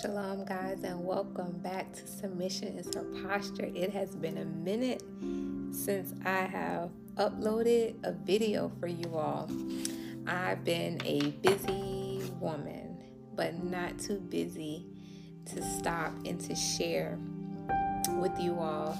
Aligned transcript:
Shalom, 0.00 0.46
guys, 0.46 0.82
and 0.82 1.04
welcome 1.04 1.58
back 1.58 1.92
to 1.92 2.06
Submission 2.06 2.78
is 2.78 2.94
Her 2.94 3.04
Posture. 3.22 3.68
It 3.74 3.92
has 3.92 4.14
been 4.14 4.38
a 4.38 4.46
minute 4.46 5.02
since 5.72 6.14
I 6.24 6.46
have 6.46 6.88
uploaded 7.16 7.96
a 8.02 8.12
video 8.12 8.72
for 8.80 8.86
you 8.86 9.14
all. 9.14 9.50
I've 10.26 10.64
been 10.64 11.02
a 11.04 11.32
busy 11.42 12.22
woman, 12.40 12.96
but 13.34 13.62
not 13.62 13.98
too 13.98 14.20
busy 14.20 14.86
to 15.52 15.62
stop 15.62 16.14
and 16.24 16.40
to 16.48 16.54
share 16.54 17.18
with 18.12 18.40
you 18.40 18.54
all 18.58 18.98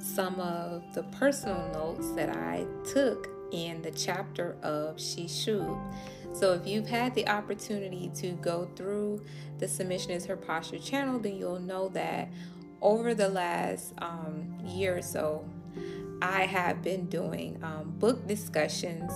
some 0.00 0.40
of 0.40 0.82
the 0.94 1.04
personal 1.04 1.70
notes 1.72 2.10
that 2.16 2.28
I 2.28 2.66
took 2.92 3.28
in 3.52 3.82
the 3.82 3.92
chapter 3.92 4.56
of 4.64 5.00
She 5.00 5.26
Shub. 5.26 5.78
So 6.32 6.52
if 6.54 6.66
you've 6.66 6.88
had 6.88 7.14
the 7.14 7.28
opportunity 7.28 8.10
to 8.16 8.32
go 8.32 8.68
through 8.76 9.24
the 9.58 9.68
Submission 9.68 10.12
is 10.12 10.26
Her 10.26 10.36
Posture 10.36 10.78
channel, 10.78 11.18
then 11.18 11.36
you'll 11.36 11.60
know 11.60 11.88
that 11.90 12.28
over 12.80 13.14
the 13.14 13.28
last 13.28 13.92
um, 13.98 14.58
year 14.64 14.96
or 14.98 15.02
so, 15.02 15.44
I 16.22 16.42
have 16.42 16.82
been 16.82 17.06
doing 17.06 17.58
um, 17.62 17.94
book 17.98 18.26
discussions 18.26 19.12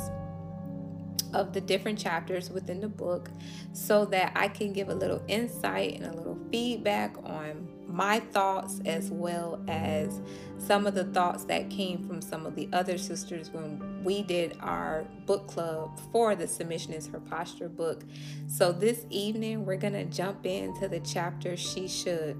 of 1.32 1.52
the 1.52 1.60
different 1.60 1.98
chapters 1.98 2.50
within 2.50 2.80
the 2.80 2.88
book 2.88 3.30
so 3.72 4.04
that 4.06 4.32
I 4.36 4.48
can 4.48 4.72
give 4.72 4.88
a 4.88 4.94
little 4.94 5.22
insight 5.28 5.94
and 5.94 6.06
a 6.06 6.12
little 6.12 6.38
feedback 6.50 7.16
on 7.24 7.68
my 7.94 8.18
thoughts 8.18 8.80
as 8.84 9.08
well 9.12 9.62
as 9.68 10.20
some 10.58 10.84
of 10.84 10.94
the 10.94 11.04
thoughts 11.04 11.44
that 11.44 11.70
came 11.70 12.04
from 12.06 12.20
some 12.20 12.44
of 12.44 12.56
the 12.56 12.68
other 12.72 12.98
sisters 12.98 13.50
when 13.50 14.02
we 14.02 14.20
did 14.22 14.56
our 14.60 15.04
book 15.26 15.46
club 15.46 16.00
for 16.10 16.34
the 16.34 16.48
Submission 16.48 16.92
is 16.92 17.06
Her 17.06 17.20
Posture 17.20 17.68
book. 17.68 18.02
So 18.48 18.72
this 18.72 19.06
evening 19.10 19.64
we're 19.64 19.76
going 19.76 19.92
to 19.92 20.06
jump 20.06 20.44
into 20.44 20.88
the 20.88 20.98
chapter 21.00 21.56
She 21.56 21.86
Should, 21.86 22.36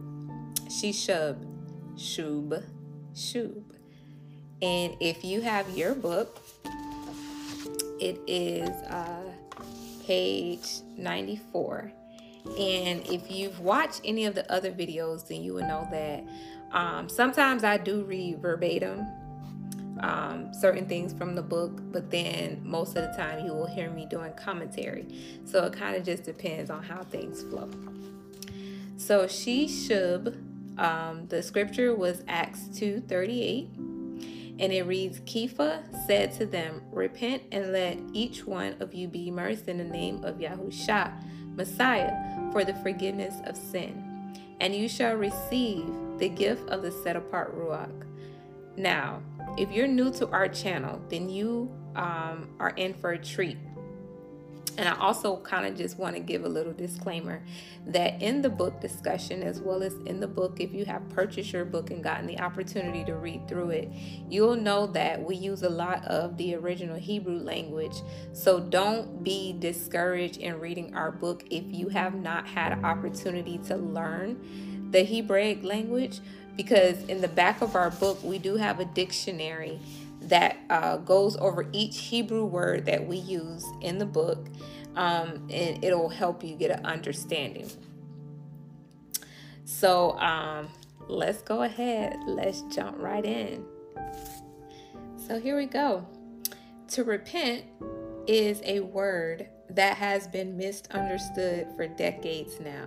She 0.68 0.90
Shub, 0.90 1.46
Shub, 1.94 2.64
Shub. 3.14 3.62
And 4.60 4.96
if 4.98 5.24
you 5.24 5.40
have 5.40 5.70
your 5.76 5.94
book, 5.94 6.42
it 8.00 8.20
is 8.26 8.68
uh, 8.68 9.22
page 10.04 10.80
94 10.96 11.92
and 12.44 13.06
if 13.06 13.30
you've 13.30 13.60
watched 13.60 14.00
any 14.04 14.26
of 14.26 14.34
the 14.34 14.50
other 14.52 14.70
videos, 14.70 15.26
then 15.28 15.42
you 15.42 15.54
would 15.54 15.64
know 15.64 15.88
that 15.90 16.24
um, 16.72 17.08
sometimes 17.08 17.64
I 17.64 17.78
do 17.78 18.04
read 18.04 18.40
verbatim 18.40 19.06
um, 20.00 20.52
certain 20.52 20.86
things 20.86 21.12
from 21.12 21.34
the 21.34 21.42
book, 21.42 21.80
but 21.92 22.10
then 22.10 22.60
most 22.64 22.96
of 22.96 23.02
the 23.02 23.16
time 23.16 23.44
you 23.46 23.52
will 23.52 23.66
hear 23.66 23.90
me 23.90 24.06
doing 24.06 24.32
commentary. 24.34 25.06
So 25.44 25.64
it 25.64 25.72
kind 25.72 25.96
of 25.96 26.04
just 26.04 26.24
depends 26.24 26.70
on 26.70 26.82
how 26.82 27.02
things 27.04 27.42
flow. 27.42 27.70
So 28.96 29.26
she 29.26 29.66
shub, 29.66 30.36
um, 30.78 31.26
the 31.28 31.42
scripture 31.42 31.94
was 31.94 32.22
Acts 32.28 32.68
2:38, 32.74 33.68
and 34.58 34.72
it 34.72 34.82
reads, 34.82 35.20
Kepha 35.20 35.82
said 36.06 36.32
to 36.34 36.46
them, 36.46 36.82
Repent 36.92 37.42
and 37.50 37.72
let 37.72 37.98
each 38.12 38.46
one 38.46 38.76
of 38.80 38.94
you 38.94 39.08
be 39.08 39.28
immersed 39.28 39.68
in 39.68 39.78
the 39.78 39.84
name 39.84 40.22
of 40.24 40.36
Yahusha, 40.36 41.12
Messiah, 41.54 42.14
for 42.52 42.64
the 42.64 42.74
forgiveness 42.74 43.34
of 43.44 43.56
sin, 43.56 44.36
and 44.60 44.74
you 44.74 44.88
shall 44.88 45.14
receive 45.14 45.86
the 46.18 46.28
gift 46.28 46.68
of 46.68 46.82
the 46.82 46.90
set 46.90 47.16
apart 47.16 47.56
Ruach. 47.58 48.04
Now, 48.76 49.22
if 49.56 49.70
you're 49.70 49.86
new 49.86 50.12
to 50.14 50.28
our 50.28 50.48
channel, 50.48 51.00
then 51.08 51.28
you 51.28 51.70
um, 51.96 52.48
are 52.58 52.70
in 52.70 52.94
for 52.94 53.12
a 53.12 53.18
treat 53.18 53.58
and 54.76 54.88
I 54.88 54.98
also 54.98 55.36
kind 55.38 55.66
of 55.66 55.76
just 55.76 55.98
want 55.98 56.16
to 56.16 56.20
give 56.20 56.44
a 56.44 56.48
little 56.48 56.72
disclaimer 56.72 57.42
that 57.86 58.22
in 58.22 58.42
the 58.42 58.48
book 58.48 58.80
discussion, 58.80 59.42
as 59.42 59.60
well 59.60 59.82
as 59.82 59.94
in 60.06 60.20
the 60.20 60.26
book, 60.26 60.60
if 60.60 60.72
you 60.72 60.84
have 60.84 61.08
purchased 61.10 61.52
your 61.52 61.64
book 61.64 61.90
and 61.90 62.02
gotten 62.02 62.26
the 62.26 62.40
opportunity 62.40 63.04
to 63.04 63.14
read 63.14 63.46
through 63.46 63.70
it, 63.70 63.88
you'll 64.28 64.56
know 64.56 64.86
that 64.88 65.22
we 65.22 65.36
use 65.36 65.62
a 65.62 65.68
lot 65.68 66.04
of 66.06 66.36
the 66.36 66.54
original 66.54 66.96
Hebrew 66.96 67.38
language. 67.38 67.96
So 68.32 68.60
don't 68.60 69.22
be 69.22 69.54
discouraged 69.58 70.38
in 70.38 70.58
reading 70.60 70.94
our 70.94 71.12
book 71.12 71.44
if 71.50 71.64
you 71.66 71.88
have 71.88 72.14
not 72.14 72.46
had 72.46 72.72
an 72.72 72.84
opportunity 72.84 73.58
to 73.66 73.76
learn 73.76 74.90
the 74.90 75.04
Hebraic 75.04 75.64
language, 75.64 76.20
because 76.56 77.02
in 77.04 77.20
the 77.20 77.28
back 77.28 77.62
of 77.62 77.74
our 77.74 77.90
book, 77.90 78.22
we 78.22 78.38
do 78.38 78.56
have 78.56 78.78
a 78.78 78.84
dictionary 78.84 79.80
that 80.28 80.56
uh, 80.70 80.96
goes 80.98 81.36
over 81.36 81.68
each 81.72 81.98
Hebrew 81.98 82.44
word 82.44 82.86
that 82.86 83.06
we 83.06 83.16
use 83.16 83.64
in 83.80 83.98
the 83.98 84.06
book, 84.06 84.48
um, 84.96 85.48
and 85.50 85.82
it'll 85.84 86.08
help 86.08 86.42
you 86.42 86.56
get 86.56 86.70
an 86.70 86.84
understanding. 86.84 87.70
So 89.64 90.18
um, 90.18 90.68
let's 91.08 91.42
go 91.42 91.62
ahead, 91.62 92.16
let's 92.26 92.62
jump 92.74 92.96
right 92.98 93.24
in. 93.24 93.64
So 95.16 95.40
here 95.40 95.56
we 95.56 95.66
go. 95.66 96.06
To 96.88 97.04
repent 97.04 97.64
is 98.26 98.60
a 98.64 98.80
word 98.80 99.48
that 99.70 99.96
has 99.96 100.28
been 100.28 100.56
misunderstood 100.56 101.68
for 101.76 101.88
decades 101.88 102.60
now. 102.60 102.86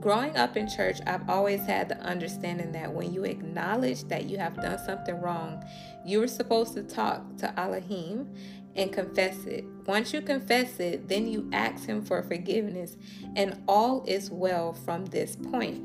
Growing 0.00 0.34
up 0.34 0.56
in 0.56 0.66
church, 0.66 0.98
I've 1.06 1.28
always 1.28 1.60
had 1.60 1.90
the 1.90 1.98
understanding 1.98 2.72
that 2.72 2.90
when 2.90 3.12
you 3.12 3.24
acknowledge 3.24 4.04
that 4.04 4.24
you 4.24 4.38
have 4.38 4.56
done 4.56 4.78
something 4.78 5.20
wrong, 5.20 5.62
you 6.06 6.22
are 6.22 6.28
supposed 6.28 6.72
to 6.74 6.82
talk 6.82 7.36
to 7.38 7.60
Elohim 7.60 8.34
and 8.76 8.90
confess 8.90 9.44
it. 9.44 9.64
Once 9.86 10.14
you 10.14 10.22
confess 10.22 10.80
it, 10.80 11.06
then 11.08 11.28
you 11.28 11.50
ask 11.52 11.84
Him 11.84 12.02
for 12.02 12.22
forgiveness, 12.22 12.96
and 13.36 13.62
all 13.68 14.02
is 14.06 14.30
well 14.30 14.72
from 14.72 15.04
this 15.06 15.36
point. 15.36 15.84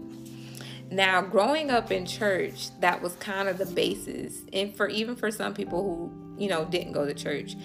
Now, 0.90 1.22
growing 1.22 1.70
up 1.70 1.92
in 1.92 2.06
church, 2.06 2.70
that 2.80 3.02
was 3.02 3.16
kind 3.16 3.50
of 3.50 3.58
the 3.58 3.66
basis, 3.66 4.44
and 4.54 4.74
for 4.78 4.88
even 4.88 5.18
for 5.18 5.30
some 5.30 5.54
people 5.54 5.84
who 5.84 6.42
you 6.42 6.48
know 6.48 6.64
didn't 6.64 6.94
go 6.94 7.06
to 7.06 7.14
church, 7.14 7.56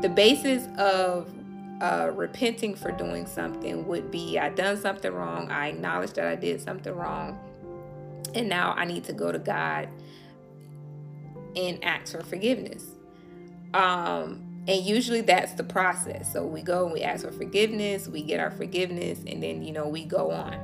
the 0.00 0.08
basis 0.08 0.68
of 0.78 1.32
uh, 1.80 2.10
repenting 2.14 2.74
for 2.74 2.90
doing 2.90 3.26
something 3.26 3.86
would 3.86 4.10
be 4.10 4.38
I 4.38 4.48
done 4.48 4.76
something 4.76 5.12
wrong. 5.12 5.50
I 5.50 5.68
acknowledge 5.68 6.12
that 6.14 6.26
I 6.26 6.34
did 6.34 6.60
something 6.60 6.94
wrong. 6.94 7.38
And 8.34 8.48
now 8.48 8.74
I 8.76 8.84
need 8.84 9.04
to 9.04 9.12
go 9.12 9.32
to 9.32 9.38
God 9.38 9.88
and 11.56 11.82
ask 11.84 12.12
for 12.12 12.22
forgiveness. 12.22 12.84
Um, 13.74 14.62
and 14.66 14.84
usually 14.84 15.22
that's 15.22 15.52
the 15.54 15.64
process. 15.64 16.32
So 16.32 16.44
we 16.44 16.62
go 16.62 16.84
and 16.84 16.92
we 16.92 17.02
ask 17.02 17.24
for 17.24 17.32
forgiveness, 17.32 18.06
we 18.06 18.22
get 18.22 18.40
our 18.40 18.50
forgiveness, 18.50 19.20
and 19.26 19.42
then, 19.42 19.62
you 19.62 19.72
know, 19.72 19.88
we 19.88 20.04
go 20.04 20.30
on. 20.30 20.60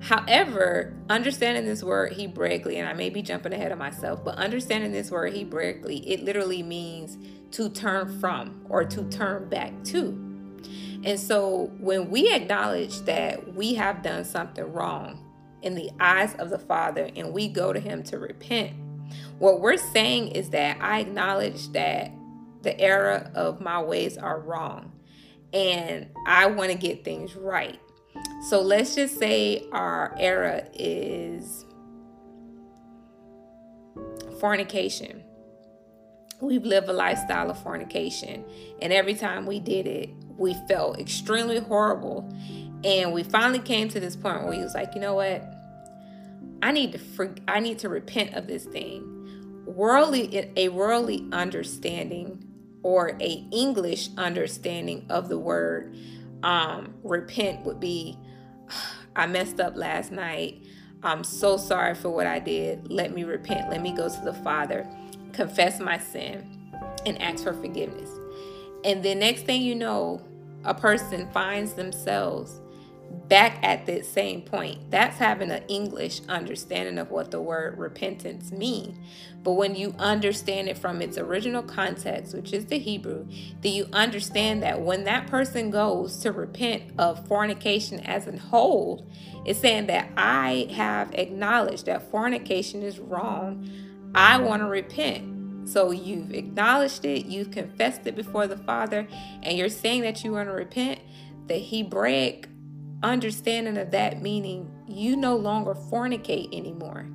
However, 0.00 0.92
understanding 1.08 1.64
this 1.64 1.82
word 1.82 2.12
Hebraically, 2.12 2.76
and 2.76 2.86
I 2.86 2.92
may 2.92 3.08
be 3.08 3.22
jumping 3.22 3.54
ahead 3.54 3.72
of 3.72 3.78
myself, 3.78 4.22
but 4.22 4.36
understanding 4.36 4.92
this 4.92 5.10
word 5.10 5.32
Hebraically, 5.32 6.06
it 6.06 6.22
literally 6.22 6.62
means 6.62 7.16
to 7.52 7.70
turn 7.70 8.20
from 8.20 8.66
or 8.68 8.84
to 8.84 9.04
turn 9.04 9.48
back 9.48 9.72
to. 9.84 10.23
And 11.04 11.20
so 11.20 11.70
when 11.78 12.10
we 12.10 12.32
acknowledge 12.32 13.00
that 13.00 13.54
we 13.54 13.74
have 13.74 14.02
done 14.02 14.24
something 14.24 14.72
wrong 14.72 15.20
in 15.62 15.74
the 15.74 15.90
eyes 16.00 16.34
of 16.36 16.50
the 16.50 16.58
Father 16.58 17.10
and 17.14 17.32
we 17.32 17.48
go 17.48 17.72
to 17.72 17.80
Him 17.80 18.02
to 18.04 18.18
repent, 18.18 18.72
what 19.38 19.60
we're 19.60 19.76
saying 19.76 20.28
is 20.28 20.50
that 20.50 20.78
I 20.80 21.00
acknowledge 21.00 21.68
that 21.72 22.10
the 22.62 22.78
error 22.80 23.30
of 23.34 23.60
my 23.60 23.82
ways 23.82 24.16
are 24.16 24.40
wrong 24.40 24.92
and 25.52 26.08
I 26.26 26.46
want 26.46 26.72
to 26.72 26.78
get 26.78 27.04
things 27.04 27.36
right. 27.36 27.78
So 28.48 28.60
let's 28.60 28.94
just 28.94 29.18
say 29.18 29.66
our 29.72 30.14
error 30.18 30.66
is 30.72 31.64
fornication. 34.40 35.22
We've 36.40 36.64
lived 36.64 36.88
a 36.88 36.92
lifestyle 36.92 37.50
of 37.50 37.62
fornication, 37.62 38.44
and 38.82 38.92
every 38.92 39.14
time 39.14 39.46
we 39.46 39.60
did 39.60 39.86
it, 39.86 40.10
we 40.36 40.54
felt 40.68 40.98
extremely 40.98 41.58
horrible. 41.58 42.28
And 42.84 43.12
we 43.12 43.22
finally 43.22 43.60
came 43.60 43.88
to 43.90 44.00
this 44.00 44.16
point 44.16 44.44
where 44.44 44.52
he 44.52 44.60
was 44.60 44.74
like, 44.74 44.94
you 44.94 45.00
know 45.00 45.14
what? 45.14 45.42
I 46.62 46.70
need 46.72 46.92
to 46.92 46.98
for- 46.98 47.34
I 47.48 47.60
need 47.60 47.78
to 47.80 47.88
repent 47.88 48.34
of 48.34 48.46
this 48.46 48.64
thing. 48.64 49.10
Worldly 49.66 50.50
a 50.56 50.68
worldly 50.68 51.26
understanding 51.32 52.44
or 52.82 53.16
a 53.20 53.46
English 53.50 54.10
understanding 54.16 55.06
of 55.08 55.28
the 55.28 55.38
word 55.38 55.96
um, 56.42 56.94
repent 57.02 57.64
would 57.64 57.80
be 57.80 58.18
I 59.16 59.26
messed 59.26 59.60
up 59.60 59.76
last 59.76 60.12
night. 60.12 60.64
I'm 61.02 61.22
so 61.22 61.56
sorry 61.56 61.94
for 61.94 62.10
what 62.10 62.26
I 62.26 62.38
did. 62.38 62.90
Let 62.90 63.14
me 63.14 63.24
repent. 63.24 63.70
Let 63.70 63.82
me 63.82 63.92
go 63.92 64.08
to 64.08 64.20
the 64.24 64.34
Father, 64.34 64.86
confess 65.32 65.78
my 65.80 65.98
sin, 65.98 66.72
and 67.06 67.20
ask 67.20 67.44
for 67.44 67.52
forgiveness. 67.52 68.10
And 68.84 69.02
the 69.02 69.14
next 69.14 69.42
thing 69.42 69.62
you 69.62 69.74
know, 69.74 70.20
a 70.64 70.74
person 70.74 71.28
finds 71.32 71.72
themselves 71.72 72.60
back 73.28 73.58
at 73.62 73.86
that 73.86 74.04
same 74.04 74.42
point. 74.42 74.90
That's 74.90 75.16
having 75.18 75.50
an 75.50 75.62
English 75.68 76.20
understanding 76.28 76.98
of 76.98 77.10
what 77.10 77.30
the 77.30 77.40
word 77.40 77.78
repentance 77.78 78.52
mean. 78.52 79.02
But 79.42 79.52
when 79.52 79.74
you 79.74 79.94
understand 79.98 80.68
it 80.68 80.78
from 80.78 81.00
its 81.00 81.18
original 81.18 81.62
context, 81.62 82.34
which 82.34 82.52
is 82.52 82.66
the 82.66 82.78
Hebrew, 82.78 83.26
then 83.60 83.72
you 83.72 83.88
understand 83.92 84.62
that 84.62 84.80
when 84.80 85.04
that 85.04 85.26
person 85.26 85.70
goes 85.70 86.18
to 86.18 86.32
repent 86.32 86.82
of 86.98 87.26
fornication 87.26 88.00
as 88.00 88.26
a 88.26 88.36
whole, 88.36 89.06
it's 89.44 89.60
saying 89.60 89.86
that 89.86 90.08
I 90.16 90.68
have 90.72 91.14
acknowledged 91.14 91.86
that 91.86 92.10
fornication 92.10 92.82
is 92.82 92.98
wrong. 92.98 93.68
I 94.14 94.38
want 94.38 94.62
to 94.62 94.68
repent. 94.68 95.33
So 95.64 95.90
you've 95.90 96.32
acknowledged 96.32 97.04
it, 97.04 97.26
you've 97.26 97.50
confessed 97.50 98.06
it 98.06 98.14
before 98.14 98.46
the 98.46 98.56
Father, 98.56 99.06
and 99.42 99.56
you're 99.56 99.68
saying 99.68 100.02
that 100.02 100.22
you 100.22 100.32
want 100.32 100.48
to 100.48 100.54
repent. 100.54 101.00
The 101.46 101.58
Hebraic 101.58 102.48
understanding 103.02 103.76
of 103.76 103.90
that 103.90 104.22
meaning 104.22 104.70
you 104.86 105.16
no 105.16 105.36
longer 105.36 105.74
fornicate 105.74 106.56
anymore. 106.56 107.06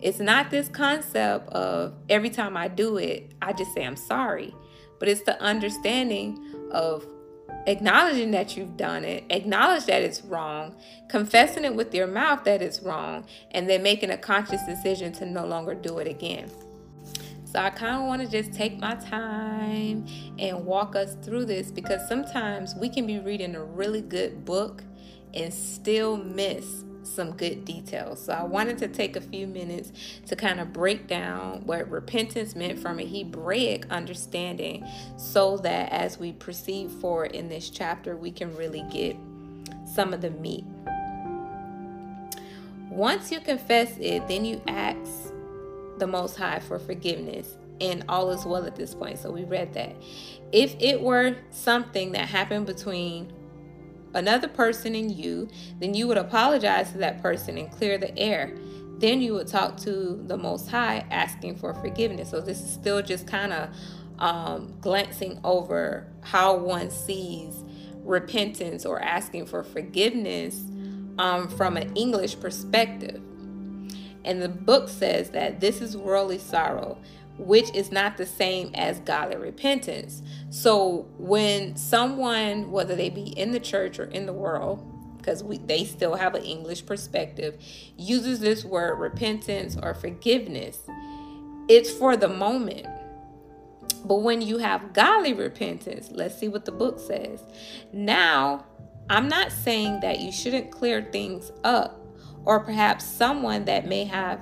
It's 0.00 0.18
not 0.18 0.50
this 0.50 0.68
concept 0.68 1.48
of 1.50 1.94
every 2.08 2.30
time 2.30 2.56
I 2.56 2.68
do 2.68 2.98
it, 2.98 3.32
I 3.40 3.52
just 3.52 3.72
say 3.72 3.84
I'm 3.84 3.96
sorry, 3.96 4.54
but 4.98 5.08
it's 5.08 5.22
the 5.22 5.40
understanding 5.40 6.38
of 6.70 7.06
acknowledging 7.66 8.30
that 8.32 8.56
you've 8.56 8.76
done 8.76 9.04
it, 9.04 9.24
acknowledge 9.30 9.86
that 9.86 10.02
it's 10.02 10.22
wrong, 10.22 10.76
confessing 11.08 11.64
it 11.64 11.74
with 11.74 11.94
your 11.94 12.06
mouth 12.06 12.44
that 12.44 12.62
it's 12.62 12.80
wrong, 12.80 13.26
and 13.50 13.68
then 13.68 13.82
making 13.82 14.10
a 14.10 14.18
conscious 14.18 14.62
decision 14.64 15.12
to 15.12 15.26
no 15.26 15.46
longer 15.46 15.74
do 15.74 15.98
it 15.98 16.06
again. 16.06 16.50
So 17.46 17.60
I 17.60 17.70
kind 17.70 18.02
of 18.02 18.08
want 18.08 18.22
to 18.22 18.28
just 18.28 18.52
take 18.52 18.78
my 18.78 18.96
time 18.96 20.04
and 20.36 20.66
walk 20.66 20.96
us 20.96 21.16
through 21.22 21.44
this 21.44 21.70
because 21.70 22.06
sometimes 22.08 22.74
we 22.74 22.88
can 22.88 23.06
be 23.06 23.20
reading 23.20 23.54
a 23.54 23.64
really 23.64 24.00
good 24.00 24.44
book 24.44 24.82
and 25.32 25.54
still 25.54 26.16
miss 26.16 26.84
some 27.04 27.30
good 27.36 27.64
details. 27.64 28.24
So 28.24 28.32
I 28.32 28.42
wanted 28.42 28.78
to 28.78 28.88
take 28.88 29.14
a 29.14 29.20
few 29.20 29.46
minutes 29.46 29.92
to 30.26 30.34
kind 30.34 30.58
of 30.58 30.72
break 30.72 31.06
down 31.06 31.64
what 31.64 31.88
repentance 31.88 32.56
meant 32.56 32.80
from 32.80 32.98
a 32.98 33.06
Hebraic 33.06 33.86
understanding 33.90 34.84
so 35.16 35.56
that 35.58 35.92
as 35.92 36.18
we 36.18 36.32
proceed 36.32 36.90
forward 36.90 37.30
in 37.30 37.48
this 37.48 37.70
chapter, 37.70 38.16
we 38.16 38.32
can 38.32 38.56
really 38.56 38.84
get 38.90 39.16
some 39.84 40.12
of 40.12 40.20
the 40.20 40.30
meat. 40.30 40.64
Once 42.90 43.30
you 43.30 43.38
confess 43.38 43.96
it, 43.98 44.26
then 44.26 44.44
you 44.44 44.60
ask 44.66 45.32
the 45.98 46.06
Most 46.06 46.36
High 46.36 46.60
for 46.60 46.78
forgiveness, 46.78 47.56
and 47.80 48.04
all 48.08 48.30
is 48.30 48.44
well 48.44 48.64
at 48.64 48.76
this 48.76 48.94
point. 48.94 49.18
So 49.18 49.30
we 49.30 49.44
read 49.44 49.72
that. 49.74 49.94
If 50.52 50.76
it 50.80 51.00
were 51.00 51.36
something 51.50 52.12
that 52.12 52.28
happened 52.28 52.66
between 52.66 53.32
another 54.14 54.48
person 54.48 54.94
and 54.94 55.10
you, 55.10 55.48
then 55.78 55.94
you 55.94 56.06
would 56.08 56.16
apologize 56.18 56.92
to 56.92 56.98
that 56.98 57.22
person 57.22 57.58
and 57.58 57.70
clear 57.70 57.98
the 57.98 58.16
air. 58.18 58.56
Then 58.98 59.20
you 59.20 59.34
would 59.34 59.46
talk 59.46 59.76
to 59.78 60.22
the 60.26 60.38
Most 60.38 60.70
High 60.70 61.04
asking 61.10 61.56
for 61.56 61.74
forgiveness. 61.74 62.30
So 62.30 62.40
this 62.40 62.60
is 62.60 62.70
still 62.70 63.02
just 63.02 63.26
kind 63.26 63.52
of 63.52 63.68
um, 64.18 64.74
glancing 64.80 65.38
over 65.44 66.06
how 66.22 66.56
one 66.56 66.90
sees 66.90 67.62
repentance 68.02 68.86
or 68.86 69.00
asking 69.02 69.46
for 69.46 69.62
forgiveness 69.62 70.62
um, 71.18 71.48
from 71.48 71.76
an 71.76 71.94
English 71.94 72.40
perspective. 72.40 73.20
And 74.26 74.42
the 74.42 74.48
book 74.48 74.88
says 74.88 75.30
that 75.30 75.60
this 75.60 75.80
is 75.80 75.96
worldly 75.96 76.38
sorrow 76.38 76.98
which 77.38 77.74
is 77.74 77.92
not 77.92 78.16
the 78.16 78.26
same 78.26 78.70
as 78.74 78.98
godly 79.00 79.36
repentance. 79.36 80.22
So 80.50 81.06
when 81.18 81.76
someone, 81.76 82.70
whether 82.70 82.96
they 82.96 83.10
be 83.10 83.28
in 83.38 83.52
the 83.52 83.60
church 83.60 83.98
or 83.98 84.04
in 84.04 84.26
the 84.26 84.32
world, 84.32 84.84
because 85.18 85.42
they 85.66 85.84
still 85.84 86.14
have 86.14 86.34
an 86.34 86.44
English 86.44 86.86
perspective, 86.86 87.60
uses 87.96 88.40
this 88.40 88.64
word 88.64 88.98
repentance 88.98 89.76
or 89.76 89.92
forgiveness, 89.92 90.78
it's 91.68 91.90
for 91.90 92.16
the 92.16 92.28
moment. 92.28 92.86
But 94.04 94.22
when 94.22 94.40
you 94.40 94.58
have 94.58 94.92
godly 94.92 95.32
repentance, 95.32 96.10
let's 96.12 96.38
see 96.38 96.46
what 96.46 96.64
the 96.64 96.72
book 96.72 97.00
says. 97.00 97.42
Now, 97.92 98.64
I'm 99.10 99.28
not 99.28 99.50
saying 99.50 100.00
that 100.00 100.20
you 100.20 100.30
shouldn't 100.30 100.70
clear 100.70 101.02
things 101.02 101.50
up, 101.64 102.05
or 102.46 102.60
perhaps 102.60 103.04
someone 103.04 103.66
that 103.66 103.86
may 103.86 104.04
have 104.04 104.40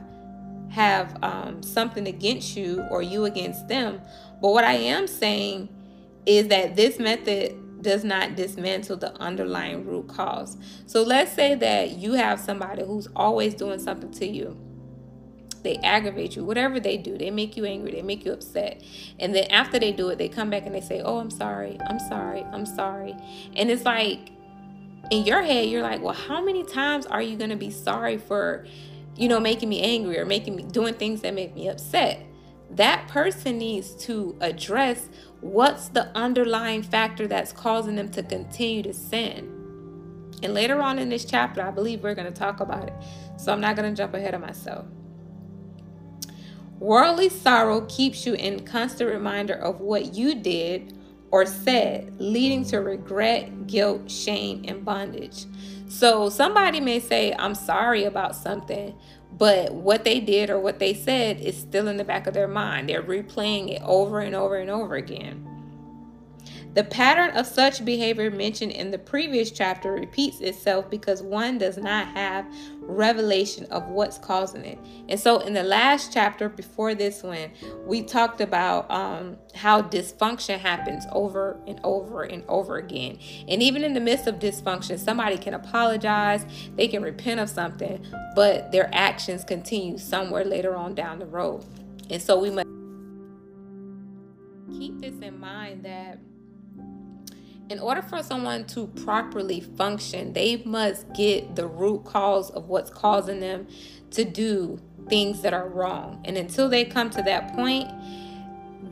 have 0.70 1.16
um, 1.22 1.62
something 1.62 2.06
against 2.06 2.56
you 2.56 2.84
or 2.90 3.00
you 3.02 3.24
against 3.24 3.68
them. 3.68 4.00
But 4.40 4.50
what 4.52 4.64
I 4.64 4.74
am 4.74 5.06
saying 5.06 5.68
is 6.26 6.48
that 6.48 6.74
this 6.74 6.98
method 6.98 7.82
does 7.82 8.02
not 8.02 8.34
dismantle 8.34 8.96
the 8.96 9.14
underlying 9.20 9.86
root 9.86 10.08
cause. 10.08 10.56
So 10.86 11.02
let's 11.02 11.32
say 11.32 11.54
that 11.54 11.90
you 11.90 12.14
have 12.14 12.40
somebody 12.40 12.82
who's 12.84 13.06
always 13.14 13.54
doing 13.54 13.78
something 13.78 14.10
to 14.12 14.26
you. 14.26 14.56
They 15.62 15.76
aggravate 15.76 16.36
you, 16.36 16.44
whatever 16.44 16.78
they 16.78 16.98
do, 16.98 17.16
they 17.16 17.30
make 17.30 17.56
you 17.56 17.64
angry, 17.64 17.92
they 17.92 18.02
make 18.02 18.24
you 18.24 18.32
upset. 18.32 18.82
And 19.18 19.34
then 19.34 19.44
after 19.50 19.78
they 19.78 19.92
do 19.92 20.08
it, 20.08 20.18
they 20.18 20.28
come 20.28 20.50
back 20.50 20.66
and 20.66 20.74
they 20.74 20.82
say, 20.82 21.00
Oh, 21.00 21.18
I'm 21.18 21.30
sorry, 21.30 21.78
I'm 21.88 21.98
sorry, 21.98 22.42
I'm 22.52 22.66
sorry. 22.66 23.14
And 23.56 23.70
it's 23.70 23.84
like, 23.84 24.33
in 25.10 25.24
your 25.24 25.42
head, 25.42 25.68
you're 25.68 25.82
like, 25.82 26.02
Well, 26.02 26.14
how 26.14 26.42
many 26.44 26.64
times 26.64 27.06
are 27.06 27.22
you 27.22 27.36
going 27.36 27.50
to 27.50 27.56
be 27.56 27.70
sorry 27.70 28.18
for 28.18 28.66
you 29.16 29.28
know, 29.28 29.40
making 29.40 29.68
me 29.68 29.80
angry 29.80 30.18
or 30.18 30.24
making 30.24 30.56
me 30.56 30.64
doing 30.64 30.94
things 30.94 31.20
that 31.22 31.34
make 31.34 31.54
me 31.54 31.68
upset. 31.68 32.24
That 32.70 33.06
person 33.08 33.58
needs 33.58 33.94
to 34.06 34.36
address 34.40 35.08
what's 35.40 35.88
the 35.88 36.08
underlying 36.16 36.82
factor 36.82 37.26
that's 37.26 37.52
causing 37.52 37.96
them 37.96 38.10
to 38.10 38.22
continue 38.22 38.82
to 38.82 38.92
sin. 38.92 39.50
And 40.42 40.52
later 40.52 40.80
on 40.80 40.98
in 40.98 41.08
this 41.08 41.24
chapter, 41.24 41.62
I 41.62 41.70
believe 41.70 42.02
we're 42.02 42.14
going 42.14 42.32
to 42.32 42.38
talk 42.38 42.60
about 42.60 42.88
it. 42.88 42.94
So 43.36 43.52
I'm 43.52 43.60
not 43.60 43.76
going 43.76 43.94
to 43.94 43.96
jump 43.96 44.14
ahead 44.14 44.34
of 44.34 44.40
myself. 44.40 44.86
Worldly 46.80 47.28
sorrow 47.28 47.82
keeps 47.82 48.26
you 48.26 48.34
in 48.34 48.66
constant 48.66 49.10
reminder 49.10 49.54
of 49.54 49.80
what 49.80 50.14
you 50.14 50.34
did 50.34 50.98
or 51.34 51.44
said, 51.44 52.14
leading 52.20 52.64
to 52.64 52.76
regret, 52.76 53.66
guilt, 53.66 54.08
shame, 54.08 54.64
and 54.69 54.84
bondage. 54.84 55.46
So 55.88 56.28
somebody 56.28 56.78
may 56.78 57.00
say, 57.00 57.34
I'm 57.36 57.56
sorry 57.56 58.04
about 58.04 58.36
something, 58.36 58.94
but 59.36 59.75
what 59.75 60.04
they 60.04 60.20
did 60.20 60.48
or 60.48 60.60
what 60.60 60.78
they 60.78 60.94
said 60.94 61.40
is 61.40 61.58
still 61.58 61.88
in 61.88 61.96
the 61.96 62.04
back 62.04 62.28
of 62.28 62.34
their 62.34 62.46
mind. 62.46 62.88
They're 62.88 63.02
replaying 63.02 63.70
it 63.70 63.82
over 63.84 64.20
and 64.20 64.36
over 64.36 64.54
and 64.54 64.70
over 64.70 64.94
again. 64.94 65.44
The 66.75 66.84
pattern 66.84 67.37
of 67.37 67.48
such 67.48 67.84
behavior 67.84 68.30
mentioned 68.30 68.70
in 68.70 68.92
the 68.92 68.98
previous 68.98 69.50
chapter 69.50 69.90
repeats 69.90 70.40
itself 70.40 70.88
because 70.88 71.20
one 71.20 71.58
does 71.58 71.78
not 71.78 72.06
have 72.14 72.46
revelation 72.86 73.66
of 73.66 73.88
what's 73.88 74.19
causing 74.19 74.64
it. 74.64 74.78
And 75.08 75.19
so, 75.19 75.40
in 75.40 75.52
the 75.54 75.62
last 75.62 76.12
chapter 76.12 76.48
before 76.48 76.94
this 76.94 77.22
one, 77.22 77.50
we 77.86 78.02
talked 78.02 78.40
about 78.40 78.90
um, 78.90 79.36
how 79.54 79.82
dysfunction 79.82 80.58
happens 80.58 81.04
over 81.12 81.59
and 81.66 81.80
over 81.85 82.23
and 82.23 82.44
over 82.49 82.76
again. 82.76 83.18
And 83.49 83.62
even 83.62 83.85
in 83.85 83.94
the 83.94 84.00
midst 84.00 84.26
of 84.26 84.37
dysfunction, 84.37 84.99
somebody 84.99 85.38
can 85.38 85.54
apologize, 85.54 86.47
they 86.76 86.88
can 86.88 87.02
repent 87.02 87.40
of 87.40 87.49
something, 87.49 88.04
but 88.35 88.73
their 88.73 88.90
actions 88.92 89.44
continue 89.44 89.99
somewhere 89.99 90.44
later 90.44 90.76
on 90.76 90.94
down 90.94 91.18
the 91.18 91.26
road. 91.26 91.64
And 92.11 92.20
so, 92.20 92.38
we 92.38 92.50
must 92.50 92.68
keep 94.78 95.00
this 95.00 95.14
in 95.20 95.38
mind 95.38 95.85
that 95.85 96.18
in 97.71 97.78
order 97.78 98.02
for 98.02 98.23
someone 98.23 98.64
to 98.66 98.87
properly 98.87 99.61
function, 99.61 100.33
they 100.33 100.62
must 100.64 101.11
get 101.14 101.56
the 101.56 101.66
root 101.66 102.04
cause 102.04 102.50
of 102.50 102.68
what's 102.68 102.90
causing 102.90 103.40
them 103.40 103.66
to 104.11 104.25
do 104.25 104.78
things 105.09 105.42
that 105.42 105.54
are 105.54 105.68
wrong. 105.68 106.21
And 106.25 106.37
until 106.37 106.68
they 106.68 106.85
come 106.85 107.11
to 107.11 107.23
that 107.23 107.54
point, 107.54 107.90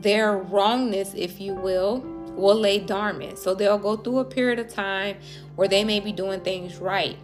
their 0.01 0.37
wrongness, 0.37 1.13
if 1.13 1.39
you 1.39 1.53
will, 1.53 1.99
will 2.35 2.59
lay 2.59 2.79
dormant. 2.79 3.37
So 3.37 3.53
they'll 3.53 3.77
go 3.77 3.95
through 3.95 4.19
a 4.19 4.25
period 4.25 4.59
of 4.59 4.69
time 4.69 5.17
where 5.55 5.67
they 5.67 5.83
may 5.83 5.99
be 5.99 6.11
doing 6.11 6.41
things 6.41 6.77
right. 6.77 7.17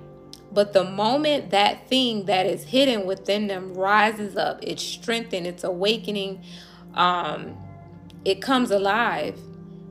But 0.52 0.74
the 0.74 0.84
moment 0.84 1.52
that 1.52 1.88
thing 1.88 2.26
that 2.26 2.46
is 2.46 2.64
hidden 2.64 3.06
within 3.06 3.48
them 3.48 3.74
rises 3.74 4.36
up, 4.36 4.60
it's 4.62 4.82
strengthened, 4.82 5.46
it's 5.46 5.64
awakening, 5.64 6.44
um, 6.94 7.58
it 8.26 8.42
comes 8.42 8.72
alive 8.72 9.40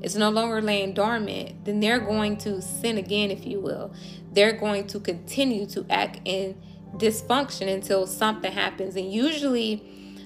it's 0.01 0.15
no 0.15 0.31
longer 0.31 0.63
laying 0.63 0.95
dormant, 0.95 1.65
then 1.65 1.81
they're 1.81 2.01
going 2.01 2.37
to 2.39 2.63
sin 2.63 2.99
again, 2.99 3.31
if 3.31 3.47
you 3.47 3.61
will. 3.61 3.93
They're 4.33 4.53
going 4.53 4.87
to 4.89 5.01
continue 5.01 5.67
to 5.67 5.85
act 5.91 6.21
in 6.25 6.57
dysfunction 6.97 7.73
until 7.73 8.07
something 8.07 8.53
happens. 8.53 8.97
And 8.97 9.13
usually, 9.13 9.83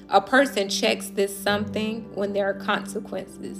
a 0.08 0.20
person 0.20 0.68
checks 0.68 1.08
this 1.08 1.36
something 1.36 2.14
when 2.14 2.32
there 2.32 2.48
are 2.48 2.54
consequences. 2.54 3.58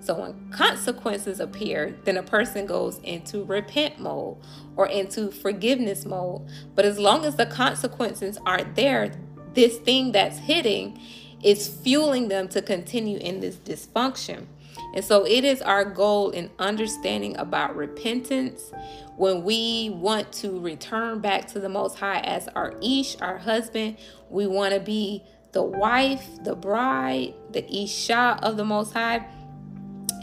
So, 0.00 0.20
when 0.20 0.50
consequences 0.50 1.40
appear, 1.40 1.96
then 2.04 2.18
a 2.18 2.22
person 2.22 2.66
goes 2.66 2.98
into 2.98 3.42
repent 3.44 3.98
mode 3.98 4.36
or 4.76 4.86
into 4.86 5.30
forgiveness 5.30 6.04
mode. 6.04 6.46
But 6.74 6.84
as 6.84 6.98
long 6.98 7.24
as 7.24 7.36
the 7.36 7.46
consequences 7.46 8.38
aren't 8.44 8.76
there, 8.76 9.12
this 9.54 9.78
thing 9.78 10.12
that's 10.12 10.38
hitting 10.38 11.00
is 11.42 11.68
fueling 11.68 12.28
them 12.28 12.48
to 12.48 12.60
continue 12.60 13.16
in 13.18 13.40
this 13.40 13.56
dysfunction. 13.56 14.46
And 14.94 15.04
so 15.04 15.26
it 15.26 15.44
is 15.44 15.60
our 15.60 15.84
goal 15.84 16.30
in 16.30 16.50
understanding 16.60 17.36
about 17.36 17.74
repentance 17.74 18.72
when 19.16 19.42
we 19.42 19.90
want 19.90 20.32
to 20.34 20.58
return 20.60 21.20
back 21.20 21.48
to 21.48 21.60
the 21.60 21.68
Most 21.68 21.98
High 21.98 22.20
as 22.20 22.48
our 22.54 22.74
Ish, 22.80 23.20
our 23.20 23.36
husband. 23.36 23.96
We 24.30 24.46
want 24.46 24.72
to 24.72 24.80
be 24.80 25.24
the 25.50 25.64
wife, 25.64 26.24
the 26.44 26.54
bride, 26.54 27.34
the 27.50 27.64
Isha 27.74 28.38
of 28.42 28.56
the 28.56 28.64
Most 28.64 28.92
High. 28.92 29.26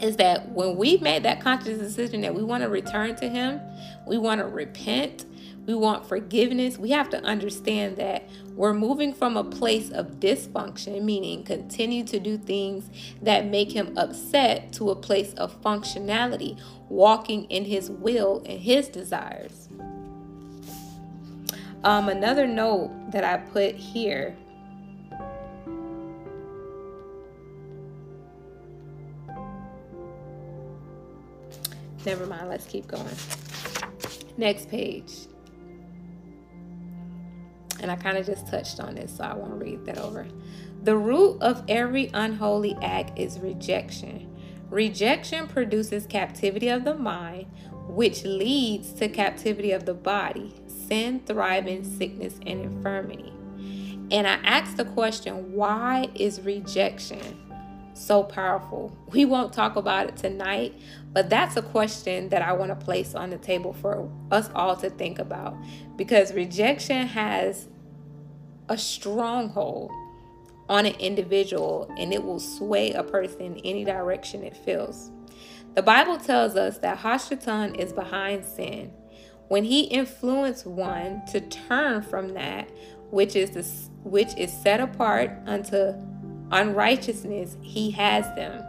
Is 0.01 0.15
that 0.17 0.49
when 0.49 0.77
we 0.77 0.97
made 0.97 1.23
that 1.23 1.41
conscious 1.41 1.77
decision 1.77 2.21
that 2.21 2.33
we 2.33 2.41
want 2.41 2.63
to 2.63 2.69
return 2.69 3.15
to 3.17 3.27
Him, 3.27 3.59
we 4.07 4.17
want 4.17 4.39
to 4.39 4.47
repent, 4.47 5.25
we 5.65 5.75
want 5.75 6.07
forgiveness, 6.07 6.77
we 6.77 6.89
have 6.91 7.09
to 7.11 7.23
understand 7.23 7.97
that 7.97 8.27
we're 8.55 8.73
moving 8.73 9.13
from 9.13 9.37
a 9.37 9.43
place 9.43 9.91
of 9.91 10.19
dysfunction, 10.19 11.03
meaning 11.03 11.43
continue 11.43 12.03
to 12.05 12.19
do 12.19 12.37
things 12.37 12.89
that 13.21 13.45
make 13.45 13.71
him 13.71 13.97
upset, 13.97 14.73
to 14.73 14.89
a 14.89 14.95
place 14.95 15.33
of 15.35 15.61
functionality, 15.61 16.59
walking 16.89 17.45
in 17.45 17.65
his 17.65 17.89
will 17.89 18.41
and 18.45 18.59
his 18.59 18.87
desires. 18.87 19.69
Um, 21.83 22.09
another 22.09 22.47
note 22.47 22.91
that 23.11 23.23
I 23.23 23.37
put 23.37 23.75
here 23.75 24.35
Never 32.03 32.25
mind, 32.25 32.49
let's 32.49 32.65
keep 32.65 32.87
going. 32.87 33.15
Next 34.35 34.67
page 34.69 35.27
and 37.81 37.91
I 37.91 37.95
kind 37.95 38.17
of 38.17 38.25
just 38.25 38.47
touched 38.47 38.79
on 38.79 38.95
this, 38.95 39.17
so 39.17 39.23
I 39.23 39.33
won't 39.33 39.61
read 39.61 39.85
that 39.85 39.97
over. 39.97 40.27
The 40.83 40.95
root 40.95 41.41
of 41.41 41.63
every 41.67 42.09
unholy 42.13 42.77
act 42.81 43.17
is 43.19 43.39
rejection. 43.39 44.27
Rejection 44.69 45.47
produces 45.47 46.05
captivity 46.05 46.69
of 46.69 46.85
the 46.85 46.95
mind, 46.95 47.47
which 47.87 48.23
leads 48.23 48.93
to 48.93 49.09
captivity 49.09 49.71
of 49.73 49.85
the 49.85 49.93
body, 49.93 50.53
sin, 50.67 51.21
thriving, 51.25 51.83
sickness, 51.83 52.39
and 52.45 52.61
infirmity. 52.61 53.33
And 54.11 54.27
I 54.27 54.35
asked 54.43 54.77
the 54.77 54.85
question, 54.85 55.53
why 55.53 56.09
is 56.15 56.41
rejection 56.41 57.50
so 58.01 58.23
powerful? 58.23 58.95
We 59.11 59.25
won't 59.25 59.53
talk 59.53 59.75
about 59.75 60.07
it 60.07 60.17
tonight, 60.17 60.73
but 61.13 61.29
that's 61.29 61.57
a 61.57 61.61
question 61.61 62.29
that 62.29 62.41
I 62.41 62.53
want 62.53 62.69
to 62.69 62.85
place 62.85 63.15
on 63.15 63.29
the 63.29 63.37
table 63.37 63.73
for 63.73 64.11
us 64.31 64.49
all 64.55 64.75
to 64.77 64.89
think 64.89 65.19
about 65.19 65.55
because 65.95 66.33
rejection 66.33 67.07
has 67.07 67.67
a 68.69 68.77
stronghold 68.77 69.91
on 70.69 70.85
an 70.85 70.95
individual 70.95 71.93
and 71.97 72.13
it 72.13 72.23
will 72.23 72.39
sway 72.39 72.91
a 72.91 73.03
person 73.03 73.41
in 73.41 73.57
any 73.59 73.83
direction 73.83 74.43
it 74.43 74.55
feels. 74.55 75.11
The 75.75 75.81
Bible 75.81 76.17
tells 76.17 76.55
us 76.55 76.77
that 76.79 76.99
Hashatan 76.99 77.77
is 77.77 77.93
behind 77.93 78.45
sin. 78.45 78.91
When 79.47 79.65
he 79.65 79.81
influenced 79.81 80.65
one 80.65 81.25
to 81.31 81.41
turn 81.41 82.01
from 82.01 82.33
that 82.35 82.69
which 83.11 83.35
is 83.35 83.51
the, 83.51 83.63
which 84.09 84.35
is 84.37 84.51
set 84.51 84.79
apart 84.79 85.31
unto 85.45 85.93
unrighteousness, 86.51 87.57
he 87.61 87.91
has 87.91 88.25
them. 88.35 88.63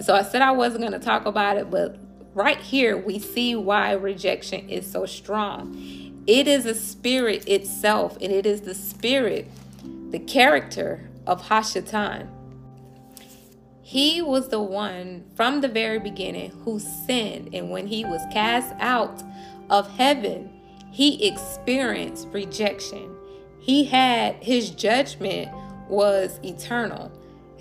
so 0.00 0.14
I 0.14 0.22
said 0.22 0.42
I 0.42 0.52
wasn't 0.52 0.82
going 0.82 0.92
to 0.92 1.04
talk 1.04 1.26
about 1.26 1.56
it, 1.56 1.70
but 1.70 1.96
right 2.34 2.58
here 2.58 2.96
we 2.96 3.18
see 3.18 3.54
why 3.54 3.92
rejection 3.92 4.68
is 4.68 4.90
so 4.90 5.06
strong. 5.06 5.76
It 6.26 6.46
is 6.46 6.66
a 6.66 6.74
spirit 6.74 7.48
itself, 7.48 8.16
and 8.20 8.32
it 8.32 8.46
is 8.46 8.60
the 8.60 8.74
spirit, 8.74 9.48
the 10.10 10.20
character 10.20 11.10
of 11.26 11.42
Hashatan. 11.42 12.28
He 13.82 14.22
was 14.22 14.48
the 14.48 14.62
one 14.62 15.24
from 15.34 15.60
the 15.60 15.68
very 15.68 15.98
beginning 15.98 16.50
who 16.64 16.78
sinned, 16.78 17.50
and 17.52 17.70
when 17.70 17.88
he 17.88 18.04
was 18.04 18.22
cast 18.32 18.72
out 18.78 19.22
of 19.68 19.90
heaven, 19.96 20.50
he 20.90 21.26
experienced 21.26 22.28
rejection. 22.30 23.14
He 23.58 23.84
had 23.84 24.36
his 24.36 24.70
judgment 24.70 25.50
was 25.88 26.38
eternal. 26.42 27.10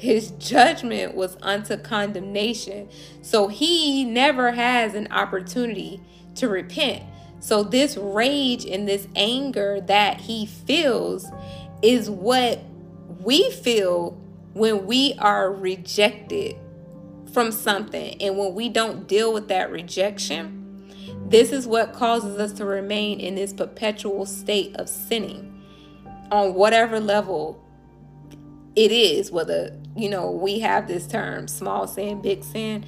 His 0.01 0.31
judgment 0.31 1.13
was 1.13 1.37
unto 1.43 1.77
condemnation. 1.77 2.89
So 3.21 3.49
he 3.49 4.03
never 4.03 4.51
has 4.51 4.95
an 4.95 5.07
opportunity 5.11 6.01
to 6.37 6.49
repent. 6.49 7.03
So, 7.39 7.61
this 7.61 7.97
rage 7.97 8.65
and 8.65 8.87
this 8.87 9.07
anger 9.15 9.79
that 9.81 10.21
he 10.21 10.47
feels 10.47 11.27
is 11.83 12.09
what 12.09 12.63
we 13.19 13.51
feel 13.51 14.19
when 14.53 14.87
we 14.87 15.13
are 15.19 15.53
rejected 15.53 16.55
from 17.31 17.51
something. 17.51 18.19
And 18.19 18.39
when 18.39 18.55
we 18.55 18.69
don't 18.69 19.07
deal 19.07 19.31
with 19.31 19.49
that 19.49 19.69
rejection, 19.69 20.83
this 21.27 21.51
is 21.51 21.67
what 21.67 21.93
causes 21.93 22.39
us 22.39 22.53
to 22.53 22.65
remain 22.65 23.19
in 23.19 23.35
this 23.35 23.53
perpetual 23.53 24.25
state 24.25 24.75
of 24.77 24.89
sinning 24.89 25.61
on 26.31 26.55
whatever 26.55 26.99
level 26.99 27.63
it 28.75 28.91
is, 28.91 29.31
whether, 29.31 29.77
you 29.95 30.09
know, 30.09 30.31
we 30.31 30.59
have 30.59 30.87
this 30.87 31.07
term 31.07 31.47
small 31.47 31.87
sin, 31.87 32.21
big 32.21 32.43
sin 32.43 32.85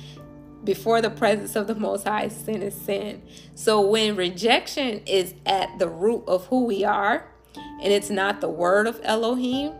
before 0.63 1.01
the 1.01 1.09
presence 1.09 1.55
of 1.55 1.67
the 1.67 1.75
Most 1.75 2.07
High, 2.07 2.29
sin 2.29 2.61
is 2.61 2.73
sin. 2.73 3.21
So 3.55 3.81
when 3.81 4.15
rejection 4.15 5.01
is 5.05 5.33
at 5.45 5.77
the 5.77 5.89
root 5.89 6.23
of 6.27 6.45
who 6.47 6.65
we 6.65 6.85
are, 6.85 7.27
and 7.55 7.91
it's 7.91 8.09
not 8.09 8.39
the 8.39 8.49
word 8.49 8.87
of 8.87 8.99
Elohim, 9.03 9.73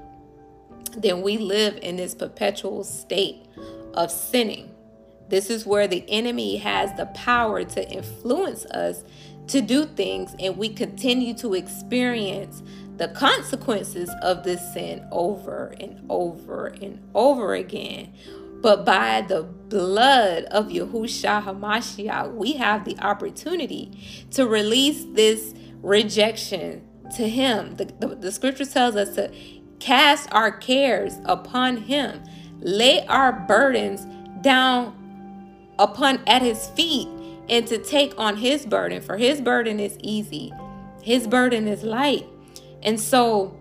then 0.97 1.21
we 1.21 1.37
live 1.37 1.79
in 1.81 1.95
this 1.95 2.13
perpetual 2.13 2.83
state 2.83 3.45
of 3.93 4.11
sinning. 4.11 4.71
This 5.29 5.49
is 5.49 5.65
where 5.65 5.87
the 5.87 6.03
enemy 6.09 6.57
has 6.57 6.93
the 6.97 7.05
power 7.07 7.63
to 7.63 7.89
influence 7.89 8.65
us 8.65 9.03
to 9.47 9.61
do 9.61 9.85
things, 9.85 10.35
and 10.39 10.57
we 10.57 10.69
continue 10.69 11.33
to 11.35 11.53
experience 11.53 12.61
the 12.97 13.07
consequences 13.09 14.09
of 14.21 14.43
this 14.43 14.73
sin 14.73 15.05
over 15.11 15.75
and 15.79 16.05
over 16.09 16.67
and 16.67 16.99
over 17.13 17.53
again 17.55 18.13
but 18.63 18.85
by 18.85 19.19
the 19.19 19.43
blood 19.43 20.45
of 20.45 20.69
Yahushua 20.69 21.43
HaMashiach, 21.43 22.33
we 22.33 22.53
have 22.53 22.85
the 22.85 22.97
opportunity 22.99 23.91
to 24.31 24.47
release 24.47 25.03
this 25.11 25.53
rejection 25.81 26.87
to 27.17 27.27
Him. 27.27 27.75
The, 27.75 27.93
the, 27.99 28.07
the 28.15 28.31
scripture 28.31 28.65
tells 28.65 28.95
us 28.95 29.15
to 29.15 29.33
cast 29.81 30.31
our 30.31 30.49
cares 30.49 31.15
upon 31.25 31.75
Him, 31.75 32.23
lay 32.61 33.05
our 33.07 33.33
burdens 33.33 34.07
down 34.41 34.95
upon 35.77 36.21
at 36.25 36.41
His 36.41 36.67
feet, 36.67 37.09
and 37.49 37.67
to 37.67 37.77
take 37.77 38.17
on 38.17 38.37
His 38.37 38.65
burden. 38.65 39.01
For 39.01 39.17
His 39.17 39.41
burden 39.41 39.81
is 39.81 39.97
easy, 39.99 40.53
His 41.01 41.27
burden 41.27 41.67
is 41.67 41.83
light. 41.83 42.25
And 42.83 42.99
so, 42.99 43.57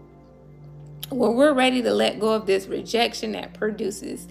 when 1.10 1.34
we're 1.34 1.52
ready 1.52 1.82
to 1.82 1.92
let 1.92 2.18
go 2.18 2.32
of 2.32 2.46
this 2.46 2.66
rejection 2.66 3.32
that 3.32 3.54
produces 3.54 4.26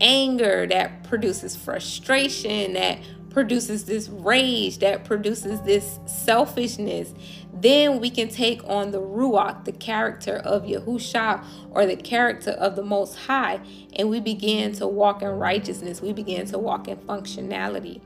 anger, 0.00 0.66
that 0.66 1.04
produces 1.04 1.54
frustration, 1.54 2.74
that 2.74 2.98
produces 3.30 3.84
this 3.84 4.08
rage, 4.08 4.78
that 4.78 5.04
produces 5.04 5.60
this 5.62 5.98
selfishness, 6.06 7.12
then 7.52 8.00
we 8.00 8.10
can 8.10 8.28
take 8.28 8.62
on 8.64 8.90
the 8.90 9.00
Ruach, 9.00 9.64
the 9.64 9.72
character 9.72 10.36
of 10.36 10.64
Yahusha 10.64 11.44
or 11.70 11.86
the 11.86 11.96
character 11.96 12.50
of 12.52 12.76
the 12.76 12.82
Most 12.82 13.16
High, 13.16 13.60
and 13.96 14.08
we 14.08 14.20
begin 14.20 14.72
to 14.74 14.86
walk 14.86 15.22
in 15.22 15.28
righteousness. 15.28 16.00
We 16.00 16.12
begin 16.12 16.46
to 16.46 16.58
walk 16.58 16.88
in 16.88 16.96
functionality. 16.98 18.00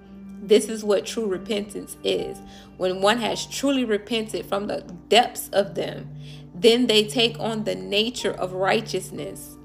This 0.48 0.70
is 0.70 0.82
what 0.82 1.04
true 1.04 1.26
repentance 1.26 1.98
is. 2.02 2.38
When 2.78 3.02
one 3.02 3.18
has 3.18 3.44
truly 3.44 3.84
repented 3.84 4.46
from 4.46 4.66
the 4.66 4.80
depths 5.08 5.50
of 5.50 5.74
them, 5.74 6.10
then 6.54 6.86
they 6.86 7.06
take 7.06 7.38
on 7.38 7.64
the 7.64 7.74
nature 7.74 8.32
of 8.32 8.54
righteousness. 8.54 9.58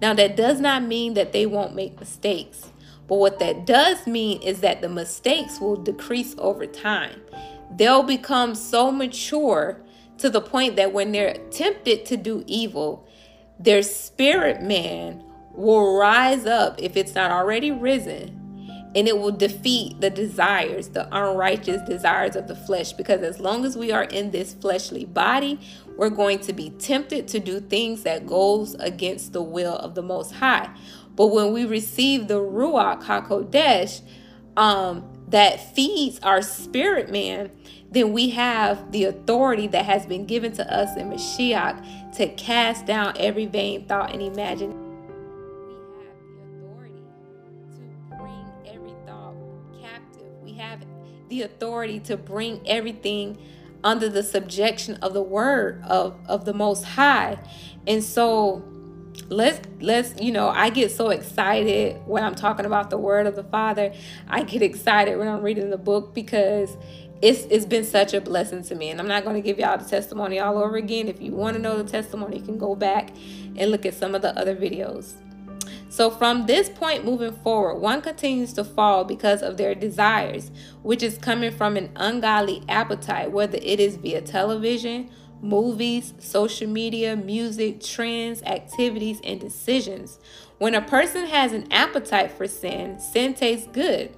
Now, 0.00 0.14
that 0.14 0.34
does 0.34 0.60
not 0.60 0.82
mean 0.82 1.12
that 1.14 1.32
they 1.32 1.44
won't 1.44 1.74
make 1.74 2.00
mistakes. 2.00 2.72
But 3.06 3.16
what 3.16 3.38
that 3.40 3.66
does 3.66 4.06
mean 4.06 4.40
is 4.40 4.60
that 4.60 4.80
the 4.80 4.88
mistakes 4.88 5.60
will 5.60 5.76
decrease 5.76 6.34
over 6.38 6.64
time. 6.64 7.20
They'll 7.76 8.02
become 8.02 8.54
so 8.54 8.90
mature 8.90 9.82
to 10.18 10.30
the 10.30 10.40
point 10.40 10.76
that 10.76 10.94
when 10.94 11.12
they're 11.12 11.36
tempted 11.50 12.06
to 12.06 12.16
do 12.16 12.44
evil, 12.46 13.06
their 13.58 13.82
spirit 13.82 14.62
man 14.62 15.22
will 15.52 15.98
rise 15.98 16.46
up 16.46 16.80
if 16.80 16.96
it's 16.96 17.14
not 17.14 17.30
already 17.30 17.70
risen 17.70 18.47
and 18.94 19.06
it 19.06 19.18
will 19.18 19.32
defeat 19.32 20.00
the 20.00 20.10
desires, 20.10 20.88
the 20.88 21.06
unrighteous 21.14 21.82
desires 21.82 22.36
of 22.36 22.48
the 22.48 22.56
flesh. 22.56 22.92
Because 22.92 23.22
as 23.22 23.38
long 23.38 23.64
as 23.64 23.76
we 23.76 23.92
are 23.92 24.04
in 24.04 24.30
this 24.30 24.54
fleshly 24.54 25.04
body, 25.04 25.60
we're 25.96 26.10
going 26.10 26.38
to 26.40 26.52
be 26.52 26.70
tempted 26.70 27.28
to 27.28 27.40
do 27.40 27.60
things 27.60 28.02
that 28.04 28.26
goes 28.26 28.74
against 28.74 29.32
the 29.32 29.42
will 29.42 29.76
of 29.76 29.94
the 29.94 30.02
Most 30.02 30.32
High. 30.32 30.70
But 31.16 31.28
when 31.28 31.52
we 31.52 31.64
receive 31.64 32.28
the 32.28 32.40
Ruach 32.40 33.02
HaKodesh, 33.02 34.02
um, 34.56 35.04
that 35.28 35.74
feeds 35.74 36.18
our 36.20 36.42
spirit 36.42 37.10
man, 37.10 37.50
then 37.90 38.12
we 38.12 38.30
have 38.30 38.92
the 38.92 39.04
authority 39.04 39.66
that 39.68 39.84
has 39.84 40.06
been 40.06 40.26
given 40.26 40.52
to 40.52 40.74
us 40.74 40.96
in 40.96 41.10
Mashiach 41.10 42.16
to 42.16 42.28
cast 42.34 42.86
down 42.86 43.14
every 43.18 43.46
vain 43.46 43.86
thought 43.86 44.12
and 44.12 44.22
imagination. 44.22 44.87
The 51.28 51.42
authority 51.42 52.00
to 52.00 52.16
bring 52.16 52.66
everything 52.66 53.38
under 53.84 54.08
the 54.08 54.22
subjection 54.22 54.96
of 54.96 55.14
the 55.14 55.22
word 55.22 55.82
of, 55.84 56.18
of 56.26 56.44
the 56.44 56.52
most 56.52 56.84
high. 56.84 57.38
And 57.86 58.02
so 58.02 58.64
let's 59.30 59.60
let's 59.80 60.14
you 60.20 60.30
know 60.30 60.48
i 60.48 60.70
get 60.70 60.92
so 60.92 61.10
excited 61.10 62.00
when 62.06 62.22
i'm 62.22 62.36
talking 62.36 62.64
about 62.64 62.88
the 62.88 62.98
word 62.98 63.26
of 63.26 63.34
the 63.34 63.42
father. 63.44 63.92
I 64.28 64.42
get 64.42 64.62
excited 64.62 65.18
when 65.18 65.28
i'm 65.28 65.42
reading 65.42 65.70
the 65.70 65.78
book 65.78 66.14
because 66.14 66.76
it's 67.20 67.42
it's 67.50 67.66
been 67.66 67.84
such 67.84 68.14
a 68.14 68.20
blessing 68.20 68.62
to 68.64 68.74
me. 68.74 68.90
And 68.90 69.00
i'm 69.00 69.08
not 69.08 69.24
going 69.24 69.34
to 69.34 69.42
give 69.42 69.58
y'all 69.58 69.76
the 69.76 69.84
testimony 69.84 70.38
all 70.38 70.58
over 70.58 70.76
again. 70.76 71.08
If 71.08 71.20
you 71.20 71.32
want 71.32 71.56
to 71.56 71.62
know 71.62 71.82
the 71.82 71.90
testimony 71.90 72.38
you 72.38 72.44
can 72.44 72.58
go 72.58 72.76
back 72.76 73.10
and 73.56 73.70
look 73.70 73.84
at 73.84 73.94
some 73.94 74.14
of 74.14 74.22
the 74.22 74.38
other 74.38 74.54
videos 74.54 75.14
so 75.88 76.10
from 76.10 76.46
this 76.46 76.68
point 76.68 77.04
moving 77.04 77.32
forward 77.32 77.76
one 77.76 78.00
continues 78.00 78.52
to 78.52 78.64
fall 78.64 79.04
because 79.04 79.42
of 79.42 79.56
their 79.56 79.74
desires 79.74 80.50
which 80.82 81.02
is 81.02 81.18
coming 81.18 81.50
from 81.50 81.76
an 81.76 81.90
ungodly 81.96 82.62
appetite 82.68 83.30
whether 83.32 83.58
it 83.62 83.80
is 83.80 83.96
via 83.96 84.20
television 84.20 85.08
movies, 85.40 86.14
social 86.18 86.68
media, 86.68 87.16
music, 87.16 87.80
trends, 87.80 88.42
activities, 88.42 89.20
and 89.24 89.40
decisions. 89.40 90.18
When 90.58 90.74
a 90.74 90.82
person 90.82 91.26
has 91.26 91.52
an 91.52 91.70
appetite 91.72 92.32
for 92.32 92.48
sin, 92.48 92.98
sin 92.98 93.34
tastes 93.34 93.68
good, 93.68 94.16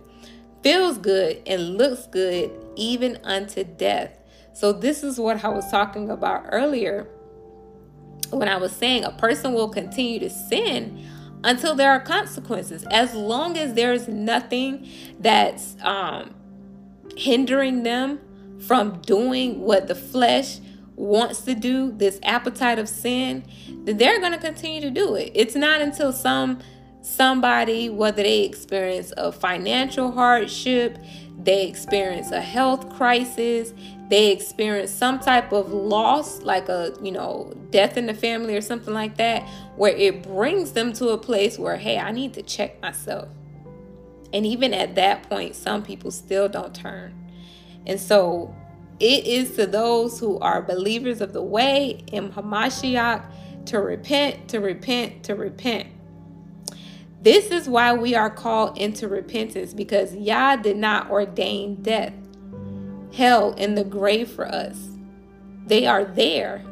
feels 0.63 0.99
good, 0.99 1.43
and 1.47 1.77
looks 1.77 2.07
good 2.07 2.51
even 2.77 3.19
unto 3.25 3.65
death. 3.65 4.19
So, 4.53 4.73
this 4.73 5.03
is 5.03 5.19
what 5.19 5.45
I 5.45 5.49
was 5.49 5.71
talking 5.71 6.11
about 6.11 6.47
earlier 6.51 7.07
when 8.31 8.49
I 8.49 8.57
was 8.57 8.73
saying 8.73 9.05
a 9.05 9.11
person 9.11 9.53
will 9.53 9.69
continue 9.69 10.19
to 10.21 10.31
sin 10.31 11.07
until 11.45 11.75
there 11.75 11.91
are 11.91 12.01
consequences. 12.01 12.85
As 12.91 13.15
long 13.15 13.57
as 13.57 13.75
there's 13.75 14.09
nothing 14.09 14.89
that's 15.19 15.77
um, 15.83 16.35
hindering 17.17 17.83
them 17.83 18.21
from 18.67 19.01
doing 19.03 19.61
what 19.61 19.89
the 19.89 19.95
flesh 19.95 20.59
wants 20.97 21.41
to 21.43 21.55
do, 21.55 21.93
this 21.93 22.21
appetite 22.23 22.79
of 22.79 22.89
sin, 22.89 23.45
then 23.85 23.97
they're 23.97 24.21
going 24.21 24.33
to 24.33 24.39
continue 24.39 24.81
to 24.83 24.91
do 24.91 25.15
it. 25.15 25.33
It's 25.35 25.55
not 25.55 25.81
until 25.81 26.13
some 26.13 26.61
somebody 27.03 27.89
whether 27.89 28.23
they 28.23 28.43
experience 28.43 29.13
a 29.17 29.33
financial 29.33 30.13
hardship, 30.13 30.99
they 31.45 31.67
experience 31.67 32.31
a 32.31 32.41
health 32.41 32.91
crisis, 32.91 33.73
they 34.09 34.33
experience 34.33 34.91
some 34.91 35.19
type 35.21 35.53
of 35.53 35.73
loss 35.73 36.43
like 36.43 36.69
a, 36.69 36.95
you 37.03 37.13
know, 37.13 37.53
death 37.71 37.97
in 37.97 38.07
the 38.07 38.15
family 38.15 38.57
or 38.57 38.61
something 38.61 38.93
like 38.93 39.17
that 39.17 39.49
where 39.77 39.95
it 39.95 40.23
brings 40.23 40.73
them 40.73 40.93
to 40.95 41.11
a 41.11 41.19
place 41.19 41.59
where 41.59 41.77
hey, 41.77 41.99
I 41.99 42.11
need 42.13 42.35
to 42.35 42.43
check 42.43 42.81
myself. 42.83 43.29
And 44.33 44.47
even 44.47 44.75
at 44.75 44.95
that 44.97 45.29
point, 45.29 45.57
some 45.57 45.83
people 45.83 46.11
still 46.11 46.49
don't 46.49 46.75
turn. 46.75 47.15
And 47.87 47.99
so 47.99 48.55
it 49.01 49.27
is 49.27 49.57
to 49.57 49.67
those 49.67 50.21
who 50.21 50.39
are 50.41 50.61
believers 50.61 51.21
of 51.21 51.33
the 51.33 51.43
way 51.43 52.05
in 52.13 52.31
Hamashiach 52.31 53.25
to 53.67 53.81
repent, 53.81 54.49
to 54.49 54.61
repent, 54.61 55.25
to 55.25 55.35
repent. 55.35 55.89
This 57.23 57.51
is 57.51 57.69
why 57.69 57.93
we 57.93 58.15
are 58.15 58.31
called 58.31 58.79
into 58.79 59.07
repentance 59.07 59.75
because 59.75 60.15
Yah 60.15 60.57
did 60.57 60.79
not 60.79 61.11
ordain 61.11 61.77
death, 61.83 62.15
hell, 63.13 63.55
and 63.59 63.77
the 63.77 63.85
grave 63.85 64.31
for 64.31 64.49
us. 64.49 64.89
They 65.67 65.87
are 65.87 66.05
there. 66.05 66.65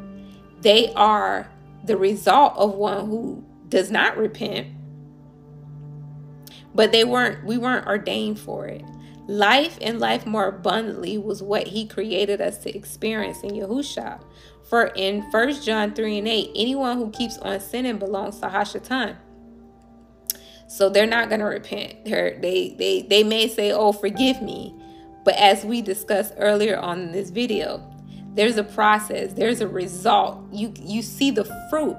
They 0.61 0.91
are 0.93 1.49
the 1.83 1.97
result 1.97 2.53
of 2.57 2.73
one 2.73 3.05
who 3.05 3.43
does 3.69 3.91
not 3.91 4.17
repent. 4.17 4.67
But 6.73 6.91
they 6.91 7.03
weren't 7.03 7.45
we 7.45 7.57
weren't 7.57 7.87
ordained 7.87 8.39
for 8.39 8.65
it. 8.67 8.83
Life 9.27 9.77
and 9.79 9.99
life 9.99 10.25
more 10.25 10.47
abundantly 10.47 11.19
was 11.19 11.43
what 11.43 11.67
he 11.67 11.85
created 11.85 12.41
us 12.41 12.57
to 12.59 12.75
experience 12.75 13.43
in 13.43 13.51
Yahusha. 13.51 14.19
For 14.67 14.87
in 14.95 15.21
1 15.29 15.61
John 15.61 15.93
3 15.93 16.17
and 16.17 16.27
8, 16.27 16.51
anyone 16.55 16.97
who 16.97 17.11
keeps 17.11 17.37
on 17.37 17.59
sinning 17.59 17.99
belongs 17.99 18.39
to 18.39 18.47
Hashatan. 18.47 19.15
So 20.69 20.87
they're 20.87 21.07
not 21.07 21.29
going 21.29 21.39
to 21.39 21.47
repent. 21.47 22.05
They're, 22.05 22.37
they, 22.39 22.75
they, 22.77 23.01
they 23.01 23.23
may 23.23 23.47
say, 23.47 23.71
oh, 23.71 23.91
forgive 23.91 24.39
me. 24.39 24.75
But 25.25 25.33
as 25.35 25.65
we 25.65 25.81
discussed 25.81 26.35
earlier 26.37 26.77
on 26.77 27.01
in 27.01 27.11
this 27.11 27.31
video, 27.31 27.83
there's 28.35 28.55
a 28.55 28.63
process, 28.63 29.33
there's 29.33 29.61
a 29.61 29.67
result. 29.67 30.41
You, 30.53 30.71
you 30.79 31.01
see 31.01 31.31
the 31.31 31.45
fruit 31.71 31.97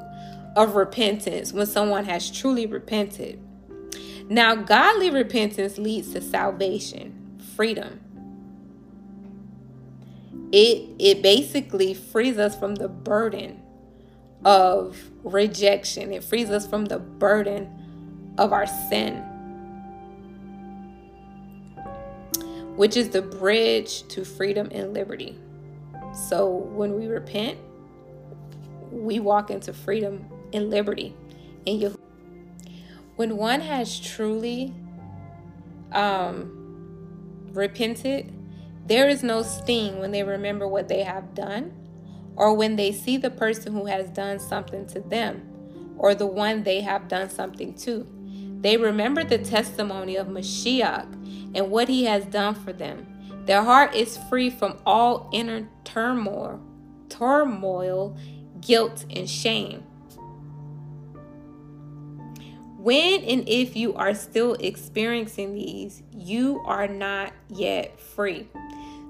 of 0.55 0.77
repentance 0.77 1.53
when 1.53 1.67
someone 1.67 2.05
has 2.05 2.31
truly 2.31 2.67
repented. 2.67 3.43
Now, 4.29 4.55
godly 4.55 5.11
repentance 5.11 5.77
leads 5.77 6.13
to 6.13 6.21
salvation 6.21 7.41
freedom. 7.57 8.01
It 10.53 10.95
it 10.99 11.23
basically 11.23 11.95
frees 11.95 12.39
us 12.39 12.57
from 12.57 12.77
the 12.77 12.89
burden 12.89 13.63
of 14.45 14.97
rejection. 15.25 16.13
It 16.13 16.23
frees 16.23 16.51
us 16.51 16.67
from 16.67 16.85
the 16.85 16.99
burden 16.99 17.80
of 18.41 18.53
our 18.53 18.67
sin. 18.67 19.19
Which 22.75 22.97
is 22.97 23.11
the 23.11 23.23
bridge 23.23 24.09
to 24.09 24.25
freedom 24.25 24.69
and 24.73 24.93
liberty. 24.93 25.39
So 26.29 26.49
when 26.49 26.95
we 26.95 27.07
repent, 27.07 27.59
we 28.91 29.21
walk 29.21 29.51
into 29.51 29.73
freedom 29.73 30.27
and 30.53 30.71
liberty 30.71 31.15
you. 31.67 31.99
When 33.17 33.37
one 33.37 33.61
has 33.61 33.99
truly 34.01 34.75
um 35.93 36.57
repented, 37.53 38.33
there 38.87 39.09
is 39.09 39.23
no 39.23 39.43
sting 39.43 39.99
when 39.99 40.11
they 40.11 40.23
remember 40.23 40.67
what 40.67 40.89
they 40.89 41.03
have 41.03 41.35
done 41.35 41.73
or 42.37 42.55
when 42.55 42.77
they 42.77 42.93
see 42.93 43.17
the 43.17 43.31
person 43.31 43.73
who 43.73 43.87
has 43.87 44.09
done 44.11 44.39
something 44.39 44.87
to 44.87 45.01
them 45.01 45.47
or 45.99 46.15
the 46.15 46.27
one 46.27 46.63
they 46.63 46.81
have 46.81 47.09
done 47.09 47.29
something 47.29 47.75
to. 47.75 48.07
They 48.61 48.77
remember 48.77 49.25
the 49.25 49.39
testimony 49.39 50.17
of 50.17 50.29
Mashiach 50.29 51.53
and 51.55 51.71
what 51.71 51.89
he 51.89 52.05
has 52.05 52.27
done 52.27 52.55
for 52.55 52.73
them. 52.73 53.07
Their 53.47 53.63
heart 53.63 53.95
is 53.95 54.19
free 54.29 54.51
from 54.51 54.79
all 54.85 55.31
inner 55.33 55.69
turmoil, 55.85 56.61
turmoil, 57.09 58.17
guilt, 58.61 59.07
and 59.11 59.29
shame. 59.29 59.83
When 62.77 63.25
and 63.25 63.47
if 63.49 63.77
you 63.77 63.95
are 63.95 64.15
still 64.15 64.55
experiencing 64.55 65.55
these, 65.55 66.03
you 66.13 66.63
are 66.65 66.89
not 66.89 67.33
yet 67.49 68.01
free. 68.01 68.49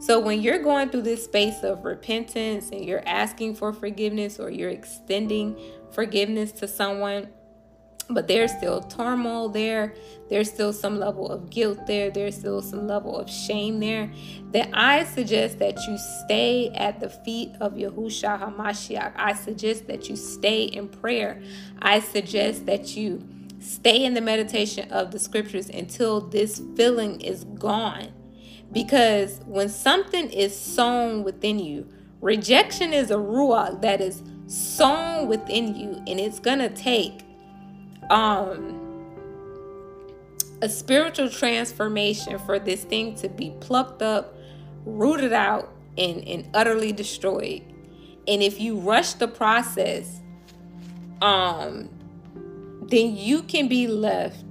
So, 0.00 0.18
when 0.18 0.40
you're 0.40 0.62
going 0.62 0.88
through 0.88 1.02
this 1.02 1.24
space 1.24 1.62
of 1.62 1.84
repentance 1.84 2.70
and 2.70 2.84
you're 2.84 3.06
asking 3.06 3.56
for 3.56 3.72
forgiveness 3.72 4.40
or 4.40 4.50
you're 4.50 4.70
extending 4.70 5.60
forgiveness 5.92 6.52
to 6.52 6.66
someone, 6.66 7.28
but 8.14 8.28
there's 8.28 8.52
still 8.52 8.80
turmoil 8.82 9.48
there, 9.48 9.94
there's 10.28 10.48
still 10.48 10.72
some 10.72 10.98
level 10.98 11.28
of 11.28 11.50
guilt 11.50 11.86
there, 11.86 12.10
there's 12.10 12.36
still 12.36 12.62
some 12.62 12.86
level 12.86 13.16
of 13.16 13.28
shame 13.30 13.80
there, 13.80 14.12
that 14.52 14.70
I 14.72 15.04
suggest 15.04 15.58
that 15.58 15.76
you 15.86 15.98
stay 16.24 16.70
at 16.74 17.00
the 17.00 17.08
feet 17.08 17.52
of 17.60 17.74
Yahusha 17.74 18.40
HaMashiach. 18.40 19.12
I 19.16 19.34
suggest 19.34 19.86
that 19.88 20.08
you 20.08 20.16
stay 20.16 20.64
in 20.64 20.88
prayer. 20.88 21.42
I 21.80 22.00
suggest 22.00 22.66
that 22.66 22.96
you 22.96 23.26
Stay 23.60 24.06
in 24.06 24.14
the 24.14 24.22
meditation 24.22 24.90
of 24.90 25.10
the 25.10 25.18
scriptures 25.18 25.68
until 25.68 26.22
this 26.22 26.62
feeling 26.76 27.20
is 27.20 27.44
gone. 27.44 28.08
Because 28.72 29.40
when 29.44 29.68
something 29.68 30.30
is 30.30 30.58
sown 30.58 31.24
within 31.24 31.58
you, 31.58 31.86
rejection 32.22 32.94
is 32.94 33.10
a 33.10 33.16
ruach 33.16 33.82
that 33.82 34.00
is 34.00 34.22
sown 34.46 35.28
within 35.28 35.76
you, 35.76 36.02
and 36.06 36.18
it's 36.18 36.38
gonna 36.40 36.70
take 36.70 37.20
um 38.10 38.80
a 40.62 40.68
spiritual 40.68 41.30
transformation 41.30 42.38
for 42.40 42.58
this 42.58 42.84
thing 42.84 43.14
to 43.16 43.28
be 43.28 43.50
plucked 43.60 44.02
up, 44.02 44.34
rooted 44.84 45.32
out, 45.32 45.72
and, 45.96 46.26
and 46.26 46.48
utterly 46.54 46.92
destroyed. 46.92 47.62
And 48.28 48.42
if 48.42 48.60
you 48.60 48.76
rush 48.76 49.14
the 49.14 49.28
process, 49.28 50.20
um, 51.22 51.88
then 52.82 53.16
you 53.16 53.42
can 53.42 53.68
be 53.68 53.86
left 53.86 54.44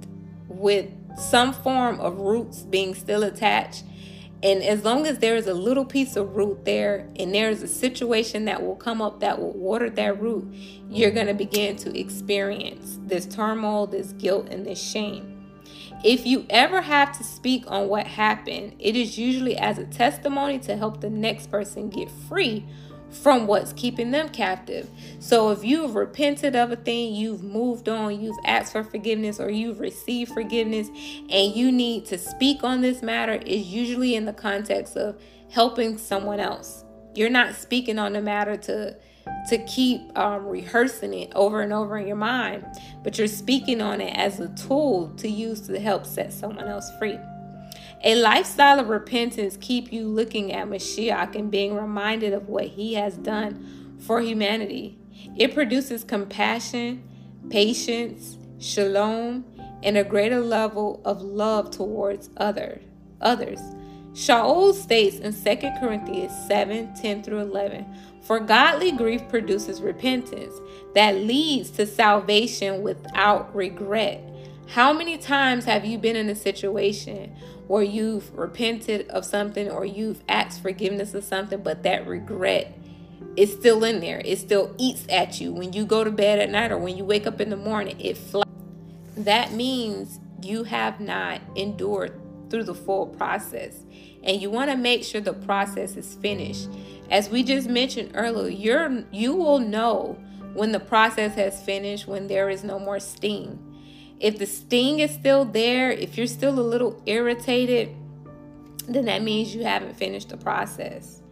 with 0.48 0.90
some 1.16 1.52
form 1.52 2.00
of 2.00 2.18
roots 2.18 2.62
being 2.62 2.94
still 2.94 3.22
attached. 3.22 3.84
And 4.42 4.62
as 4.62 4.84
long 4.84 5.06
as 5.06 5.18
there 5.18 5.36
is 5.36 5.46
a 5.46 5.54
little 5.54 5.84
piece 5.84 6.16
of 6.16 6.34
root 6.34 6.64
there 6.64 7.06
and 7.16 7.34
there's 7.34 7.62
a 7.62 7.68
situation 7.68 8.46
that 8.46 8.62
will 8.62 8.76
come 8.76 9.02
up 9.02 9.20
that 9.20 9.38
will 9.38 9.52
water 9.52 9.90
that 9.90 10.20
root, 10.20 10.54
you're 10.88 11.10
going 11.10 11.26
to 11.26 11.34
begin 11.34 11.76
to 11.76 11.98
experience 11.98 12.98
this 13.02 13.26
turmoil, 13.26 13.86
this 13.86 14.12
guilt, 14.12 14.48
and 14.50 14.66
this 14.66 14.80
shame. 14.82 15.36
If 16.02 16.26
you 16.26 16.46
ever 16.48 16.80
have 16.80 17.16
to 17.18 17.24
speak 17.24 17.64
on 17.66 17.88
what 17.88 18.06
happened, 18.06 18.76
it 18.78 18.96
is 18.96 19.18
usually 19.18 19.58
as 19.58 19.76
a 19.76 19.84
testimony 19.84 20.58
to 20.60 20.74
help 20.74 21.02
the 21.02 21.10
next 21.10 21.50
person 21.50 21.90
get 21.90 22.10
free 22.10 22.64
from 23.10 23.46
what's 23.46 23.72
keeping 23.72 24.10
them 24.10 24.28
captive. 24.28 24.88
So 25.18 25.50
if 25.50 25.64
you've 25.64 25.94
repented 25.94 26.56
of 26.56 26.70
a 26.70 26.76
thing, 26.76 27.14
you've 27.14 27.42
moved 27.42 27.88
on, 27.88 28.20
you've 28.20 28.38
asked 28.44 28.72
for 28.72 28.84
forgiveness, 28.84 29.40
or 29.40 29.50
you've 29.50 29.80
received 29.80 30.32
forgiveness, 30.32 30.88
and 30.88 31.54
you 31.54 31.72
need 31.72 32.06
to 32.06 32.18
speak 32.18 32.62
on 32.62 32.80
this 32.80 33.02
matter, 33.02 33.34
is 33.34 33.66
usually 33.66 34.14
in 34.14 34.24
the 34.24 34.32
context 34.32 34.96
of 34.96 35.20
helping 35.50 35.98
someone 35.98 36.40
else. 36.40 36.84
You're 37.14 37.30
not 37.30 37.54
speaking 37.54 37.98
on 37.98 38.12
the 38.12 38.22
matter 38.22 38.56
to 38.56 38.96
to 39.48 39.58
keep 39.64 40.00
um, 40.18 40.46
rehearsing 40.46 41.14
it 41.14 41.32
over 41.34 41.60
and 41.60 41.72
over 41.72 41.98
in 41.98 42.06
your 42.06 42.16
mind, 42.16 42.64
but 43.02 43.18
you're 43.18 43.26
speaking 43.26 43.80
on 43.80 44.00
it 44.00 44.16
as 44.16 44.40
a 44.40 44.48
tool 44.48 45.12
to 45.16 45.28
use 45.28 45.60
to 45.62 45.78
help 45.78 46.06
set 46.06 46.32
someone 46.32 46.66
else 46.66 46.90
free. 46.98 47.18
A 48.02 48.14
lifestyle 48.14 48.80
of 48.80 48.88
repentance 48.88 49.58
keep 49.60 49.92
you 49.92 50.08
looking 50.08 50.52
at 50.52 50.68
Mashiach 50.68 51.34
and 51.34 51.50
being 51.50 51.74
reminded 51.74 52.32
of 52.32 52.48
what 52.48 52.64
he 52.64 52.94
has 52.94 53.16
done 53.18 53.96
for 53.98 54.22
humanity. 54.22 54.98
It 55.36 55.52
produces 55.52 56.02
compassion, 56.02 57.02
patience, 57.50 58.38
shalom, 58.58 59.44
and 59.82 59.98
a 59.98 60.04
greater 60.04 60.40
level 60.40 61.02
of 61.04 61.20
love 61.20 61.70
towards 61.70 62.30
other, 62.38 62.80
others. 63.20 63.60
Shaul 64.14 64.72
states 64.72 65.18
in 65.18 65.34
2 65.34 65.70
Corinthians 65.78 66.32
7 66.48 66.94
10 66.94 67.22
through 67.22 67.40
11 67.40 67.84
For 68.22 68.40
godly 68.40 68.92
grief 68.92 69.28
produces 69.28 69.82
repentance 69.82 70.54
that 70.94 71.16
leads 71.16 71.70
to 71.72 71.86
salvation 71.86 72.82
without 72.82 73.54
regret. 73.54 74.24
How 74.68 74.92
many 74.92 75.18
times 75.18 75.64
have 75.66 75.84
you 75.84 75.98
been 75.98 76.16
in 76.16 76.28
a 76.30 76.34
situation 76.34 77.36
where 77.70 77.84
you've 77.84 78.36
repented 78.36 79.08
of 79.10 79.24
something 79.24 79.70
or 79.70 79.84
you've 79.84 80.20
asked 80.28 80.60
forgiveness 80.60 81.14
of 81.14 81.22
something, 81.22 81.62
but 81.62 81.84
that 81.84 82.04
regret 82.04 82.76
is 83.36 83.52
still 83.52 83.84
in 83.84 84.00
there? 84.00 84.20
It 84.24 84.40
still 84.40 84.74
eats 84.76 85.06
at 85.08 85.40
you 85.40 85.52
when 85.52 85.72
you 85.72 85.86
go 85.86 86.02
to 86.02 86.10
bed 86.10 86.40
at 86.40 86.50
night 86.50 86.72
or 86.72 86.78
when 86.78 86.96
you 86.96 87.04
wake 87.04 87.28
up 87.28 87.40
in 87.40 87.48
the 87.48 87.56
morning. 87.56 87.94
It 88.00 88.18
flies. 88.18 88.42
That 89.16 89.52
means 89.52 90.18
you 90.42 90.64
have 90.64 90.98
not 90.98 91.42
endured 91.54 92.20
through 92.50 92.64
the 92.64 92.74
full 92.74 93.06
process. 93.06 93.84
And 94.24 94.42
you 94.42 94.50
want 94.50 94.72
to 94.72 94.76
make 94.76 95.04
sure 95.04 95.20
the 95.20 95.32
process 95.32 95.96
is 95.96 96.14
finished. 96.16 96.68
As 97.08 97.30
we 97.30 97.44
just 97.44 97.68
mentioned 97.68 98.10
earlier, 98.14 98.48
you're 98.48 99.04
you 99.12 99.36
will 99.36 99.60
know 99.60 100.18
when 100.54 100.72
the 100.72 100.80
process 100.80 101.36
has 101.36 101.62
finished 101.62 102.08
when 102.08 102.26
there 102.26 102.50
is 102.50 102.64
no 102.64 102.80
more 102.80 102.98
sting. 102.98 103.69
If 104.20 104.38
the 104.38 104.46
sting 104.46 105.00
is 105.00 105.10
still 105.10 105.44
there, 105.44 105.90
if 105.90 106.16
you're 106.16 106.26
still 106.26 106.58
a 106.58 106.60
little 106.60 107.02
irritated, 107.06 107.94
then 108.86 109.06
that 109.06 109.22
means 109.22 109.54
you 109.54 109.64
haven't 109.64 109.96
finished 109.96 110.28
the 110.28 110.36
process. 110.36 111.22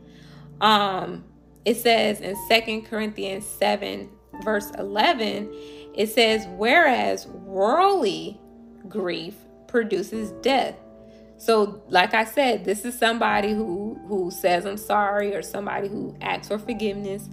Um 0.60 1.24
it 1.64 1.76
says 1.76 2.20
in 2.20 2.34
Second 2.48 2.86
Corinthians 2.86 3.46
7 3.46 4.08
verse 4.42 4.70
11, 4.78 5.52
it 5.94 6.08
says 6.08 6.46
whereas 6.56 7.26
worldly 7.26 8.40
grief 8.88 9.34
produces 9.66 10.30
death 10.42 10.76
so, 11.38 11.80
like 11.88 12.14
I 12.14 12.24
said, 12.24 12.64
this 12.64 12.84
is 12.84 12.98
somebody 12.98 13.52
who 13.54 13.96
who 14.08 14.30
says 14.30 14.66
I'm 14.66 14.76
sorry 14.76 15.34
or 15.34 15.42
somebody 15.42 15.88
who 15.88 16.16
asks 16.20 16.48
for 16.48 16.58
forgiveness, 16.58 17.28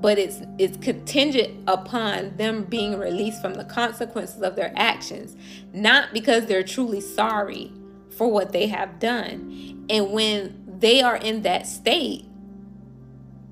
but 0.00 0.18
it's 0.18 0.40
it's 0.58 0.76
contingent 0.78 1.64
upon 1.66 2.36
them 2.36 2.64
being 2.64 2.98
released 2.98 3.42
from 3.42 3.54
the 3.54 3.64
consequences 3.64 4.42
of 4.42 4.56
their 4.56 4.72
actions, 4.76 5.36
not 5.72 6.12
because 6.12 6.46
they're 6.46 6.62
truly 6.62 7.00
sorry 7.00 7.72
for 8.16 8.30
what 8.30 8.52
they 8.52 8.66
have 8.66 8.98
done. 8.98 9.86
And 9.90 10.12
when 10.12 10.64
they 10.78 11.02
are 11.02 11.16
in 11.16 11.42
that 11.42 11.66
state, 11.66 12.24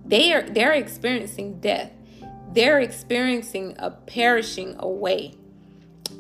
they 0.05 0.33
are 0.33 0.43
they're 0.43 0.73
experiencing 0.73 1.61
death. 1.61 1.93
They're 2.53 2.81
experiencing 2.81 3.77
a 3.79 3.91
perishing 3.91 4.75
away. 4.79 5.35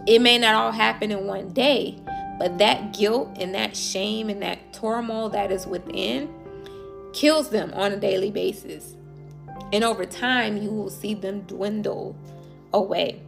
It 0.07 0.21
may 0.21 0.39
not 0.39 0.55
all 0.55 0.73
happen 0.73 1.11
in 1.11 1.27
one 1.27 1.53
day, 1.55 1.99
but 2.39 2.59
that 2.59 2.93
guilt 2.93 3.37
and 3.41 3.55
that 3.55 3.75
shame 3.75 4.29
and 4.29 4.43
that 4.43 4.75
turmoil 4.75 5.31
that 5.31 5.51
is 5.51 5.67
within 5.67 6.33
kills 7.15 7.49
them 7.49 7.73
on 7.75 7.93
a 7.93 7.97
daily 7.97 8.31
basis. 8.31 8.95
And 9.73 9.85
over 9.85 10.05
time, 10.05 10.57
you 10.57 10.71
will 10.71 10.91
see 10.91 11.15
them 11.15 11.43
dwindle 11.43 12.17
away. 12.73 13.23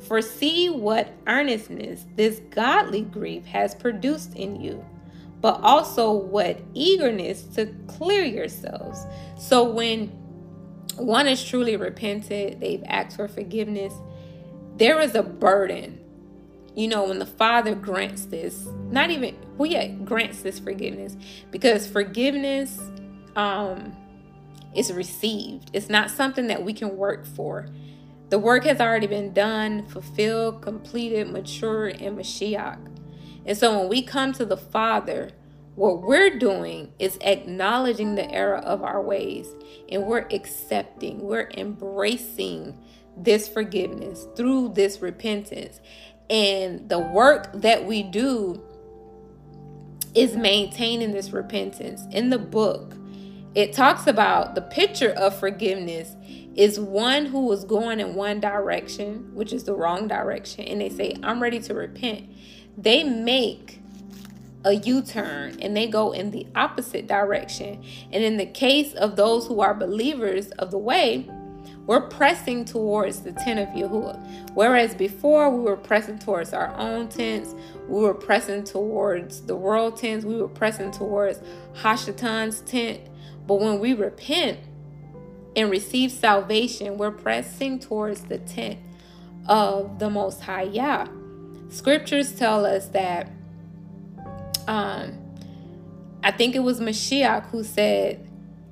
For 0.00 0.20
see 0.20 0.68
what 0.68 1.12
earnestness 1.26 2.04
this 2.16 2.40
godly 2.50 3.02
grief 3.02 3.44
has 3.46 3.74
produced 3.74 4.34
in 4.34 4.60
you, 4.60 4.84
but 5.40 5.60
also 5.62 6.12
what 6.12 6.60
eagerness 6.74 7.44
to 7.54 7.66
clear 7.86 8.24
yourselves. 8.24 9.06
So, 9.38 9.62
when 9.62 10.08
one 10.96 11.28
is 11.28 11.42
truly 11.44 11.76
repented, 11.76 12.60
they've 12.60 12.82
asked 12.86 13.16
for 13.16 13.28
forgiveness, 13.28 13.94
there 14.76 15.00
is 15.00 15.14
a 15.14 15.22
burden 15.22 16.02
you 16.74 16.88
know, 16.88 17.04
when 17.04 17.18
the 17.18 17.26
Father 17.26 17.74
grants 17.74 18.26
this, 18.26 18.66
not 18.90 19.10
even, 19.10 19.36
well, 19.58 19.70
yeah, 19.70 19.88
grants 19.88 20.42
this 20.42 20.58
forgiveness 20.58 21.16
because 21.50 21.86
forgiveness 21.86 22.78
um, 23.36 23.94
is 24.74 24.92
received. 24.92 25.70
It's 25.72 25.88
not 25.88 26.10
something 26.10 26.46
that 26.46 26.62
we 26.62 26.72
can 26.72 26.96
work 26.96 27.26
for. 27.26 27.68
The 28.30 28.38
work 28.38 28.64
has 28.64 28.80
already 28.80 29.06
been 29.06 29.32
done, 29.32 29.86
fulfilled, 29.86 30.62
completed, 30.62 31.28
mature 31.28 31.88
in 31.88 32.16
Mashiach. 32.16 32.78
And 33.44 33.58
so 33.58 33.78
when 33.78 33.88
we 33.88 34.02
come 34.02 34.32
to 34.34 34.46
the 34.46 34.56
Father, 34.56 35.30
what 35.74 36.02
we're 36.02 36.38
doing 36.38 36.92
is 36.98 37.18
acknowledging 37.22 38.14
the 38.14 38.30
error 38.30 38.58
of 38.58 38.82
our 38.82 39.02
ways 39.02 39.54
and 39.90 40.06
we're 40.06 40.26
accepting, 40.30 41.20
we're 41.20 41.50
embracing 41.56 42.78
this 43.16 43.48
forgiveness 43.48 44.26
through 44.36 44.72
this 44.74 45.00
repentance. 45.00 45.80
And 46.30 46.88
the 46.88 46.98
work 46.98 47.50
that 47.54 47.84
we 47.86 48.02
do 48.02 48.62
is 50.14 50.36
maintaining 50.36 51.12
this 51.12 51.30
repentance. 51.30 52.02
In 52.10 52.30
the 52.30 52.38
book, 52.38 52.94
it 53.54 53.72
talks 53.72 54.06
about 54.06 54.54
the 54.54 54.62
picture 54.62 55.10
of 55.10 55.38
forgiveness 55.38 56.16
is 56.54 56.78
one 56.78 57.26
who 57.26 57.46
was 57.46 57.64
going 57.64 58.00
in 58.00 58.14
one 58.14 58.40
direction, 58.40 59.34
which 59.34 59.52
is 59.52 59.64
the 59.64 59.74
wrong 59.74 60.08
direction, 60.08 60.64
and 60.64 60.80
they 60.80 60.88
say, 60.88 61.16
I'm 61.22 61.42
ready 61.42 61.60
to 61.60 61.74
repent. 61.74 62.30
They 62.76 63.04
make 63.04 63.80
a 64.64 64.74
U 64.74 65.02
turn 65.02 65.58
and 65.60 65.76
they 65.76 65.88
go 65.88 66.12
in 66.12 66.30
the 66.30 66.46
opposite 66.54 67.06
direction. 67.06 67.82
And 68.12 68.22
in 68.22 68.36
the 68.36 68.46
case 68.46 68.94
of 68.94 69.16
those 69.16 69.46
who 69.46 69.60
are 69.60 69.74
believers 69.74 70.50
of 70.52 70.70
the 70.70 70.78
way, 70.78 71.28
we're 71.86 72.08
pressing 72.08 72.64
towards 72.64 73.22
the 73.22 73.32
tent 73.32 73.58
of 73.58 73.68
Yahuwah. 73.70 74.50
Whereas 74.54 74.94
before 74.94 75.50
we 75.50 75.62
were 75.62 75.76
pressing 75.76 76.18
towards 76.18 76.52
our 76.52 76.72
own 76.76 77.08
tents, 77.08 77.56
we 77.88 78.00
were 78.00 78.14
pressing 78.14 78.62
towards 78.62 79.42
the 79.42 79.56
world 79.56 79.96
tents, 79.96 80.24
we 80.24 80.36
were 80.36 80.48
pressing 80.48 80.92
towards 80.92 81.40
Hashatan's 81.74 82.60
tent. 82.60 83.00
But 83.46 83.56
when 83.56 83.78
we 83.80 83.94
repent 83.94 84.60
and 85.56 85.70
receive 85.70 86.10
salvation, 86.12 86.98
we're 86.98 87.10
pressing 87.10 87.78
towards 87.78 88.22
the 88.22 88.38
tent 88.38 88.78
of 89.46 89.98
the 89.98 90.08
Most 90.08 90.42
High 90.42 90.62
Yah. 90.62 91.06
Scriptures 91.68 92.32
tell 92.32 92.64
us 92.64 92.88
that 92.88 93.30
um, 94.66 95.18
I 96.22 96.30
think 96.30 96.54
it 96.54 96.60
was 96.60 96.80
Mashiach 96.80 97.46
who 97.50 97.64
said, 97.64 98.28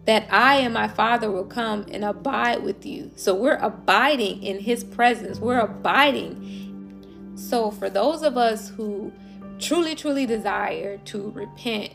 that 0.06 0.26
I 0.30 0.56
and 0.56 0.74
my 0.74 0.88
Father 0.88 1.30
will 1.30 1.44
come 1.44 1.86
and 1.90 2.04
abide 2.04 2.62
with 2.62 2.84
you. 2.86 3.10
So 3.16 3.34
we're 3.34 3.58
abiding 3.58 4.42
in 4.42 4.58
His 4.58 4.82
presence, 4.82 5.38
we're 5.38 5.60
abiding. 5.60 7.36
So, 7.36 7.70
for 7.70 7.88
those 7.88 8.22
of 8.22 8.36
us 8.36 8.68
who 8.70 9.12
truly, 9.58 9.94
truly 9.94 10.26
desire 10.26 10.98
to 10.98 11.30
repent, 11.30 11.92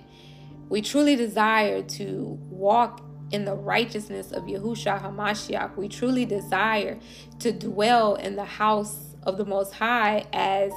we 0.70 0.82
truly 0.82 1.16
desire 1.16 1.82
to 1.82 2.40
walk 2.58 3.02
in 3.32 3.46
the 3.46 3.56
righteousness 3.56 4.32
of 4.32 4.44
Yahusha 4.44 5.02
HaMashiach. 5.02 5.76
We 5.76 5.88
truly 5.88 6.26
desire 6.26 6.98
to 7.40 7.52
dwell 7.52 8.16
in 8.16 8.36
the 8.36 8.46
house 8.46 9.16
of 9.24 9.38
the 9.38 9.46
Most 9.46 9.74
High 9.74 10.26
as 10.32 10.72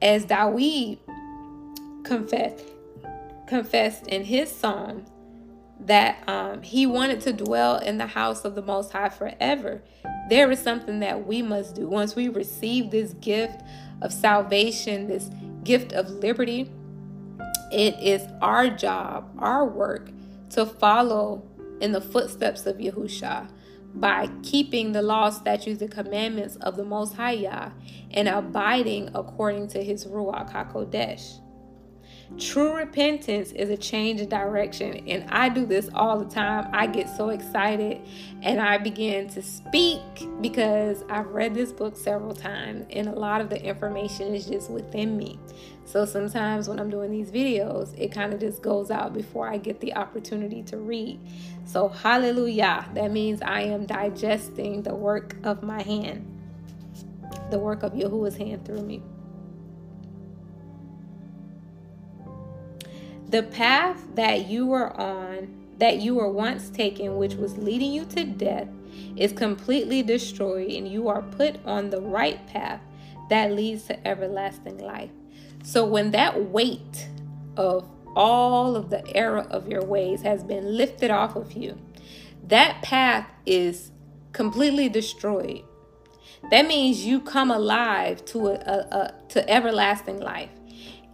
as 0.00 0.26
Dawid 0.26 0.98
confessed 2.04 2.64
confessed 3.46 4.06
in 4.08 4.24
his 4.24 4.50
psalm 4.50 5.04
that 5.78 6.26
um, 6.28 6.62
he 6.62 6.86
wanted 6.86 7.20
to 7.20 7.32
dwell 7.32 7.76
in 7.78 7.98
the 7.98 8.06
house 8.06 8.44
of 8.44 8.54
the 8.54 8.62
Most 8.62 8.92
High 8.92 9.08
forever. 9.08 9.82
There 10.28 10.50
is 10.50 10.60
something 10.60 11.00
that 11.00 11.26
we 11.26 11.42
must 11.42 11.74
do. 11.74 11.88
Once 11.88 12.14
we 12.14 12.28
receive 12.28 12.90
this 12.90 13.14
gift 13.14 13.62
of 14.00 14.12
salvation, 14.12 15.08
this 15.08 15.28
gift 15.64 15.92
of 15.92 16.08
liberty, 16.08 16.70
it 17.72 17.98
is 18.00 18.22
our 18.40 18.70
job, 18.70 19.30
our 19.38 19.66
work 19.66 20.10
to 20.52 20.66
follow 20.66 21.48
in 21.80 21.92
the 21.92 22.00
footsteps 22.00 22.66
of 22.66 22.76
Yahusha 22.76 23.48
by 23.94 24.30
keeping 24.42 24.92
the 24.92 25.02
law, 25.02 25.30
statutes, 25.30 25.82
and 25.82 25.90
commandments 25.90 26.56
of 26.56 26.76
the 26.76 26.84
Most 26.84 27.14
High 27.14 27.32
Yah 27.32 27.70
and 28.12 28.28
abiding 28.28 29.10
according 29.14 29.68
to 29.68 29.84
his 29.84 30.06
Ruach 30.06 30.50
HaKodesh. 30.50 31.40
True 32.38 32.74
repentance 32.74 33.52
is 33.52 33.70
a 33.70 33.76
change 33.76 34.20
of 34.20 34.28
direction. 34.28 35.06
And 35.06 35.30
I 35.30 35.48
do 35.48 35.66
this 35.66 35.88
all 35.94 36.18
the 36.18 36.28
time. 36.28 36.68
I 36.72 36.86
get 36.86 37.08
so 37.08 37.28
excited 37.28 38.00
and 38.42 38.60
I 38.60 38.78
begin 38.78 39.28
to 39.30 39.42
speak 39.42 40.00
because 40.40 41.04
I've 41.08 41.28
read 41.28 41.54
this 41.54 41.72
book 41.72 41.96
several 41.96 42.34
times 42.34 42.86
and 42.90 43.08
a 43.08 43.12
lot 43.12 43.40
of 43.40 43.50
the 43.50 43.62
information 43.62 44.34
is 44.34 44.46
just 44.46 44.70
within 44.70 45.16
me. 45.16 45.38
So 45.84 46.04
sometimes 46.04 46.68
when 46.68 46.80
I'm 46.80 46.90
doing 46.90 47.10
these 47.10 47.30
videos, 47.30 47.96
it 47.98 48.12
kind 48.12 48.32
of 48.32 48.40
just 48.40 48.62
goes 48.62 48.90
out 48.90 49.12
before 49.12 49.48
I 49.48 49.58
get 49.58 49.80
the 49.80 49.94
opportunity 49.94 50.62
to 50.64 50.78
read. 50.78 51.20
So, 51.64 51.88
hallelujah. 51.88 52.88
That 52.94 53.10
means 53.12 53.42
I 53.42 53.62
am 53.62 53.86
digesting 53.86 54.82
the 54.82 54.94
work 54.94 55.36
of 55.44 55.62
my 55.62 55.82
hand, 55.82 56.26
the 57.50 57.58
work 57.58 57.82
of 57.82 57.94
Yahuwah's 57.94 58.36
hand 58.36 58.64
through 58.64 58.82
me. 58.82 59.02
The 63.32 63.42
path 63.42 64.14
that 64.14 64.46
you 64.48 64.66
were 64.66 64.94
on, 64.94 65.48
that 65.78 66.02
you 66.02 66.16
were 66.16 66.28
once 66.28 66.68
taken, 66.68 67.16
which 67.16 67.32
was 67.32 67.56
leading 67.56 67.90
you 67.90 68.04
to 68.04 68.24
death, 68.24 68.68
is 69.16 69.32
completely 69.32 70.02
destroyed, 70.02 70.70
and 70.70 70.86
you 70.86 71.08
are 71.08 71.22
put 71.22 71.56
on 71.64 71.88
the 71.88 72.02
right 72.02 72.46
path 72.46 72.82
that 73.30 73.52
leads 73.52 73.84
to 73.84 74.06
everlasting 74.06 74.76
life. 74.76 75.08
So, 75.64 75.86
when 75.86 76.10
that 76.10 76.50
weight 76.50 77.08
of 77.56 77.88
all 78.14 78.76
of 78.76 78.90
the 78.90 79.02
error 79.16 79.46
of 79.50 79.66
your 79.66 79.82
ways 79.82 80.20
has 80.20 80.44
been 80.44 80.76
lifted 80.76 81.10
off 81.10 81.34
of 81.34 81.54
you, 81.54 81.78
that 82.48 82.82
path 82.82 83.26
is 83.46 83.92
completely 84.34 84.90
destroyed. 84.90 85.62
That 86.50 86.66
means 86.66 87.06
you 87.06 87.18
come 87.18 87.50
alive 87.50 88.26
to 88.26 88.48
a, 88.48 88.54
a, 88.56 88.76
a 88.94 89.14
to 89.30 89.48
everlasting 89.48 90.20
life 90.20 90.50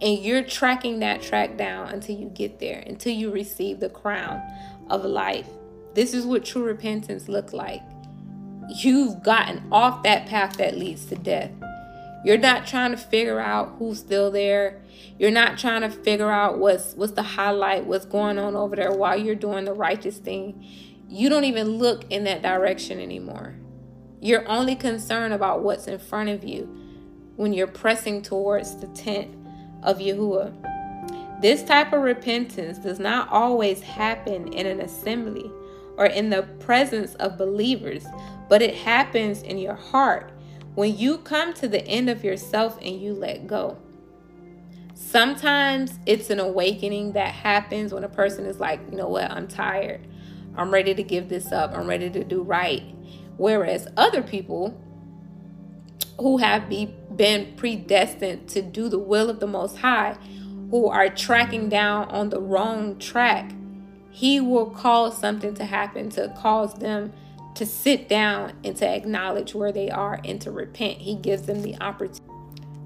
and 0.01 0.19
you're 0.19 0.43
tracking 0.43 0.99
that 0.99 1.21
track 1.21 1.57
down 1.57 1.89
until 1.89 2.15
you 2.15 2.29
get 2.29 2.59
there, 2.59 2.83
until 2.85 3.13
you 3.13 3.31
receive 3.31 3.79
the 3.79 3.89
crown 3.89 4.41
of 4.89 5.03
life. 5.03 5.47
This 5.93 6.13
is 6.13 6.25
what 6.25 6.45
true 6.45 6.63
repentance 6.63 7.27
looks 7.27 7.53
like. 7.53 7.81
You've 8.69 9.23
gotten 9.23 9.63
off 9.71 10.03
that 10.03 10.27
path 10.27 10.57
that 10.57 10.77
leads 10.77 11.05
to 11.05 11.15
death. 11.15 11.51
You're 12.23 12.37
not 12.37 12.67
trying 12.67 12.91
to 12.91 12.97
figure 12.97 13.39
out 13.39 13.75
who's 13.79 13.99
still 13.99 14.29
there. 14.29 14.81
You're 15.17 15.31
not 15.31 15.57
trying 15.57 15.81
to 15.81 15.89
figure 15.89 16.29
out 16.29 16.59
what's 16.59 16.93
what's 16.93 17.13
the 17.13 17.23
highlight, 17.23 17.85
what's 17.85 18.05
going 18.05 18.37
on 18.37 18.55
over 18.55 18.75
there 18.75 18.91
while 18.91 19.19
you're 19.19 19.35
doing 19.35 19.65
the 19.65 19.73
righteous 19.73 20.17
thing. 20.17 20.65
You 21.07 21.29
don't 21.29 21.45
even 21.45 21.77
look 21.77 22.09
in 22.11 22.25
that 22.25 22.41
direction 22.41 22.99
anymore. 22.99 23.55
You're 24.21 24.47
only 24.47 24.75
concerned 24.75 25.33
about 25.33 25.63
what's 25.63 25.87
in 25.87 25.97
front 25.97 26.29
of 26.29 26.43
you 26.43 26.65
when 27.35 27.53
you're 27.53 27.67
pressing 27.67 28.21
towards 28.21 28.75
the 28.77 28.87
tent 28.87 29.33
of 29.83 29.99
Yahuwah. 29.99 31.41
This 31.41 31.63
type 31.63 31.93
of 31.93 32.01
repentance 32.01 32.77
does 32.79 32.99
not 32.99 33.29
always 33.29 33.81
happen 33.81 34.51
in 34.53 34.65
an 34.65 34.81
assembly 34.81 35.51
or 35.97 36.05
in 36.05 36.29
the 36.29 36.43
presence 36.59 37.15
of 37.15 37.37
believers, 37.37 38.05
but 38.49 38.61
it 38.61 38.75
happens 38.75 39.41
in 39.41 39.57
your 39.57 39.75
heart 39.75 40.31
when 40.75 40.97
you 40.97 41.17
come 41.17 41.53
to 41.53 41.67
the 41.67 41.85
end 41.87 42.09
of 42.09 42.23
yourself 42.23 42.77
and 42.81 43.01
you 43.01 43.13
let 43.13 43.47
go. 43.47 43.77
Sometimes 44.93 45.97
it's 46.05 46.29
an 46.29 46.39
awakening 46.39 47.13
that 47.13 47.33
happens 47.33 47.93
when 47.93 48.03
a 48.03 48.09
person 48.09 48.45
is 48.45 48.59
like, 48.59 48.81
you 48.91 48.97
know 48.97 49.07
what, 49.07 49.31
I'm 49.31 49.47
tired. 49.47 50.05
I'm 50.55 50.71
ready 50.71 50.93
to 50.93 51.03
give 51.03 51.29
this 51.29 51.51
up. 51.53 51.73
I'm 51.73 51.87
ready 51.87 52.09
to 52.09 52.23
do 52.23 52.41
right. 52.41 52.83
Whereas 53.37 53.87
other 53.95 54.21
people 54.21 54.79
who 56.19 56.37
have 56.37 56.69
be, 56.69 56.93
been 57.15 57.55
predestined 57.55 58.47
to 58.49 58.61
do 58.61 58.89
the 58.89 58.99
will 58.99 59.29
of 59.29 59.39
the 59.39 59.47
Most 59.47 59.77
High, 59.77 60.17
who 60.69 60.87
are 60.87 61.09
tracking 61.09 61.69
down 61.69 62.09
on 62.09 62.29
the 62.29 62.39
wrong 62.39 62.99
track, 62.99 63.51
He 64.11 64.39
will 64.39 64.69
cause 64.69 65.17
something 65.17 65.53
to 65.55 65.65
happen 65.65 66.09
to 66.11 66.33
cause 66.37 66.73
them 66.75 67.13
to 67.55 67.65
sit 67.65 68.07
down 68.07 68.53
and 68.63 68.75
to 68.77 68.87
acknowledge 68.87 69.53
where 69.53 69.71
they 69.71 69.89
are 69.89 70.21
and 70.23 70.39
to 70.41 70.51
repent. 70.51 70.99
He 70.99 71.15
gives 71.15 71.43
them 71.43 71.61
the 71.61 71.75
opportunity. 71.81 72.23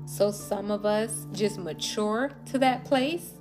So 0.05 0.31
some 0.31 0.71
of 0.71 0.85
us 0.85 1.27
just 1.31 1.57
mature 1.57 2.31
to 2.51 2.57
that 2.59 2.85
place, 2.85 3.31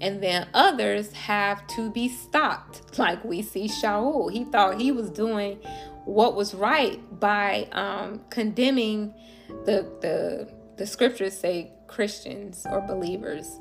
and 0.00 0.22
then 0.22 0.48
others 0.52 1.12
have 1.12 1.66
to 1.68 1.90
be 1.90 2.08
stopped. 2.08 2.98
Like 2.98 3.24
we 3.24 3.42
see 3.42 3.68
Shaul, 3.68 4.30
he 4.32 4.44
thought 4.44 4.80
he 4.80 4.92
was 4.92 5.10
doing 5.10 5.58
what 6.04 6.34
was 6.34 6.54
right 6.54 6.98
by 7.20 7.68
um, 7.72 8.20
condemning 8.30 9.14
the 9.64 9.86
the 10.00 10.48
the 10.76 10.86
scriptures 10.86 11.38
say 11.38 11.70
Christians 11.86 12.66
or 12.70 12.80
believers, 12.80 13.60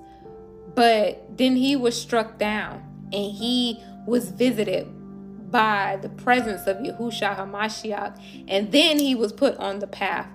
but 0.75 1.37
then 1.37 1.55
he 1.55 1.75
was 1.75 1.99
struck 1.99 2.37
down 2.37 2.83
and 3.13 3.31
he 3.31 3.83
was 4.07 4.29
visited 4.29 4.87
by 5.51 5.99
the 6.01 6.09
presence 6.09 6.65
of 6.65 6.77
Yahusha 6.77 7.35
Hamashiach, 7.35 8.19
and 8.47 8.71
then 8.71 8.97
he 8.97 9.15
was 9.15 9.33
put 9.33 9.57
on 9.57 9.79
the 9.79 9.87
path 9.87 10.27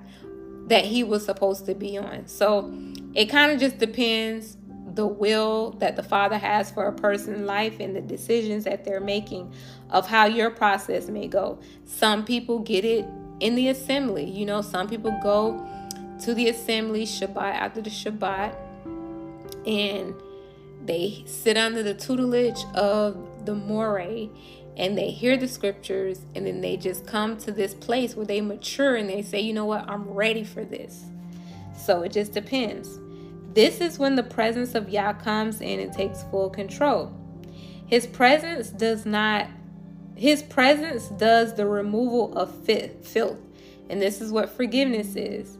that 0.68 0.84
he 0.84 1.02
was 1.02 1.24
supposed 1.24 1.64
to 1.66 1.74
be 1.74 1.96
on. 1.96 2.26
So 2.26 2.72
it 3.14 3.26
kind 3.26 3.52
of 3.52 3.58
just 3.58 3.78
depends 3.78 4.58
the 4.96 5.06
will 5.06 5.72
that 5.72 5.94
the 5.94 6.02
Father 6.02 6.38
has 6.38 6.70
for 6.70 6.86
a 6.86 6.92
person's 6.92 7.42
life 7.42 7.78
and 7.80 7.94
the 7.94 8.00
decisions 8.00 8.64
that 8.64 8.84
they're 8.84 9.00
making 9.00 9.52
of 9.90 10.08
how 10.08 10.24
your 10.24 10.50
process 10.50 11.08
may 11.08 11.28
go. 11.28 11.58
Some 11.84 12.24
people 12.24 12.58
get 12.58 12.84
it 12.84 13.06
in 13.38 13.54
the 13.54 13.68
assembly. 13.68 14.24
You 14.24 14.46
know, 14.46 14.62
some 14.62 14.88
people 14.88 15.16
go 15.22 15.64
to 16.22 16.34
the 16.34 16.48
assembly 16.48 17.04
Shabbat 17.04 17.36
after 17.36 17.82
the 17.82 17.90
Shabbat 17.90 18.56
and 19.66 20.14
they 20.84 21.24
sit 21.26 21.56
under 21.58 21.82
the 21.82 21.94
tutelage 21.94 22.64
of 22.74 23.44
the 23.44 23.54
moreh 23.54 24.30
and 24.78 24.96
they 24.96 25.10
hear 25.10 25.36
the 25.36 25.48
scriptures 25.48 26.20
and 26.34 26.46
then 26.46 26.62
they 26.62 26.76
just 26.76 27.06
come 27.06 27.36
to 27.38 27.52
this 27.52 27.74
place 27.74 28.14
where 28.14 28.26
they 28.26 28.40
mature 28.40 28.96
and 28.96 29.10
they 29.10 29.20
say, 29.20 29.40
you 29.40 29.52
know 29.52 29.66
what, 29.66 29.88
I'm 29.88 30.08
ready 30.08 30.44
for 30.44 30.64
this. 30.64 31.04
So 31.76 32.02
it 32.02 32.12
just 32.12 32.32
depends. 32.32 32.98
This 33.56 33.80
is 33.80 33.98
when 33.98 34.16
the 34.16 34.22
presence 34.22 34.74
of 34.74 34.90
Yah 34.90 35.14
comes 35.14 35.62
in 35.62 35.80
and 35.80 35.90
it 35.90 35.96
takes 35.96 36.22
full 36.24 36.50
control. 36.50 37.10
His 37.86 38.06
presence 38.06 38.68
does 38.68 39.06
not 39.06 39.48
his 40.14 40.42
presence 40.42 41.08
does 41.08 41.54
the 41.54 41.66
removal 41.66 42.36
of 42.36 42.54
filth. 42.64 43.38
And 43.88 44.00
this 44.00 44.20
is 44.20 44.30
what 44.30 44.50
forgiveness 44.50 45.16
is. 45.16 45.56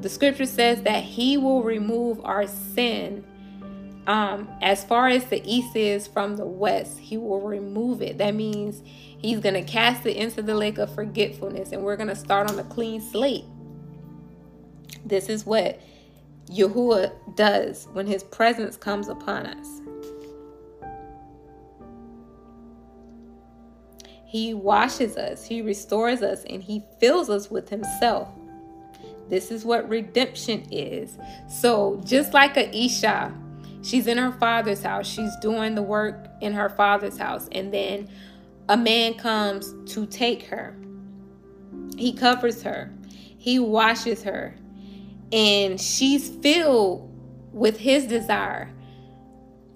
The 0.00 0.08
scripture 0.08 0.46
says 0.46 0.82
that 0.82 1.02
he 1.02 1.36
will 1.36 1.64
remove 1.64 2.20
our 2.24 2.46
sin 2.46 3.24
um, 4.06 4.48
as 4.60 4.84
far 4.84 5.08
as 5.08 5.24
the 5.24 5.42
east 5.44 5.74
is 5.74 6.06
from 6.06 6.36
the 6.36 6.44
west, 6.44 6.98
he 6.98 7.16
will 7.16 7.40
remove 7.40 8.02
it. 8.02 8.18
That 8.18 8.34
means 8.34 8.82
he's 8.84 9.40
going 9.40 9.54
to 9.54 9.62
cast 9.62 10.04
it 10.06 10.16
into 10.16 10.42
the 10.42 10.54
lake 10.54 10.78
of 10.78 10.94
forgetfulness, 10.94 11.72
and 11.72 11.82
we're 11.82 11.96
going 11.96 12.08
to 12.08 12.16
start 12.16 12.50
on 12.50 12.58
a 12.58 12.64
clean 12.64 13.00
slate. 13.00 13.44
This 15.04 15.28
is 15.28 15.46
what 15.46 15.80
Yahuwah 16.46 17.36
does 17.36 17.88
when 17.92 18.06
his 18.06 18.22
presence 18.22 18.76
comes 18.76 19.08
upon 19.08 19.46
us. 19.46 19.80
He 24.26 24.52
washes 24.52 25.16
us, 25.16 25.44
he 25.44 25.62
restores 25.62 26.20
us, 26.20 26.44
and 26.50 26.62
he 26.62 26.82
fills 26.98 27.30
us 27.30 27.50
with 27.50 27.68
himself. 27.68 28.28
This 29.28 29.50
is 29.50 29.64
what 29.64 29.88
redemption 29.88 30.66
is. 30.72 31.16
So, 31.48 32.02
just 32.04 32.34
like 32.34 32.56
a 32.56 32.76
Isha, 32.76 33.32
she's 33.82 34.06
in 34.06 34.18
her 34.18 34.32
father's 34.32 34.82
house, 34.82 35.06
she's 35.06 35.34
doing 35.36 35.76
the 35.76 35.82
work 35.82 36.26
in 36.40 36.52
her 36.52 36.68
father's 36.68 37.16
house, 37.16 37.48
and 37.52 37.72
then 37.72 38.08
a 38.68 38.76
man 38.76 39.14
comes 39.14 39.72
to 39.92 40.04
take 40.06 40.42
her. 40.46 40.76
He 41.96 42.12
covers 42.12 42.62
her, 42.62 42.92
he 43.38 43.60
washes 43.60 44.24
her, 44.24 44.56
and 45.32 45.80
she's 45.80 46.28
filled 46.28 47.10
with 47.52 47.78
his 47.78 48.06
desire. 48.06 48.70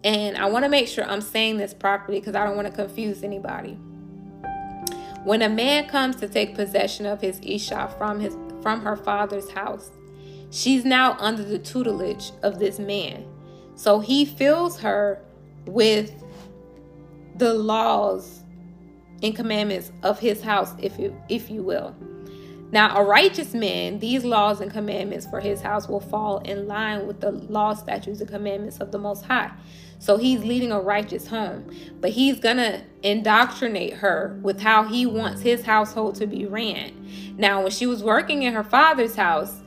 And 0.04 0.36
I 0.36 0.46
want 0.46 0.64
to 0.64 0.68
make 0.68 0.88
sure 0.88 1.04
I'm 1.04 1.20
saying 1.20 1.58
this 1.58 1.74
properly 1.74 2.20
because 2.20 2.34
I 2.34 2.44
don't 2.44 2.56
want 2.56 2.68
to 2.68 2.74
confuse 2.74 3.22
anybody. 3.22 3.78
When 5.24 5.42
a 5.42 5.48
man 5.48 5.88
comes 5.88 6.16
to 6.16 6.28
take 6.28 6.54
possession 6.54 7.06
of 7.06 7.20
his 7.20 7.40
Isha 7.42 7.94
from 7.98 8.20
his 8.20 8.36
from 8.62 8.80
her 8.82 8.96
father's 8.96 9.50
house, 9.50 9.90
she's 10.50 10.84
now 10.84 11.16
under 11.18 11.42
the 11.42 11.58
tutelage 11.58 12.32
of 12.42 12.58
this 12.58 12.78
man. 12.78 13.24
So 13.74 14.00
he 14.00 14.24
fills 14.24 14.80
her 14.80 15.20
with 15.66 16.12
the 17.36 17.54
laws 17.54 18.42
and 19.22 19.34
commandments 19.34 19.92
of 20.02 20.18
his 20.18 20.42
house, 20.42 20.72
if 20.78 20.98
you 20.98 21.20
if 21.28 21.50
you 21.50 21.62
will. 21.62 21.94
Now, 22.70 22.96
a 22.98 23.02
righteous 23.02 23.54
man, 23.54 23.98
these 23.98 24.24
laws 24.24 24.60
and 24.60 24.70
commandments 24.70 25.26
for 25.26 25.40
his 25.40 25.62
house 25.62 25.88
will 25.88 26.00
fall 26.00 26.38
in 26.38 26.68
line 26.68 27.06
with 27.06 27.20
the 27.20 27.32
law, 27.32 27.72
statutes, 27.74 28.20
and 28.20 28.28
commandments 28.28 28.78
of 28.78 28.92
the 28.92 28.98
Most 28.98 29.24
High. 29.24 29.50
So 29.98 30.16
he's 30.16 30.44
leading 30.44 30.70
a 30.70 30.80
righteous 30.80 31.28
home, 31.28 31.74
but 32.00 32.10
he's 32.10 32.38
going 32.38 32.58
to 32.58 32.82
indoctrinate 33.02 33.94
her 33.94 34.38
with 34.42 34.60
how 34.60 34.84
he 34.84 35.06
wants 35.06 35.42
his 35.42 35.64
household 35.64 36.16
to 36.16 36.26
be 36.26 36.46
ran. 36.46 37.08
Now, 37.36 37.62
when 37.62 37.70
she 37.70 37.86
was 37.86 38.02
working 38.02 38.42
in 38.42 38.52
her 38.52 38.64
father's 38.64 39.16
house, 39.16 39.60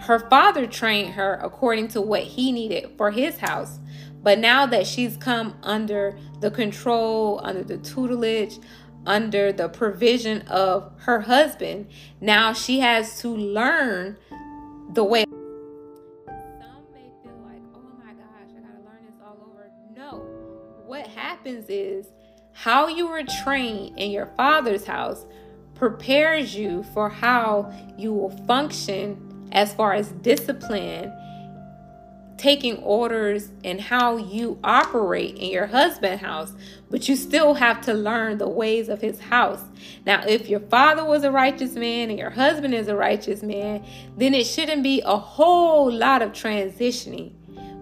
her 0.00 0.20
father 0.30 0.66
trained 0.66 1.14
her 1.14 1.34
according 1.42 1.88
to 1.88 2.00
what 2.00 2.22
he 2.22 2.52
needed 2.52 2.92
for 2.96 3.10
his 3.10 3.38
house. 3.38 3.78
But 4.22 4.38
now 4.38 4.64
that 4.66 4.86
she's 4.86 5.18
come 5.18 5.54
under 5.62 6.18
the 6.40 6.50
control, 6.50 7.40
under 7.42 7.62
the 7.62 7.76
tutelage, 7.78 8.58
under 9.06 9.52
the 9.52 9.68
provision 9.68 10.42
of 10.42 10.92
her 10.98 11.20
husband, 11.22 11.88
now 12.20 12.52
she 12.52 12.80
has 12.80 13.20
to 13.20 13.28
learn 13.28 14.16
the 14.92 15.04
way. 15.04 15.24
Some 15.24 16.86
may 16.92 17.10
feel 17.22 17.38
like, 17.44 17.62
oh 17.74 17.82
my 17.98 18.12
gosh, 18.12 18.50
I 18.56 18.60
gotta 18.60 18.84
learn 18.84 19.04
this 19.06 19.20
all 19.24 19.38
over. 19.50 19.70
No. 19.94 20.26
What 20.86 21.06
happens 21.06 21.66
is 21.68 22.06
how 22.52 22.86
you 22.88 23.08
were 23.08 23.24
trained 23.42 23.98
in 23.98 24.10
your 24.10 24.26
father's 24.36 24.86
house 24.86 25.26
prepares 25.74 26.54
you 26.54 26.84
for 26.94 27.08
how 27.08 27.72
you 27.98 28.12
will 28.12 28.30
function 28.46 29.48
as 29.52 29.74
far 29.74 29.92
as 29.92 30.10
discipline 30.10 31.12
taking 32.36 32.76
orders 32.78 33.50
and 33.62 33.80
how 33.80 34.16
you 34.16 34.58
operate 34.64 35.36
in 35.36 35.50
your 35.50 35.66
husband's 35.66 36.22
house, 36.22 36.52
but 36.90 37.08
you 37.08 37.16
still 37.16 37.54
have 37.54 37.80
to 37.82 37.94
learn 37.94 38.38
the 38.38 38.48
ways 38.48 38.88
of 38.88 39.00
his 39.00 39.20
house. 39.20 39.62
Now, 40.04 40.22
if 40.26 40.48
your 40.48 40.60
father 40.60 41.04
was 41.04 41.24
a 41.24 41.30
righteous 41.30 41.74
man 41.74 42.10
and 42.10 42.18
your 42.18 42.30
husband 42.30 42.74
is 42.74 42.88
a 42.88 42.96
righteous 42.96 43.42
man, 43.42 43.84
then 44.16 44.34
it 44.34 44.46
shouldn't 44.46 44.82
be 44.82 45.00
a 45.04 45.16
whole 45.16 45.90
lot 45.90 46.22
of 46.22 46.32
transitioning. 46.32 47.32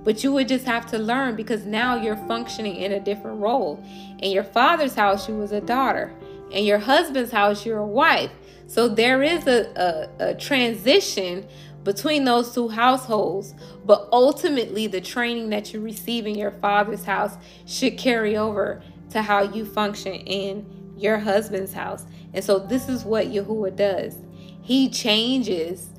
But 0.04 0.24
you 0.24 0.32
would 0.32 0.48
just 0.48 0.66
have 0.66 0.86
to 0.90 0.98
learn 0.98 1.36
because 1.36 1.64
now 1.64 1.96
you're 1.96 2.16
functioning 2.16 2.76
in 2.76 2.92
a 2.92 3.00
different 3.00 3.40
role. 3.40 3.82
In 4.18 4.32
your 4.32 4.44
father's 4.44 4.94
house, 4.94 5.28
you 5.28 5.36
was 5.36 5.52
a 5.52 5.60
daughter. 5.60 6.12
In 6.50 6.64
your 6.64 6.78
husband's 6.78 7.30
house, 7.30 7.64
you're 7.64 7.78
a 7.78 7.86
wife. 7.86 8.30
So 8.66 8.88
there 8.88 9.22
is 9.22 9.46
a, 9.46 10.08
a, 10.20 10.30
a 10.30 10.34
transition 10.34 11.46
between 11.84 12.24
those 12.24 12.54
two 12.54 12.68
households. 12.68 13.54
But 13.84 14.08
ultimately, 14.12 14.86
the 14.86 15.00
training 15.00 15.50
that 15.50 15.72
you 15.72 15.80
receive 15.80 16.26
in 16.26 16.34
your 16.34 16.52
father's 16.52 17.04
house 17.04 17.36
should 17.66 17.98
carry 17.98 18.36
over 18.36 18.82
to 19.10 19.22
how 19.22 19.42
you 19.42 19.64
function 19.64 20.14
in 20.14 20.94
your 20.96 21.18
husband's 21.18 21.72
house. 21.72 22.04
And 22.32 22.44
so, 22.44 22.58
this 22.58 22.88
is 22.88 23.04
what 23.04 23.26
Yahuwah 23.26 23.76
does 23.76 24.16
He 24.62 24.88
changes 24.88 25.90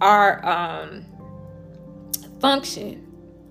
our 0.00 0.44
um, 0.46 1.04
function. 2.40 3.00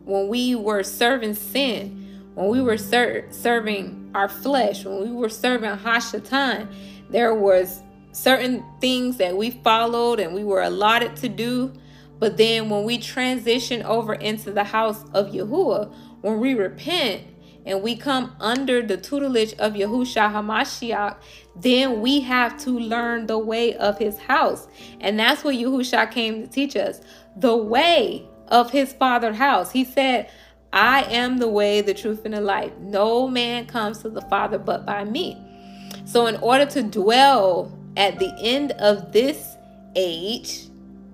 When 0.06 0.28
we 0.28 0.56
were 0.56 0.84
serving 0.84 1.36
sin, 1.36 2.04
when 2.34 2.50
we 2.50 2.62
were 2.62 2.78
ser- 2.78 3.28
serving 3.30 4.12
our 4.13 4.28
flesh, 4.28 4.86
when 4.86 5.02
we 5.02 5.12
were 5.12 5.30
serving 5.30 5.69
Hashatan, 5.78 6.67
there 7.10 7.34
was 7.34 7.83
certain 8.13 8.63
things 8.80 9.17
that 9.17 9.36
we 9.36 9.49
followed 9.49 10.19
and 10.19 10.34
we 10.34 10.43
were 10.43 10.62
allotted 10.62 11.15
to 11.17 11.28
do. 11.28 11.73
But 12.19 12.38
then 12.38 12.69
when 12.69 12.86
we 12.86 12.97
transition 12.99 13.84
over 13.84 14.13
into 14.13 14.52
the 14.52 14.63
house 14.63 15.04
of 15.13 15.32
Yahuwah, 15.32 15.93
when 16.21 16.39
we 16.39 16.54
repent 16.54 17.23
and 17.65 17.82
we 17.82 17.95
come 17.95 18.36
under 18.39 18.82
the 18.82 18.97
tutelage 18.97 19.54
of 19.54 19.73
Yahusha 19.73 20.32
Hamashiach, 20.32 21.17
then 21.56 22.02
we 22.02 22.21
have 22.21 22.58
to 22.63 22.71
learn 22.71 23.26
the 23.28 23.38
way 23.38 23.73
of 23.76 23.97
his 23.97 24.17
house. 24.17 24.67
And 25.02 25.19
that's 25.19 25.43
what 25.43 25.56
Yahusha 25.56 26.12
came 26.12 26.43
to 26.43 26.47
teach 26.47 26.76
us 26.76 27.02
the 27.36 27.56
way 27.56 28.28
of 28.47 28.71
his 28.71 28.93
father's 28.93 29.38
house. 29.38 29.71
He 29.71 29.84
said, 29.84 30.30
I 30.71 31.04
am 31.04 31.38
the 31.38 31.47
way, 31.47 31.82
the 31.82 31.93
truth, 31.93 32.26
and 32.26 32.34
the 32.34 32.41
life. 32.41 32.71
No 32.80 33.28
man 33.28 33.65
comes 33.65 33.99
to 33.99 34.10
the 34.10 34.21
Father 34.21 34.58
but 34.58 34.86
by 34.86 35.04
me. 35.04 35.38
So, 36.06 36.26
in 36.26 36.36
order 36.38 36.65
to 36.65 36.82
dwell 36.82 37.71
at 37.98 38.20
the 38.20 38.34
end 38.40 38.72
of 38.74 39.12
this 39.12 39.56
age, 39.96 40.68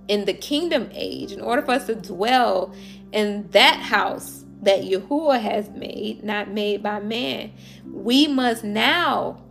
in 0.08 0.26
the 0.26 0.34
kingdom 0.34 0.89
age, 0.94 1.32
in 1.32 1.42
order 1.42 1.62
for 1.62 1.72
us 1.72 1.86
to 1.86 1.96
dwell 1.96 2.74
in 3.12 3.48
that 3.52 3.80
house 3.80 4.46
that 4.62 4.82
Yahuwah 4.82 5.39
has 5.39 5.70
made, 5.70 6.24
not 6.24 6.50
made 6.50 6.82
by 6.84 7.00
man, 7.00 7.52
we 7.92 8.28
must 8.28 8.63
now 8.63 9.42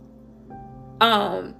um 1.01 1.55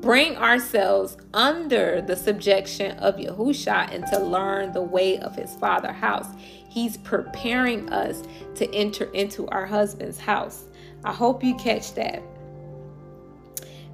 bring 0.00 0.36
ourselves 0.36 1.16
under 1.34 2.00
the 2.02 2.16
subjection 2.16 2.96
of 2.98 3.16
Yahusha 3.16 3.92
and 3.92 4.06
to 4.06 4.18
learn 4.18 4.72
the 4.72 4.82
way 4.82 5.18
of 5.18 5.34
his 5.34 5.54
father 5.56 5.92
house. 5.92 6.26
He's 6.68 6.96
preparing 6.98 7.88
us 7.90 8.22
to 8.56 8.72
enter 8.74 9.04
into 9.12 9.48
our 9.48 9.66
husband's 9.66 10.18
house. 10.18 10.64
I 11.04 11.12
hope 11.12 11.42
you 11.42 11.54
catch 11.56 11.94
that. 11.94 12.22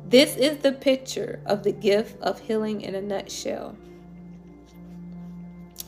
This 0.07 0.37
is 0.37 0.59
the 0.59 0.73
picture 0.73 1.41
of 1.47 1.63
the 1.63 1.73
gift 1.73 2.21
of 2.21 2.41
healing 2.41 2.83
in 2.83 2.95
a 2.95 3.01
nutshell. 3.01 3.77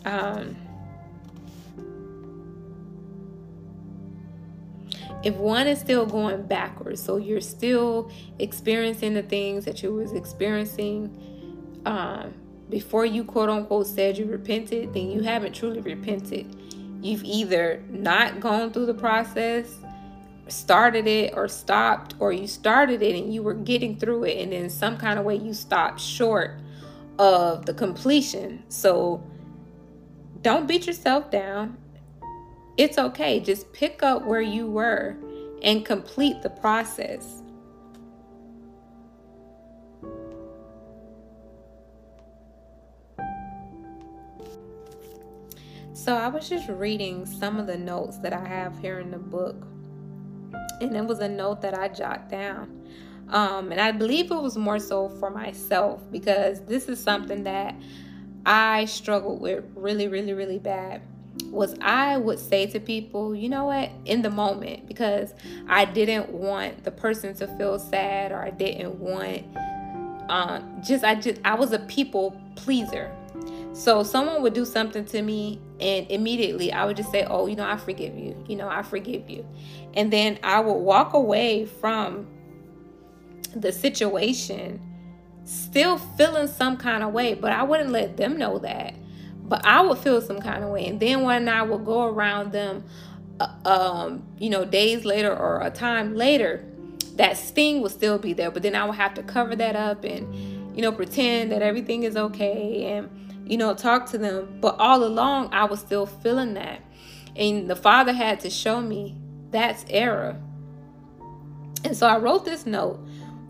Um, 0.05 0.57
if 5.23 5.35
one 5.37 5.67
is 5.67 5.79
still 5.79 6.07
going 6.07 6.47
backwards, 6.47 7.03
so 7.03 7.17
you're 7.17 7.41
still 7.41 8.11
experiencing 8.39 9.15
the 9.15 9.23
things 9.23 9.65
that 9.65 9.83
you 9.83 9.93
was 9.93 10.13
experiencing 10.13 11.83
um, 11.87 12.35
before 12.69 13.05
you 13.05 13.25
quote 13.25 13.49
unquote 13.49 13.87
said 13.87 14.19
you 14.19 14.27
repented, 14.27 14.93
then 14.95 15.11
you 15.11 15.23
haven't 15.23 15.55
truly 15.55 15.81
repented. 15.81 16.57
You've 17.03 17.25
either 17.25 17.83
not 17.89 18.41
gone 18.41 18.73
through 18.73 18.87
the 18.87 18.95
process 18.95 19.84
started 20.49 21.07
it 21.07 21.33
or 21.37 21.49
stopped 21.49 22.15
or 22.19 22.33
you 22.33 22.47
started 22.47 23.03
it 23.03 23.17
and 23.17 23.33
you 23.33 23.43
were 23.43 23.55
getting 23.55 23.99
through 23.99 24.25
it 24.25 24.43
and 24.43 24.53
then 24.53 24.69
some 24.69 24.97
kind 24.97 25.19
of 25.19 25.25
way 25.25 25.37
you 25.37 25.55
stopped 25.55 26.01
short 26.01 26.61
of 27.19 27.67
the 27.67 27.75
completion. 27.75 28.63
So 28.69 29.23
don't 30.43 30.67
beat 30.67 30.87
yourself 30.87 31.31
down. 31.31 31.79
It's 32.77 32.99
okay. 32.99 33.41
Just 33.41 33.73
pick 33.73 34.03
up 34.03 34.25
where 34.27 34.41
you 34.41 34.67
were 34.67 35.17
and 35.63 35.85
complete 35.85 36.43
the 36.43 36.51
process. 36.51 37.41
So 45.95 46.15
i 46.15 46.29
was 46.29 46.51
just 46.51 46.69
reading 46.69 47.25
some 47.25 47.59
of 47.59 47.67
the 47.67 47.79
notes 47.79 48.19
that 48.19 48.35
i 48.35 48.47
have 48.47 48.79
here 48.79 49.01
in 49.01 49.11
the 49.11 49.17
book 49.17 49.67
and 50.81 50.97
it 50.97 51.05
was 51.05 51.21
a 51.21 51.29
note 51.29 51.61
that 51.63 51.79
I 51.79 51.89
jot 51.89 52.29
down. 52.29 52.81
Um, 53.29 53.73
and 53.73 53.81
I 53.81 53.93
believe 53.93 54.31
it 54.31 54.41
was 54.41 54.57
more 54.57 54.79
so 54.79 55.09
for 55.09 55.31
myself 55.31 56.03
because 56.11 56.61
this 56.67 56.89
is 56.89 57.01
something 57.01 57.45
that 57.45 57.75
I 58.47 58.85
struggled 58.85 59.41
with 59.41 59.65
really, 59.75 60.09
really, 60.09 60.35
really 60.35 60.59
bad. 60.59 61.03
Was 61.47 61.75
I 61.81 62.17
would 62.17 62.39
say 62.39 62.67
to 62.67 62.79
people, 62.79 63.35
you 63.35 63.49
know 63.49 63.67
what, 63.67 63.91
in 64.05 64.23
the 64.23 64.31
moment, 64.31 64.87
because 64.87 65.35
I 65.69 65.85
didn't 65.85 66.31
want 66.31 66.85
the 66.85 66.91
person 66.91 67.35
to 67.37 67.49
feel 67.57 67.79
sad 67.79 68.31
or 68.31 68.43
I 68.43 68.51
didn't 68.51 68.97
want, 68.97 69.43
um, 70.29 70.81
just 70.87 71.03
I 71.03 71.17
just 71.17 71.41
I 71.45 71.55
was 71.55 71.73
a 71.73 71.81
people 71.81 72.41
pleaser. 72.57 73.11
So 73.75 74.05
someone 74.05 74.41
would 74.43 74.55
do 74.55 74.65
something 74.65 75.05
to 75.07 75.21
me 75.21 75.61
and 75.81 76.09
immediately 76.11 76.73
I 76.73 76.85
would 76.85 76.97
just 76.97 77.11
say, 77.11 77.25
"Oh, 77.29 77.47
you 77.47 77.57
know, 77.57 77.67
I 77.67 77.77
forgive 77.77 78.17
you. 78.17 78.37
You 78.49 78.57
know, 78.57 78.69
I 78.69 78.83
forgive 78.83 79.29
you." 79.29 79.45
And 79.95 80.13
then 80.13 80.39
I 80.45 80.61
would 80.61 80.79
walk 80.79 81.13
away 81.13 81.67
from 81.67 82.29
the 83.55 83.73
situation 83.73 84.81
still 85.45 85.99
feeling 85.99 86.47
some 86.47 86.77
kind 86.77 87.03
of 87.03 87.13
way, 87.13 87.35
but 87.35 87.53
I 87.53 87.65
wouldn't 87.65 87.91
let 87.91 88.17
them 88.17 88.39
know 88.39 88.59
that. 88.61 88.95
But 89.43 89.67
I 89.67 89.83
would 89.83 89.99
feel 89.99 90.21
some 90.23 90.41
kind 90.41 90.65
of 90.65 90.71
way. 90.71 90.87
And 90.87 90.99
then 91.01 91.23
when 91.23 91.49
I 91.49 91.63
would 91.63 91.85
go 91.85 92.05
around 92.07 92.53
them 92.53 92.85
uh, 93.41 93.49
um, 93.65 94.23
you 94.39 94.49
know, 94.49 94.65
days 94.65 95.05
later 95.05 95.37
or 95.37 95.61
a 95.61 95.71
time 95.71 96.15
later, 96.15 96.65
that 97.17 97.37
sting 97.37 97.83
would 97.83 97.91
still 97.91 98.19
be 98.19 98.33
there, 98.33 98.51
but 98.51 98.63
then 98.63 98.75
I 98.75 98.85
would 98.85 98.95
have 98.95 99.15
to 99.15 99.23
cover 99.23 99.57
that 99.57 99.77
up 99.77 100.05
and 100.05 100.77
you 100.77 100.83
know, 100.83 100.93
pretend 100.93 101.53
that 101.53 101.63
everything 101.63 102.03
is 102.03 102.17
okay 102.17 102.85
and 102.87 103.09
you 103.47 103.57
know, 103.57 103.75
talk 103.75 104.07
to 104.11 104.19
them. 104.19 104.59
But 104.61 104.77
all 104.79 105.05
along, 105.05 105.53
I 105.53 105.65
was 105.65 105.81
still 105.81 106.07
feeling 106.07 106.55
that. 106.55 106.81
And 107.37 107.69
the 107.69 107.77
Father 107.77 108.13
had 108.13 108.41
to 108.41 108.51
show 108.51 108.81
me 108.81 109.17
that's 109.51 109.85
error. 109.89 110.41
And 111.85 111.97
so 111.97 112.07
I 112.07 112.19
wrote 112.19 112.45
this 112.45 112.67
note. 112.67 112.99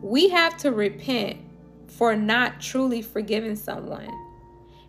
We 0.03 0.29
have 0.31 0.57
to 0.59 0.73
repent 0.73 1.39
for 1.89 2.17
not 2.17 2.61
truly 2.61 3.01
forgiving 3.01 3.57
someone. 3.57 4.11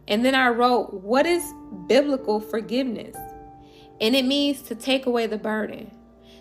And 0.08 0.26
then 0.26 0.36
I 0.36 0.50
wrote, 0.50 0.94
What 0.94 1.26
is 1.26 1.54
biblical 1.88 2.40
forgiveness? 2.40 3.16
And 4.02 4.16
it 4.16 4.26
means 4.26 4.62
to 4.64 4.76
take 4.76 5.06
away 5.06 5.28
the 5.28 5.38
burden. 5.38 5.92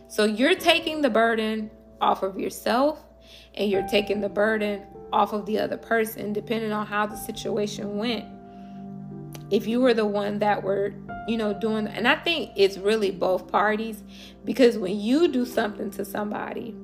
So 0.08 0.24
you're 0.24 0.54
taking 0.54 1.02
the 1.02 1.10
burden 1.10 1.70
off 2.00 2.22
of 2.22 2.38
yourself 2.38 3.04
and 3.54 3.70
you're 3.70 3.86
taking 3.88 4.20
the 4.20 4.28
burden 4.28 4.82
off 5.12 5.32
of 5.32 5.46
the 5.46 5.58
other 5.58 5.76
person, 5.76 6.32
depending 6.32 6.72
on 6.72 6.86
how 6.86 7.06
the 7.06 7.16
situation 7.16 7.96
went 7.96 8.24
if 9.50 9.66
you 9.66 9.80
were 9.80 9.94
the 9.94 10.06
one 10.06 10.38
that 10.38 10.62
were 10.62 10.92
you 11.28 11.36
know 11.36 11.52
doing 11.52 11.86
and 11.86 12.08
i 12.08 12.14
think 12.14 12.50
it's 12.56 12.78
really 12.78 13.10
both 13.10 13.50
parties 13.50 14.02
because 14.44 14.78
when 14.78 14.98
you 14.98 15.28
do 15.28 15.44
something 15.44 15.90
to 15.90 16.04
somebody 16.04 16.74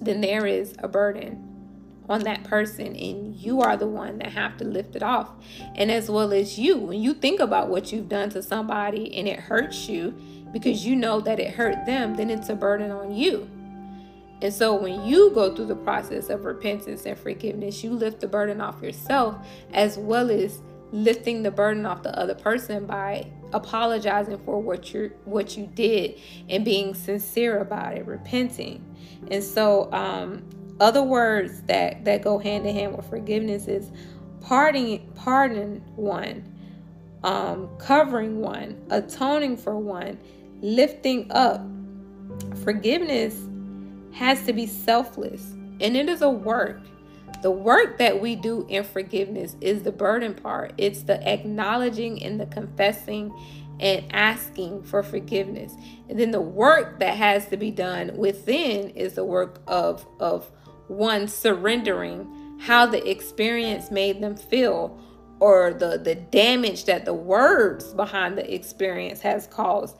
then 0.00 0.20
there 0.20 0.46
is 0.46 0.74
a 0.78 0.88
burden 0.88 1.48
on 2.08 2.22
that 2.22 2.44
person 2.44 2.96
and 2.96 3.36
you 3.36 3.60
are 3.60 3.76
the 3.76 3.86
one 3.86 4.18
that 4.18 4.32
have 4.32 4.56
to 4.56 4.64
lift 4.64 4.96
it 4.96 5.02
off. 5.02 5.30
And 5.74 5.90
as 5.90 6.10
well 6.10 6.32
as 6.32 6.58
you 6.58 6.78
when 6.78 7.00
you 7.02 7.14
think 7.14 7.40
about 7.40 7.68
what 7.68 7.92
you've 7.92 8.08
done 8.08 8.30
to 8.30 8.42
somebody 8.42 9.14
and 9.14 9.28
it 9.28 9.38
hurts 9.38 9.88
you 9.88 10.14
because 10.52 10.86
you 10.86 10.96
know 10.96 11.20
that 11.20 11.38
it 11.38 11.54
hurt 11.54 11.84
them 11.84 12.14
then 12.14 12.30
it's 12.30 12.48
a 12.48 12.54
burden 12.54 12.90
on 12.90 13.14
you. 13.14 13.48
And 14.40 14.54
so 14.54 14.74
when 14.74 15.04
you 15.04 15.30
go 15.30 15.54
through 15.54 15.66
the 15.66 15.76
process 15.76 16.28
of 16.30 16.44
repentance 16.44 17.04
and 17.04 17.18
forgiveness 17.18 17.84
you 17.84 17.90
lift 17.90 18.20
the 18.20 18.28
burden 18.28 18.60
off 18.60 18.80
yourself 18.82 19.36
as 19.74 19.98
well 19.98 20.30
as 20.30 20.62
lifting 20.92 21.42
the 21.42 21.50
burden 21.50 21.84
off 21.84 22.02
the 22.02 22.18
other 22.18 22.34
person 22.34 22.86
by 22.86 23.30
apologizing 23.52 24.38
for 24.38 24.60
what 24.60 24.92
you 24.92 25.12
what 25.24 25.56
you 25.56 25.66
did 25.66 26.18
and 26.48 26.64
being 26.64 26.94
sincere 26.94 27.58
about 27.58 27.96
it 27.96 28.06
repenting. 28.06 28.84
And 29.30 29.42
so 29.42 29.92
um 29.92 30.44
other 30.80 31.02
words 31.02 31.62
that 31.62 32.04
that 32.04 32.22
go 32.22 32.38
hand 32.38 32.66
in 32.66 32.74
hand 32.74 32.96
with 32.96 33.08
forgiveness 33.08 33.66
is 33.66 33.90
pardoning 34.40 35.10
pardon 35.14 35.82
one 35.96 36.54
um 37.24 37.68
covering 37.78 38.40
one 38.40 38.80
atoning 38.90 39.56
for 39.56 39.76
one 39.76 40.18
lifting 40.60 41.30
up. 41.32 41.60
Forgiveness 42.62 43.36
has 44.12 44.44
to 44.46 44.52
be 44.52 44.66
selfless 44.66 45.52
and 45.80 45.96
it 45.96 46.08
is 46.08 46.22
a 46.22 46.30
work 46.30 46.80
the 47.42 47.50
work 47.50 47.98
that 47.98 48.20
we 48.20 48.34
do 48.34 48.66
in 48.68 48.84
forgiveness 48.84 49.56
is 49.60 49.82
the 49.82 49.92
burden 49.92 50.34
part. 50.34 50.72
It's 50.76 51.02
the 51.02 51.26
acknowledging 51.26 52.22
and 52.22 52.40
the 52.40 52.46
confessing 52.46 53.32
and 53.80 54.04
asking 54.10 54.82
for 54.82 55.02
forgiveness. 55.02 55.72
And 56.08 56.18
then 56.18 56.32
the 56.32 56.40
work 56.40 56.98
that 56.98 57.16
has 57.16 57.46
to 57.48 57.56
be 57.56 57.70
done 57.70 58.16
within 58.16 58.90
is 58.90 59.14
the 59.14 59.24
work 59.24 59.62
of 59.66 60.06
of 60.18 60.50
one 60.88 61.28
surrendering 61.28 62.58
how 62.60 62.86
the 62.86 63.08
experience 63.08 63.90
made 63.90 64.20
them 64.20 64.36
feel 64.36 64.98
or 65.38 65.72
the 65.72 65.98
the 65.98 66.16
damage 66.16 66.86
that 66.86 67.04
the 67.04 67.14
words 67.14 67.94
behind 67.94 68.36
the 68.36 68.54
experience 68.54 69.20
has 69.20 69.46
caused. 69.46 69.96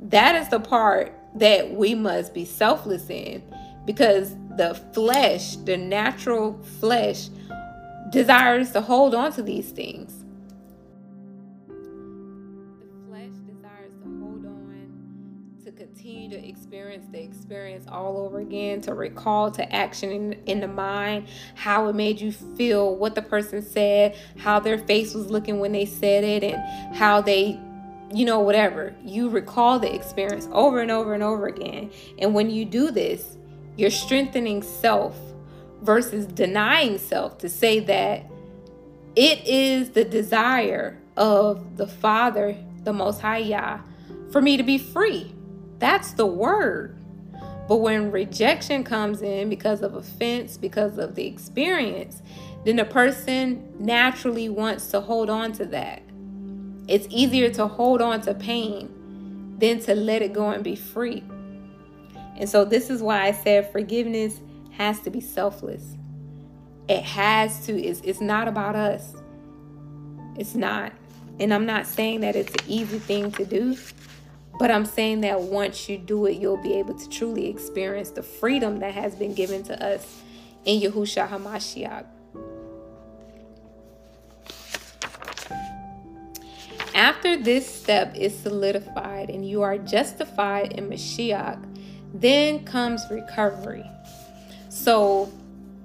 That 0.00 0.34
is 0.34 0.48
the 0.48 0.60
part 0.60 1.14
that 1.36 1.72
we 1.72 1.94
must 1.94 2.34
be 2.34 2.44
selfless 2.44 3.08
in 3.08 3.42
because 3.84 4.34
the 4.56 4.74
flesh, 4.92 5.56
the 5.56 5.76
natural 5.76 6.60
flesh, 6.80 7.28
desires 8.10 8.72
to 8.72 8.80
hold 8.80 9.14
on 9.14 9.32
to 9.32 9.42
these 9.42 9.70
things. 9.70 10.24
The 11.68 11.74
flesh 13.08 13.32
desires 13.46 13.92
to 14.02 14.08
hold 14.20 14.44
on, 14.46 14.88
to 15.64 15.72
continue 15.72 16.28
to 16.30 16.48
experience 16.48 17.06
the 17.12 17.22
experience 17.22 17.86
all 17.88 18.18
over 18.18 18.40
again, 18.40 18.80
to 18.82 18.94
recall 18.94 19.50
to 19.52 19.72
action 19.72 20.10
in, 20.10 20.32
in 20.46 20.60
the 20.60 20.68
mind 20.68 21.28
how 21.54 21.86
it 21.88 21.94
made 21.94 22.20
you 22.20 22.32
feel, 22.32 22.96
what 22.96 23.14
the 23.14 23.22
person 23.22 23.62
said, 23.62 24.16
how 24.36 24.58
their 24.58 24.78
face 24.78 25.14
was 25.14 25.30
looking 25.30 25.60
when 25.60 25.72
they 25.72 25.86
said 25.86 26.24
it, 26.24 26.42
and 26.42 26.96
how 26.96 27.20
they 27.20 27.60
you 28.12 28.24
know, 28.24 28.40
whatever. 28.40 28.94
You 29.04 29.28
recall 29.28 29.78
the 29.78 29.94
experience 29.94 30.48
over 30.52 30.80
and 30.80 30.90
over 30.90 31.14
and 31.14 31.22
over 31.22 31.46
again. 31.46 31.90
And 32.18 32.34
when 32.34 32.50
you 32.50 32.64
do 32.64 32.90
this, 32.90 33.36
you're 33.80 33.90
strengthening 33.90 34.62
self 34.62 35.16
versus 35.82 36.26
denying 36.26 36.98
self 36.98 37.38
to 37.38 37.48
say 37.48 37.80
that 37.80 38.26
it 39.16 39.46
is 39.46 39.90
the 39.90 40.04
desire 40.04 40.98
of 41.16 41.76
the 41.76 41.86
Father, 41.86 42.56
the 42.84 42.92
Most 42.92 43.20
High 43.20 43.38
Yah, 43.38 43.80
for 44.30 44.40
me 44.42 44.56
to 44.56 44.62
be 44.62 44.78
free. 44.78 45.34
That's 45.78 46.12
the 46.12 46.26
word. 46.26 46.96
But 47.66 47.76
when 47.76 48.10
rejection 48.10 48.84
comes 48.84 49.22
in 49.22 49.48
because 49.48 49.80
of 49.82 49.94
offense, 49.94 50.56
because 50.56 50.98
of 50.98 51.14
the 51.14 51.26
experience, 51.26 52.22
then 52.64 52.76
the 52.76 52.84
person 52.84 53.72
naturally 53.78 54.48
wants 54.48 54.88
to 54.88 55.00
hold 55.00 55.30
on 55.30 55.52
to 55.52 55.64
that. 55.66 56.02
It's 56.86 57.06
easier 57.08 57.48
to 57.50 57.66
hold 57.66 58.02
on 58.02 58.20
to 58.22 58.34
pain 58.34 59.56
than 59.58 59.80
to 59.80 59.94
let 59.94 60.22
it 60.22 60.32
go 60.32 60.50
and 60.50 60.62
be 60.62 60.76
free. 60.76 61.22
And 62.40 62.48
so 62.48 62.64
this 62.64 62.88
is 62.88 63.02
why 63.02 63.26
I 63.26 63.32
said 63.32 63.70
forgiveness 63.70 64.40
has 64.72 64.98
to 65.00 65.10
be 65.10 65.20
selfless. 65.20 65.84
It 66.88 67.04
has 67.04 67.66
to, 67.66 67.78
it's, 67.78 68.00
it's 68.00 68.22
not 68.22 68.48
about 68.48 68.74
us. 68.74 69.14
It's 70.36 70.54
not. 70.54 70.92
And 71.38 71.52
I'm 71.52 71.66
not 71.66 71.86
saying 71.86 72.22
that 72.22 72.36
it's 72.36 72.50
an 72.50 72.64
easy 72.66 72.98
thing 72.98 73.30
to 73.32 73.44
do, 73.44 73.76
but 74.58 74.70
I'm 74.70 74.86
saying 74.86 75.20
that 75.20 75.42
once 75.42 75.86
you 75.86 75.98
do 75.98 76.24
it, 76.24 76.38
you'll 76.38 76.62
be 76.62 76.72
able 76.78 76.94
to 76.94 77.08
truly 77.10 77.46
experience 77.46 78.10
the 78.10 78.22
freedom 78.22 78.78
that 78.80 78.94
has 78.94 79.14
been 79.14 79.34
given 79.34 79.62
to 79.64 79.84
us 79.84 80.22
in 80.64 80.80
Yahushua 80.80 81.28
HaMashiach. 81.28 82.06
After 86.94 87.36
this 87.36 87.66
step 87.66 88.16
is 88.16 88.36
solidified 88.38 89.28
and 89.28 89.46
you 89.46 89.60
are 89.60 89.76
justified 89.76 90.72
in 90.72 90.88
Mashiach, 90.88 91.69
then 92.14 92.64
comes 92.64 93.02
recovery. 93.10 93.88
So, 94.68 95.32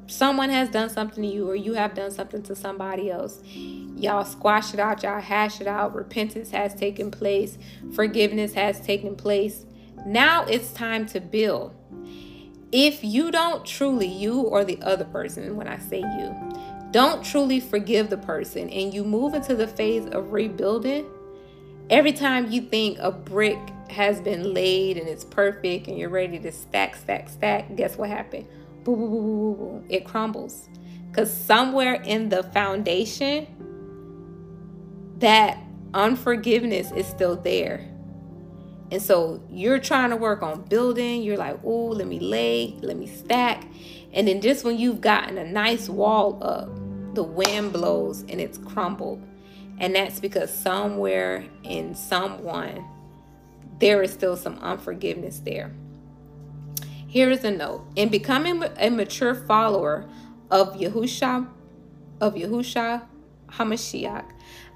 someone 0.07 0.49
has 0.49 0.69
done 0.69 0.89
something 0.89 1.23
to 1.23 1.29
you, 1.29 1.49
or 1.49 1.55
you 1.55 1.73
have 1.73 1.93
done 1.93 2.11
something 2.11 2.43
to 2.43 2.55
somebody 2.55 3.09
else. 3.09 3.41
Y'all 3.43 4.25
squash 4.25 4.73
it 4.73 4.79
out, 4.79 5.03
y'all 5.03 5.21
hash 5.21 5.61
it 5.61 5.67
out. 5.67 5.95
Repentance 5.95 6.51
has 6.51 6.73
taken 6.75 7.11
place, 7.11 7.57
forgiveness 7.93 8.53
has 8.53 8.79
taken 8.79 9.15
place. 9.15 9.65
Now 10.05 10.45
it's 10.45 10.71
time 10.71 11.05
to 11.07 11.19
build. 11.19 11.73
If 12.71 13.03
you 13.03 13.31
don't 13.31 13.65
truly, 13.65 14.07
you 14.07 14.41
or 14.41 14.65
the 14.65 14.81
other 14.81 15.05
person, 15.05 15.55
when 15.55 15.67
I 15.67 15.79
say 15.79 15.99
you, 15.99 16.35
don't 16.91 17.23
truly 17.23 17.59
forgive 17.59 18.09
the 18.09 18.17
person 18.17 18.69
and 18.69 18.93
you 18.93 19.03
move 19.03 19.33
into 19.33 19.55
the 19.55 19.67
phase 19.67 20.05
of 20.07 20.31
rebuilding, 20.31 21.05
every 21.89 22.13
time 22.13 22.51
you 22.51 22.61
think 22.61 22.97
a 22.99 23.11
brick 23.11 23.59
has 23.89 24.19
been 24.19 24.53
laid 24.53 24.97
and 24.97 25.07
it's 25.07 25.23
perfect 25.23 25.87
and 25.87 25.97
you're 25.97 26.09
ready 26.09 26.39
to 26.39 26.51
stack, 26.51 26.95
stack, 26.95 27.29
stack, 27.29 27.75
guess 27.75 27.97
what 27.97 28.09
happened? 28.09 28.47
Boom, 28.83 28.99
boom, 28.99 29.09
boom, 29.09 29.33
boom, 29.33 29.53
boom. 29.55 29.85
It 29.89 30.05
crumbles. 30.05 30.69
Because 31.09 31.33
somewhere 31.33 32.01
in 32.03 32.29
the 32.29 32.43
foundation, 32.43 33.47
that 35.19 35.57
unforgiveness 35.93 36.91
is 36.91 37.07
still 37.07 37.35
there. 37.35 37.87
And 38.91 39.01
so 39.01 39.41
you're 39.49 39.79
trying 39.79 40.11
to 40.11 40.15
work 40.15 40.43
on 40.43 40.61
building. 40.63 41.23
You're 41.23 41.37
like, 41.37 41.59
oh, 41.63 41.87
let 41.87 42.07
me 42.07 42.19
lay, 42.19 42.77
let 42.81 42.97
me 42.97 43.07
stack. 43.07 43.65
And 44.13 44.27
then 44.27 44.41
just 44.41 44.63
when 44.63 44.77
you've 44.77 45.01
gotten 45.01 45.37
a 45.37 45.45
nice 45.45 45.89
wall 45.89 46.37
up, 46.43 46.69
the 47.15 47.23
wind 47.23 47.73
blows 47.73 48.21
and 48.21 48.39
it's 48.39 48.57
crumbled. 48.57 49.25
And 49.79 49.95
that's 49.95 50.19
because 50.19 50.53
somewhere 50.53 51.45
in 51.63 51.95
someone 51.95 52.85
there 53.79 54.01
is 54.01 54.11
still 54.13 54.37
some 54.37 54.57
unforgiveness 54.59 55.39
there. 55.39 55.73
Here 57.07 57.29
is 57.29 57.43
a 57.43 57.51
note. 57.51 57.85
In 57.95 58.09
becoming 58.09 58.63
a 58.77 58.89
mature 58.89 59.35
follower 59.35 60.09
of 60.51 60.75
Yahusha, 60.75 61.47
of 62.19 62.35
Yahusha 62.35 63.03
Hamashiach, 63.51 64.25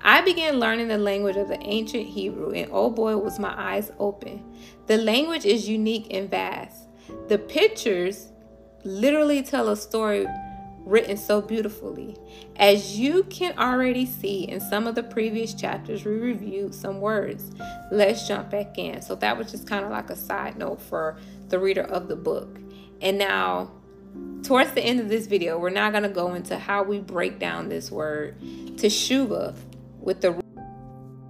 I 0.01 0.21
began 0.21 0.59
learning 0.59 0.87
the 0.87 0.97
language 0.97 1.35
of 1.35 1.49
the 1.49 1.61
ancient 1.61 2.07
Hebrew, 2.07 2.51
and 2.51 2.69
oh 2.71 2.89
boy, 2.89 3.17
was 3.17 3.39
my 3.39 3.53
eyes 3.57 3.91
open. 3.99 4.43
The 4.87 4.97
language 4.97 5.45
is 5.45 5.67
unique 5.67 6.07
and 6.11 6.29
vast. 6.29 6.87
The 7.27 7.37
pictures 7.37 8.29
literally 8.83 9.43
tell 9.43 9.69
a 9.69 9.75
story 9.75 10.25
written 10.89 11.15
so 11.15 11.41
beautifully. 11.41 12.17
As 12.55 12.97
you 12.99 13.23
can 13.23 13.57
already 13.57 14.05
see 14.05 14.43
in 14.43 14.59
some 14.59 14.87
of 14.87 14.95
the 14.95 15.03
previous 15.03 15.53
chapters, 15.53 16.03
we 16.03 16.13
reviewed 16.13 16.73
some 16.73 16.99
words. 16.99 17.51
Let's 17.91 18.27
jump 18.27 18.49
back 18.49 18.77
in. 18.77 19.01
So 19.01 19.15
that 19.15 19.37
was 19.37 19.51
just 19.51 19.67
kind 19.67 19.85
of 19.85 19.91
like 19.91 20.09
a 20.09 20.15
side 20.15 20.57
note 20.57 20.81
for 20.81 21.17
the 21.49 21.59
reader 21.59 21.83
of 21.83 22.07
the 22.07 22.15
book. 22.15 22.57
And 23.01 23.17
now, 23.17 23.71
towards 24.43 24.71
the 24.71 24.81
end 24.81 24.99
of 24.99 25.09
this 25.09 25.27
video, 25.27 25.59
we're 25.59 25.69
now 25.69 25.91
going 25.91 26.03
to 26.03 26.09
go 26.09 26.33
into 26.33 26.57
how 26.57 26.83
we 26.83 26.99
break 26.99 27.39
down 27.39 27.69
this 27.69 27.91
word 27.91 28.39
teshuva 28.75 29.55
with 29.99 30.21
the, 30.21 30.31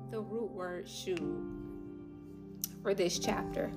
the 0.10 0.22
root 0.22 0.52
word 0.52 0.88
shu 0.88 1.16
for 2.82 2.94
this 2.94 3.20
chapter. 3.20 3.72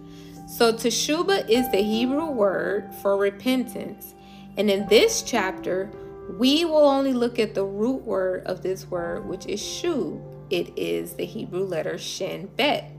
So 0.46 0.72
teshuva 0.72 1.48
is 1.48 1.70
the 1.70 1.82
Hebrew 1.82 2.30
word 2.30 2.94
for 3.02 3.16
repentance 3.16 4.14
and 4.56 4.70
in 4.70 4.86
this 4.88 5.22
chapter, 5.22 5.90
we 6.38 6.64
will 6.64 6.86
only 6.86 7.12
look 7.12 7.38
at 7.38 7.54
the 7.54 7.64
root 7.64 8.02
word 8.02 8.44
of 8.46 8.62
this 8.62 8.86
word, 8.86 9.26
which 9.26 9.46
is 9.46 9.60
shu. 9.60 10.22
It 10.50 10.76
is 10.76 11.14
the 11.14 11.24
Hebrew 11.24 11.64
letter 11.64 11.98
shin 11.98 12.46
bet. 12.56 12.90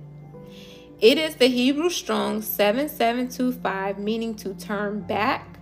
It 0.99 1.17
is 1.17 1.35
the 1.35 1.47
Hebrew 1.47 1.89
strong 1.89 2.41
7725, 2.41 3.99
meaning 3.99 4.35
to 4.35 4.53
turn 4.53 5.01
back 5.01 5.59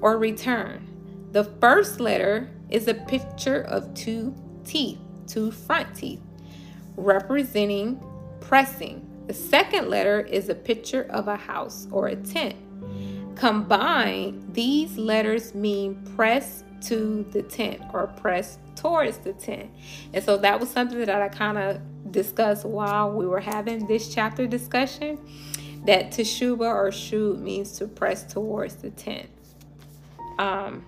or 0.00 0.18
return. 0.18 0.88
The 1.32 1.44
first 1.44 2.00
letter 2.00 2.48
is 2.70 2.88
a 2.88 2.94
picture 2.94 3.62
of 3.62 3.92
two 3.94 4.34
teeth, 4.64 4.98
two 5.26 5.50
front 5.50 5.94
teeth, 5.94 6.20
representing 6.96 8.02
pressing. 8.40 9.08
The 9.26 9.34
second 9.34 9.88
letter 9.88 10.20
is 10.20 10.48
a 10.48 10.54
picture 10.54 11.04
of 11.10 11.28
a 11.28 11.36
house 11.36 11.88
or 11.90 12.08
a 12.08 12.16
tent. 12.16 12.56
Combined, 13.34 14.54
these 14.54 14.96
letters 14.96 15.54
mean 15.54 15.96
press 16.16 16.64
to 16.82 17.24
the 17.32 17.42
tent 17.42 17.80
or 17.92 18.06
press 18.06 18.58
towards 18.76 19.18
the 19.18 19.32
tent. 19.32 19.70
And 20.12 20.22
so 20.22 20.36
that 20.38 20.60
was 20.60 20.70
something 20.70 20.98
that 20.98 21.22
I 21.22 21.28
kind 21.28 21.58
of 21.58 22.12
discussed 22.12 22.64
while 22.64 23.10
we 23.10 23.26
were 23.26 23.40
having 23.40 23.86
this 23.86 24.12
chapter 24.14 24.46
discussion 24.46 25.18
that 25.86 26.10
teshuba 26.10 26.60
or 26.60 26.90
shub 26.90 27.40
means 27.40 27.72
to 27.78 27.86
press 27.86 28.24
towards 28.24 28.76
the 28.76 28.90
tent. 28.90 29.28
Um, 30.38 30.84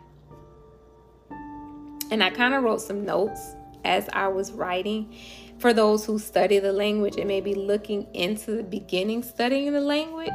and 2.10 2.22
I 2.22 2.30
kind 2.30 2.54
of 2.54 2.62
wrote 2.62 2.80
some 2.80 3.04
notes 3.04 3.54
as 3.84 4.08
I 4.12 4.28
was 4.28 4.52
writing 4.52 5.14
for 5.58 5.72
those 5.72 6.04
who 6.04 6.18
study 6.18 6.58
the 6.58 6.72
language 6.72 7.16
and 7.16 7.26
maybe 7.26 7.54
looking 7.54 8.06
into 8.14 8.52
the 8.52 8.62
beginning 8.62 9.22
studying 9.22 9.72
the 9.72 9.80
language. 9.80 10.30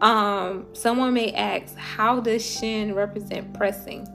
Um, 0.00 0.66
someone 0.74 1.12
may 1.14 1.32
ask, 1.32 1.74
how 1.76 2.20
does 2.20 2.44
shin 2.44 2.94
represent 2.94 3.52
pressing? 3.54 4.06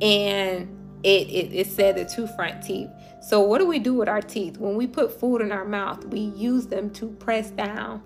And 0.00 0.68
it, 1.04 1.28
it, 1.28 1.52
it 1.52 1.66
said 1.68 1.96
the 1.96 2.04
two 2.04 2.26
front 2.26 2.62
teeth. 2.62 2.90
So, 3.20 3.40
what 3.40 3.58
do 3.58 3.66
we 3.66 3.78
do 3.78 3.94
with 3.94 4.08
our 4.08 4.20
teeth? 4.20 4.58
When 4.58 4.74
we 4.74 4.88
put 4.88 5.18
food 5.18 5.40
in 5.40 5.52
our 5.52 5.64
mouth, 5.64 6.04
we 6.06 6.20
use 6.20 6.66
them 6.66 6.90
to 6.90 7.10
press 7.10 7.50
down 7.50 8.02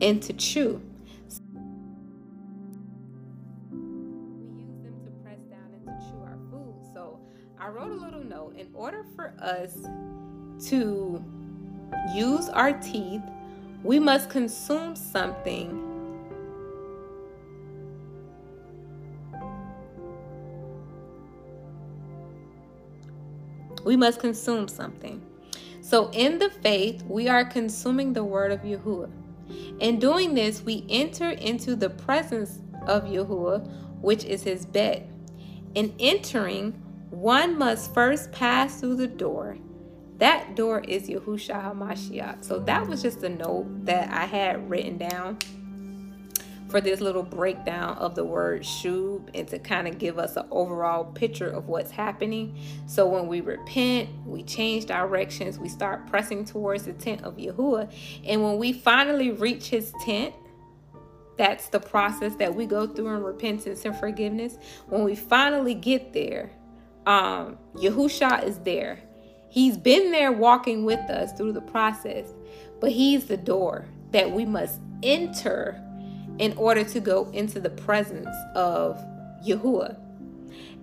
and 0.00 0.20
to 0.24 0.32
chew. 0.32 0.82
We 3.70 3.78
use 4.64 4.80
them 4.82 5.00
to 5.04 5.10
press 5.22 5.38
down 5.50 5.72
and 5.72 5.86
to 5.86 5.92
chew 6.04 6.20
our 6.22 6.38
food. 6.50 6.74
So, 6.92 7.20
I 7.60 7.68
wrote 7.68 7.92
a 7.92 7.94
little 7.94 8.24
note 8.24 8.56
in 8.56 8.68
order 8.74 9.04
for 9.14 9.34
us 9.40 9.76
to 10.68 11.24
use 12.12 12.48
our 12.48 12.72
teeth, 12.72 13.22
we 13.84 14.00
must 14.00 14.30
consume 14.30 14.96
something 14.96 15.93
we 23.84 23.96
must 23.96 24.20
consume 24.20 24.68
something. 24.68 25.22
So, 25.80 26.10
in 26.12 26.38
the 26.38 26.50
faith, 26.50 27.04
we 27.06 27.28
are 27.28 27.44
consuming 27.44 28.12
the 28.14 28.24
word 28.24 28.50
of 28.52 28.60
Yahuwah. 28.60 29.10
In 29.80 29.98
doing 29.98 30.34
this, 30.34 30.62
we 30.62 30.86
enter 30.88 31.30
into 31.30 31.76
the 31.76 31.90
presence 31.90 32.60
of 32.86 33.04
Yahuwah, 33.04 34.00
which 34.00 34.24
is 34.24 34.42
his 34.42 34.64
bed. 34.64 35.08
In 35.74 35.94
entering, 35.98 36.72
one 37.10 37.58
must 37.58 37.92
first 37.92 38.32
pass 38.32 38.80
through 38.80 38.96
the 38.96 39.06
door. 39.06 39.58
That 40.18 40.54
door 40.54 40.80
is 40.80 41.08
Yahusha 41.08 41.62
HaMashiach. 41.62 42.44
So 42.44 42.60
that 42.60 42.86
was 42.86 43.02
just 43.02 43.22
a 43.22 43.28
note 43.28 43.84
that 43.84 44.10
I 44.12 44.24
had 44.24 44.70
written 44.70 44.96
down 44.96 45.38
for 46.74 46.80
this 46.80 47.00
little 47.00 47.22
breakdown 47.22 47.96
of 47.98 48.16
the 48.16 48.24
word 48.24 48.62
shub 48.62 49.30
and 49.32 49.46
to 49.46 49.60
kind 49.60 49.86
of 49.86 49.96
give 49.96 50.18
us 50.18 50.34
an 50.34 50.44
overall 50.50 51.04
picture 51.04 51.48
of 51.48 51.68
what's 51.68 51.92
happening. 51.92 52.58
So 52.88 53.06
when 53.06 53.28
we 53.28 53.42
repent, 53.42 54.08
we 54.26 54.42
change 54.42 54.86
directions, 54.86 55.56
we 55.56 55.68
start 55.68 56.08
pressing 56.08 56.44
towards 56.44 56.82
the 56.82 56.92
tent 56.92 57.22
of 57.22 57.36
Yahuwah. 57.36 57.94
And 58.26 58.42
when 58.42 58.58
we 58.58 58.72
finally 58.72 59.30
reach 59.30 59.68
his 59.68 59.92
tent, 60.04 60.34
that's 61.38 61.68
the 61.68 61.78
process 61.78 62.34
that 62.40 62.52
we 62.52 62.66
go 62.66 62.88
through 62.88 63.06
in 63.06 63.22
repentance 63.22 63.84
and 63.84 63.96
forgiveness. 63.96 64.58
When 64.88 65.04
we 65.04 65.14
finally 65.14 65.74
get 65.74 66.12
there, 66.12 66.50
um, 67.06 67.56
Yahusha 67.76 68.42
is 68.42 68.58
there. 68.58 68.98
He's 69.48 69.76
been 69.76 70.10
there 70.10 70.32
walking 70.32 70.84
with 70.84 71.08
us 71.08 71.32
through 71.34 71.52
the 71.52 71.60
process, 71.60 72.34
but 72.80 72.90
he's 72.90 73.26
the 73.26 73.36
door 73.36 73.86
that 74.10 74.32
we 74.32 74.44
must 74.44 74.80
enter 75.04 75.80
in 76.38 76.52
order 76.56 76.84
to 76.84 77.00
go 77.00 77.30
into 77.32 77.60
the 77.60 77.70
presence 77.70 78.34
of 78.54 78.98
Yahuwah. 79.46 79.96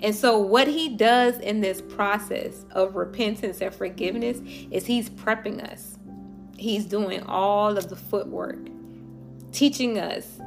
And 0.02 0.16
so, 0.16 0.40
what 0.40 0.68
he 0.68 0.90
does 0.90 1.38
in 1.40 1.62
this 1.62 1.82
process 1.82 2.66
of 2.72 2.96
repentance 2.96 3.62
and 3.62 3.74
forgiveness 3.74 4.42
is 4.72 4.86
he's 4.86 5.10
prepping 5.10 5.64
us. 5.64 5.98
He's 6.58 6.86
doing 6.86 7.24
all 7.24 7.78
of 7.78 7.90
the 7.90 7.96
footwork, 7.96 8.60
teaching 9.52 10.00
us, 10.00 10.40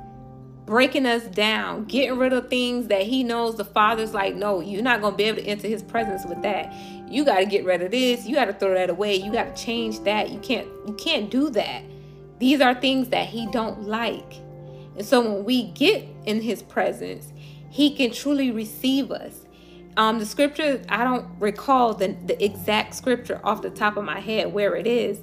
breaking 0.67 1.07
us 1.07 1.25
down, 1.25 1.85
getting 1.85 2.19
rid 2.19 2.33
of 2.33 2.49
things 2.49 2.89
that 2.89 3.03
he 3.03 3.23
knows 3.23 3.57
the 3.57 3.65
Father's 3.65 4.15
like, 4.15 4.35
no, 4.35 4.61
you're 4.61 4.83
not 4.83 5.01
going 5.01 5.13
to 5.13 5.17
be 5.17 5.25
able 5.25 5.39
to 5.39 5.47
enter 5.47 5.69
his 5.69 5.83
presence 5.83 6.25
with 6.25 6.43
that. 6.43 6.73
You 7.09 7.25
got 7.25 7.39
to 7.39 7.47
get 7.47 7.65
rid 7.65 7.83
of 7.83 7.91
this. 7.91 8.27
You 8.27 8.35
got 8.35 8.47
to 8.47 8.53
throw 8.53 8.75
that 8.75 8.91
away. 8.91 9.15
You 9.15 9.31
got 9.33 9.55
to 9.55 9.63
change 9.63 10.01
that. 10.01 10.31
You 10.31 10.39
can't 10.41 10.67
you 10.87 10.95
can't 10.95 11.31
do 11.31 11.51
that. 11.51 11.83
These 12.39 12.61
are 12.61 12.75
things 12.75 13.09
that 13.11 13.29
he 13.29 13.47
don't 13.53 13.83
like. 13.83 14.44
And 14.97 15.07
so 15.07 15.21
when 15.21 15.45
we 15.45 15.65
get 15.73 16.07
in 16.25 16.41
his 16.41 16.63
presence, 16.63 17.33
he 17.71 17.95
can 17.95 18.13
truly 18.13 18.51
receive 18.51 19.11
us. 19.11 19.45
Um, 19.97 20.19
the 20.19 20.27
scripture, 20.27 20.83
I 20.89 21.05
don't 21.05 21.27
recall 21.39 21.95
the, 21.95 22.17
the 22.25 22.43
exact 22.45 22.95
scripture 22.95 23.41
off 23.45 23.63
the 23.63 23.71
top 23.71 23.97
of 23.97 24.05
my 24.05 24.21
head 24.21 24.53
where 24.53 24.75
it 24.77 24.87
is, 24.87 25.21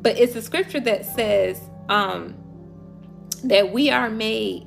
but 0.00 0.18
it's 0.18 0.36
a 0.36 0.42
scripture 0.42 0.80
that 0.80 1.04
says 1.04 1.60
um, 1.88 2.34
that 3.44 3.72
we 3.72 3.90
are 3.90 4.10
made 4.10 4.66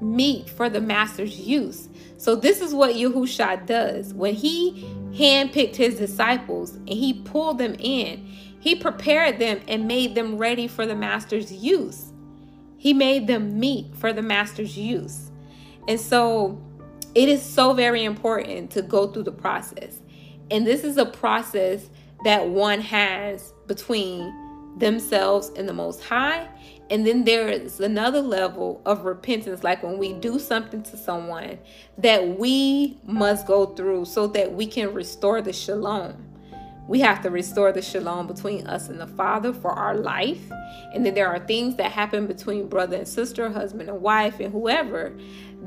meat 0.00 0.48
for 0.50 0.68
the 0.68 0.80
master's 0.80 1.38
use. 1.40 1.88
So 2.18 2.36
this 2.36 2.60
is 2.60 2.74
what 2.74 2.94
Yahusha 2.94 3.66
does. 3.66 4.14
When 4.14 4.34
he 4.34 4.84
handpicked 5.12 5.76
his 5.76 5.96
disciples 5.96 6.74
and 6.74 6.88
he 6.88 7.14
pulled 7.22 7.58
them 7.58 7.74
in, 7.78 8.26
he 8.60 8.74
prepared 8.74 9.38
them 9.38 9.60
and 9.68 9.86
made 9.86 10.14
them 10.14 10.38
ready 10.38 10.66
for 10.66 10.86
the 10.86 10.94
master's 10.94 11.52
use. 11.52 12.13
He 12.84 12.92
made 12.92 13.26
them 13.26 13.58
meat 13.58 13.86
for 13.94 14.12
the 14.12 14.20
master's 14.20 14.76
use. 14.76 15.30
And 15.88 15.98
so 15.98 16.62
it 17.14 17.30
is 17.30 17.42
so 17.42 17.72
very 17.72 18.04
important 18.04 18.70
to 18.72 18.82
go 18.82 19.06
through 19.06 19.22
the 19.22 19.32
process. 19.32 20.02
And 20.50 20.66
this 20.66 20.84
is 20.84 20.98
a 20.98 21.06
process 21.06 21.88
that 22.24 22.46
one 22.46 22.82
has 22.82 23.54
between 23.66 24.30
themselves 24.76 25.50
and 25.56 25.66
the 25.66 25.72
Most 25.72 26.02
High. 26.02 26.46
And 26.90 27.06
then 27.06 27.24
there 27.24 27.48
is 27.48 27.80
another 27.80 28.20
level 28.20 28.82
of 28.84 29.06
repentance, 29.06 29.64
like 29.64 29.82
when 29.82 29.96
we 29.96 30.12
do 30.12 30.38
something 30.38 30.82
to 30.82 30.98
someone 30.98 31.58
that 31.96 32.38
we 32.38 32.98
must 33.04 33.46
go 33.46 33.64
through 33.64 34.04
so 34.04 34.26
that 34.26 34.52
we 34.52 34.66
can 34.66 34.92
restore 34.92 35.40
the 35.40 35.54
shalom. 35.54 36.33
We 36.86 37.00
have 37.00 37.22
to 37.22 37.30
restore 37.30 37.72
the 37.72 37.80
shalom 37.80 38.26
between 38.26 38.66
us 38.66 38.88
and 38.88 39.00
the 39.00 39.06
Father 39.06 39.52
for 39.52 39.72
our 39.72 39.96
life. 39.96 40.42
And 40.92 41.04
then 41.04 41.14
there 41.14 41.28
are 41.28 41.38
things 41.38 41.76
that 41.76 41.92
happen 41.92 42.26
between 42.26 42.68
brother 42.68 42.96
and 42.96 43.08
sister, 43.08 43.48
husband 43.50 43.88
and 43.88 44.00
wife, 44.00 44.38
and 44.38 44.52
whoever 44.52 45.16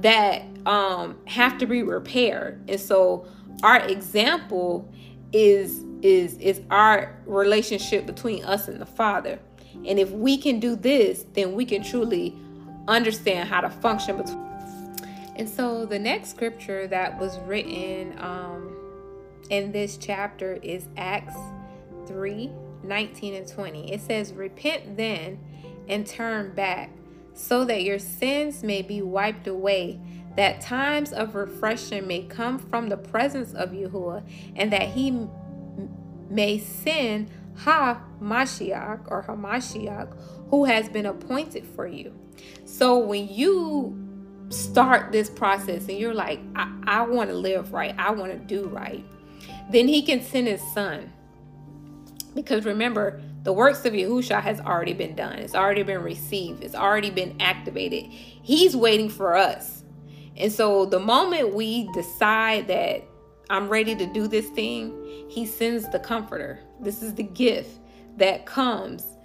that 0.01 0.43
um, 0.65 1.18
have 1.26 1.57
to 1.57 1.65
be 1.65 1.82
repaired. 1.82 2.63
And 2.70 2.80
so 2.80 3.28
our 3.63 3.80
example 3.88 4.91
is 5.34 5.84
is 6.03 6.38
is 6.38 6.61
our 6.70 7.20
relationship 7.26 8.05
between 8.05 8.43
us 8.45 8.68
and 8.68 8.80
the 8.80 8.86
Father. 8.86 9.39
And 9.86 9.99
if 9.99 10.11
we 10.11 10.38
can 10.38 10.59
do 10.59 10.76
this, 10.76 11.26
then 11.34 11.53
we 11.53 11.65
can 11.65 11.84
truly 11.84 12.36
understand 12.88 13.49
how 13.49 13.61
to 13.61 13.70
function 13.70 14.18
between. 14.18 14.45
And 15.36 15.47
so 15.47 15.86
the 15.86 15.99
next 15.99 16.30
scripture 16.30 16.88
that 16.88 17.20
was 17.20 17.38
written 17.39 18.18
um, 18.20 18.76
in 19.49 19.71
this 19.71 19.97
chapter 19.97 20.53
is 20.61 20.87
Acts 20.97 21.35
3 22.07 22.51
19 22.83 23.33
and 23.33 23.47
20. 23.47 23.91
It 23.91 24.01
says, 24.01 24.33
Repent 24.33 24.97
then 24.97 25.39
and 25.87 26.05
turn 26.05 26.53
back, 26.53 26.91
so 27.33 27.65
that 27.65 27.83
your 27.83 27.99
sins 27.99 28.63
may 28.63 28.81
be 28.81 29.01
wiped 29.01 29.47
away, 29.47 29.99
that 30.35 30.61
times 30.61 31.11
of 31.11 31.35
refreshing 31.35 32.07
may 32.07 32.23
come 32.23 32.59
from 32.59 32.89
the 32.89 32.97
presence 32.97 33.53
of 33.53 33.71
Yahuwah, 33.71 34.23
and 34.55 34.71
that 34.71 34.89
he 34.89 35.27
may 36.29 36.59
send 36.59 37.29
Ha 37.57 38.01
Mashiach 38.21 39.09
or 39.09 39.23
Hamashiach, 39.23 40.15
who 40.49 40.65
has 40.65 40.87
been 40.89 41.07
appointed 41.07 41.65
for 41.65 41.87
you. 41.87 42.13
So 42.65 42.99
when 42.99 43.27
you 43.27 43.97
start 44.49 45.11
this 45.11 45.29
process 45.29 45.87
and 45.89 45.97
you're 45.97 46.13
like, 46.13 46.39
I, 46.55 46.71
I 46.85 47.01
want 47.01 47.31
to 47.31 47.35
live 47.35 47.73
right, 47.73 47.95
I 47.97 48.11
want 48.11 48.31
to 48.31 48.37
do 48.37 48.67
right 48.67 49.03
then 49.70 49.88
he 49.88 50.01
can 50.01 50.22
send 50.22 50.47
his 50.47 50.61
son. 50.74 51.11
Because 52.34 52.65
remember, 52.65 53.22
the 53.43 53.53
works 53.53 53.86
of 53.86 53.93
Yahusha 53.93 54.41
has 54.41 54.59
already 54.59 54.93
been 54.93 55.15
done. 55.15 55.39
It's 55.39 55.55
already 55.55 55.84
been 55.84 56.01
received. 56.01 56.63
It's 56.63 56.76
already 56.76 57.09
been 57.09 57.36
activated. 57.39 58.05
He's 58.11 58.76
waiting 58.76 59.09
for 59.09 59.36
us. 59.36 59.84
And 60.36 60.51
so 60.51 60.86
the 60.86 60.99
moment 60.99 61.55
we 61.55 61.91
decide 61.93 62.68
that 62.68 63.03
I'm 63.49 63.70
ready 63.70 63.95
to 63.95 64.05
do 64.05 64.28
this 64.28 64.49
thing, 64.49 64.93
he 65.30 65.45
sends 65.45 65.89
the 65.89 65.99
comforter. 65.99 66.59
This 66.80 67.01
is 67.01 67.15
the 67.15 67.24
gift 67.24 67.80
that 68.18 68.45
comes 68.45 69.16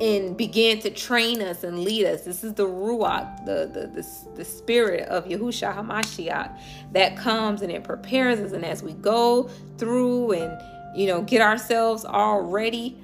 and 0.00 0.36
began 0.36 0.78
to 0.80 0.90
train 0.90 1.42
us 1.42 1.64
and 1.64 1.82
lead 1.82 2.06
us. 2.06 2.22
This 2.22 2.44
is 2.44 2.54
the 2.54 2.66
Ruach, 2.66 3.44
the, 3.44 3.70
the, 3.72 3.86
the, 3.88 4.36
the 4.36 4.44
spirit 4.44 5.08
of 5.08 5.24
Yahusha 5.24 5.74
HaMashiach 5.74 6.56
that 6.92 7.16
comes 7.16 7.62
and 7.62 7.72
it 7.72 7.84
prepares 7.84 8.38
us. 8.38 8.52
And 8.52 8.64
as 8.64 8.82
we 8.82 8.92
go 8.92 9.50
through 9.76 10.32
and, 10.32 10.60
you 10.96 11.06
know, 11.06 11.22
get 11.22 11.40
ourselves 11.40 12.04
all 12.04 12.42
ready, 12.42 12.96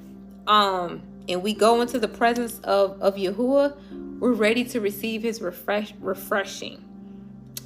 um, 0.47 1.03
and 1.29 1.43
we 1.43 1.55
go 1.55 1.81
into 1.81 1.99
the 1.99 2.09
presence 2.09 2.61
of, 2.61 3.01
of 3.01 3.17
Yahuwah, 3.17 4.21
we're 4.21 4.33
ready 4.33 4.65
to 4.65 4.81
receive 4.81 5.23
his 5.23 5.41
refresh 5.41 5.95
refreshing. 6.01 6.85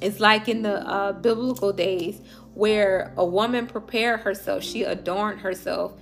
It's 0.01 0.19
like 0.19 0.47
in 0.47 0.61
the 0.61 0.87
uh, 0.87 1.11
biblical 1.11 1.73
days 1.73 2.21
where 2.53 3.13
a 3.17 3.25
woman 3.25 3.67
prepared 3.67 4.21
herself, 4.21 4.63
she 4.63 4.83
adorned 4.83 5.41
herself 5.41 5.93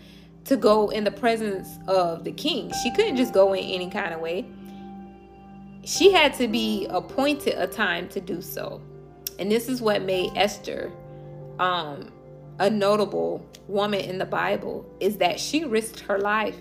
to 0.47 0.55
go 0.55 0.89
in 0.89 1.03
the 1.03 1.11
presence 1.11 1.79
of 1.87 2.23
the 2.23 2.31
king. 2.31 2.71
She 2.83 2.91
couldn't 2.91 3.17
just 3.17 3.33
go 3.33 3.53
in 3.53 3.63
any 3.63 3.89
kind 3.89 4.13
of 4.13 4.21
way. 4.21 4.45
She 5.83 6.11
had 6.11 6.33
to 6.35 6.47
be 6.47 6.87
appointed 6.89 7.55
a 7.57 7.67
time 7.67 8.09
to 8.09 8.21
do 8.21 8.41
so. 8.41 8.81
And 9.39 9.51
this 9.51 9.69
is 9.69 9.81
what 9.81 10.01
made 10.01 10.31
Esther 10.35 10.91
um, 11.59 12.11
a 12.59 12.69
notable 12.69 13.45
woman 13.67 14.01
in 14.01 14.17
the 14.17 14.25
Bible 14.25 14.89
is 14.99 15.17
that 15.17 15.39
she 15.39 15.63
risked 15.65 16.01
her 16.01 16.19
life. 16.19 16.55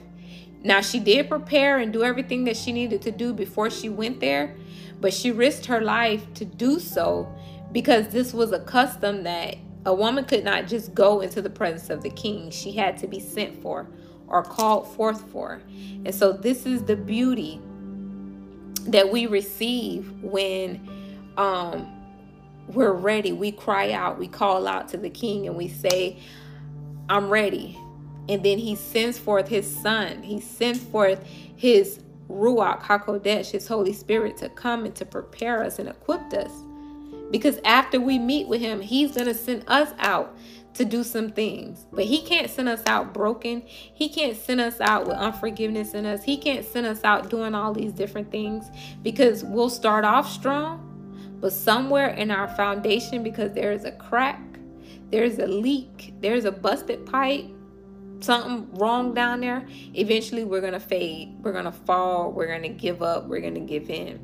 Now, 0.62 0.80
she 0.80 0.98
did 0.98 1.28
prepare 1.28 1.78
and 1.78 1.92
do 1.92 2.02
everything 2.02 2.44
that 2.44 2.56
she 2.56 2.72
needed 2.72 3.02
to 3.02 3.10
do 3.10 3.32
before 3.32 3.70
she 3.70 3.88
went 3.88 4.20
there, 4.20 4.56
but 5.00 5.14
she 5.14 5.30
risked 5.30 5.66
her 5.66 5.80
life 5.80 6.32
to 6.34 6.44
do 6.44 6.80
so 6.80 7.32
because 7.72 8.08
this 8.08 8.34
was 8.34 8.52
a 8.52 8.60
custom 8.60 9.22
that 9.24 9.56
a 9.86 9.94
woman 9.94 10.24
could 10.24 10.44
not 10.44 10.66
just 10.66 10.94
go 10.94 11.20
into 11.20 11.40
the 11.40 11.48
presence 11.48 11.90
of 11.90 12.02
the 12.02 12.10
king. 12.10 12.50
She 12.50 12.72
had 12.72 12.98
to 12.98 13.06
be 13.06 13.20
sent 13.20 13.62
for 13.62 13.86
or 14.26 14.42
called 14.42 14.92
forth 14.94 15.22
for. 15.30 15.62
And 16.04 16.12
so, 16.12 16.32
this 16.32 16.66
is 16.66 16.82
the 16.82 16.96
beauty 16.96 17.60
that 18.88 19.10
we 19.10 19.26
receive 19.26 20.10
when 20.22 20.88
um, 21.36 21.86
we're 22.66 22.92
ready. 22.92 23.32
We 23.32 23.52
cry 23.52 23.92
out, 23.92 24.18
we 24.18 24.26
call 24.26 24.66
out 24.66 24.88
to 24.88 24.96
the 24.96 25.10
king, 25.10 25.46
and 25.46 25.56
we 25.56 25.68
say, 25.68 26.18
I'm 27.08 27.30
ready. 27.30 27.78
And 28.28 28.44
then 28.44 28.58
he 28.58 28.74
sends 28.74 29.18
forth 29.18 29.46
his 29.46 29.72
son, 29.72 30.24
he 30.24 30.40
sends 30.40 30.80
forth 30.80 31.24
his 31.54 32.00
Ruach 32.28 32.82
HaKodesh, 32.82 33.52
his 33.52 33.68
Holy 33.68 33.92
Spirit, 33.92 34.36
to 34.38 34.48
come 34.48 34.84
and 34.84 34.94
to 34.96 35.06
prepare 35.06 35.62
us 35.62 35.78
and 35.78 35.88
equip 35.88 36.32
us. 36.32 36.50
Because 37.30 37.58
after 37.64 38.00
we 38.00 38.18
meet 38.18 38.48
with 38.48 38.60
him, 38.60 38.80
he's 38.80 39.12
going 39.12 39.26
to 39.26 39.34
send 39.34 39.64
us 39.66 39.92
out 39.98 40.36
to 40.74 40.84
do 40.84 41.02
some 41.02 41.30
things. 41.30 41.86
But 41.92 42.04
he 42.04 42.22
can't 42.22 42.50
send 42.50 42.68
us 42.68 42.82
out 42.86 43.12
broken. 43.14 43.62
He 43.66 44.08
can't 44.08 44.36
send 44.36 44.60
us 44.60 44.80
out 44.80 45.06
with 45.06 45.16
unforgiveness 45.16 45.94
in 45.94 46.06
us. 46.06 46.22
He 46.22 46.36
can't 46.36 46.64
send 46.64 46.86
us 46.86 47.02
out 47.02 47.30
doing 47.30 47.54
all 47.54 47.72
these 47.72 47.92
different 47.92 48.30
things 48.30 48.70
because 49.02 49.42
we'll 49.42 49.70
start 49.70 50.04
off 50.04 50.30
strong, 50.30 51.38
but 51.40 51.52
somewhere 51.52 52.08
in 52.08 52.30
our 52.30 52.48
foundation, 52.48 53.22
because 53.22 53.52
there's 53.52 53.84
a 53.84 53.92
crack, 53.92 54.40
there's 55.10 55.38
a 55.38 55.46
leak, 55.46 56.14
there's 56.20 56.44
a 56.44 56.52
busted 56.52 57.06
pipe, 57.06 57.46
something 58.20 58.68
wrong 58.74 59.14
down 59.14 59.40
there, 59.40 59.66
eventually 59.94 60.44
we're 60.44 60.60
going 60.60 60.72
to 60.72 60.80
fade. 60.80 61.34
We're 61.40 61.52
going 61.52 61.64
to 61.64 61.72
fall. 61.72 62.32
We're 62.32 62.48
going 62.48 62.62
to 62.62 62.68
give 62.68 63.02
up. 63.02 63.26
We're 63.26 63.40
going 63.40 63.54
to 63.54 63.60
give 63.60 63.90
in. 63.90 64.20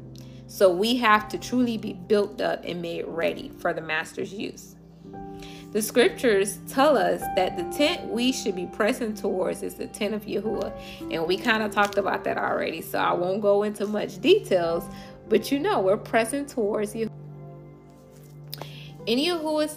So 0.53 0.70
we 0.70 0.98
have 0.98 1.30
to 1.30 1.38
truly 1.38 1.78
be 1.78 1.94
built 1.94 2.42
up 2.42 2.62
and 2.66 2.82
made 2.82 3.07
ready 3.07 3.50
for 3.57 3.72
the 3.72 3.80
master's 3.80 4.34
use. 4.34 4.76
The 5.70 5.80
scriptures 5.80 6.59
tell 6.68 6.98
us 6.98 7.22
that 7.36 7.57
the 7.57 7.64
tent 7.74 8.11
we 8.11 8.32
should 8.32 8.55
be 8.55 8.66
pressing 8.66 9.14
towards 9.14 9.62
is 9.62 9.76
the 9.76 9.86
tent 9.86 10.12
of 10.12 10.26
Yahuwah. 10.26 10.70
And 11.11 11.26
we 11.26 11.38
kind 11.38 11.62
of 11.62 11.70
talked 11.70 11.96
about 11.96 12.22
that 12.24 12.36
already, 12.36 12.82
so 12.82 12.98
I 12.98 13.14
won't 13.14 13.40
go 13.40 13.62
into 13.62 13.86
much 13.86 14.20
details, 14.20 14.84
but 15.30 15.50
you 15.50 15.59
know, 15.59 15.80
we're 15.80 15.96
pressing 15.96 16.44
towards 16.44 16.94
you. 16.94 17.09
In 19.05 19.18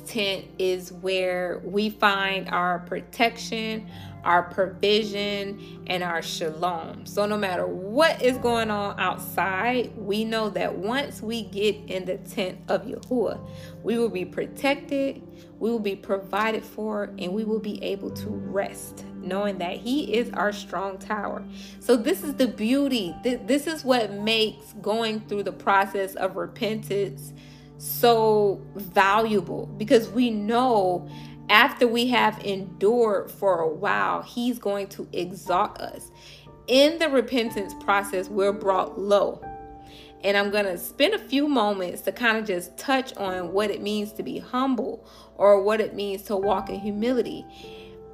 tent 0.06 0.46
is 0.60 0.92
where 0.92 1.60
we 1.64 1.90
find 1.90 2.48
our 2.50 2.80
protection, 2.80 3.90
our 4.24 4.44
provision, 4.44 5.84
and 5.88 6.04
our 6.04 6.22
shalom. 6.22 7.08
So, 7.08 7.26
no 7.26 7.36
matter 7.36 7.66
what 7.66 8.22
is 8.22 8.38
going 8.38 8.70
on 8.70 9.00
outside, 9.00 9.98
we 9.98 10.26
know 10.26 10.50
that 10.52 10.76
once 10.76 11.24
we 11.24 11.42
get 11.42 11.76
in 11.88 12.06
the 12.06 12.18
tent 12.18 12.60
of 12.68 12.86
Yahuwah, 12.86 13.40
we 13.82 13.98
will 13.98 14.10
be 14.10 14.26
protected, 14.26 15.24
we 15.58 15.72
will 15.72 15.80
be 15.80 15.96
provided 15.96 16.64
for, 16.64 17.10
and 17.18 17.34
we 17.34 17.44
will 17.44 17.60
be 17.60 17.84
able 17.84 18.12
to 18.12 18.30
rest, 18.30 19.06
knowing 19.16 19.58
that 19.58 19.78
He 19.78 20.14
is 20.14 20.30
our 20.34 20.52
strong 20.52 21.00
tower. 21.00 21.44
So, 21.80 21.96
this 21.96 22.24
is 22.24 22.36
the 22.36 22.48
beauty. 22.48 23.16
This 23.24 23.66
is 23.66 23.84
what 23.84 24.12
makes 24.14 24.74
going 24.84 25.22
through 25.22 25.44
the 25.44 25.52
process 25.52 26.14
of 26.14 26.36
repentance 26.36 27.34
so 27.86 28.62
valuable 28.76 29.68
because 29.78 30.10
we 30.10 30.32
know 30.32 31.08
after 31.50 31.88
we 31.88 32.08
have 32.08 32.44
endured 32.44 33.30
for 33.30 33.60
a 33.60 33.68
while, 33.68 34.24
He's 34.24 34.58
going 34.58 34.88
to 34.88 35.08
exalt 35.14 35.80
us. 35.80 36.12
In 36.68 36.98
the 36.98 37.10
repentance 37.10 37.74
process, 37.84 38.28
we're 38.28 38.52
brought 38.52 39.00
low. 39.00 39.44
And 40.24 40.36
I'm 40.36 40.50
going 40.50 40.66
to 40.66 40.78
spend 40.80 41.14
a 41.14 41.20
few 41.20 41.48
moments 41.48 42.02
to 42.02 42.12
kind 42.12 42.38
of 42.38 42.46
just 42.46 42.76
touch 42.78 43.16
on 43.18 43.52
what 43.52 43.70
it 43.70 43.82
means 43.84 44.12
to 44.14 44.24
be 44.24 44.40
humble 44.40 45.08
or 45.38 45.62
what 45.62 45.80
it 45.80 45.94
means 45.94 46.24
to 46.24 46.36
walk 46.36 46.70
in 46.70 46.80
humility. 46.80 47.46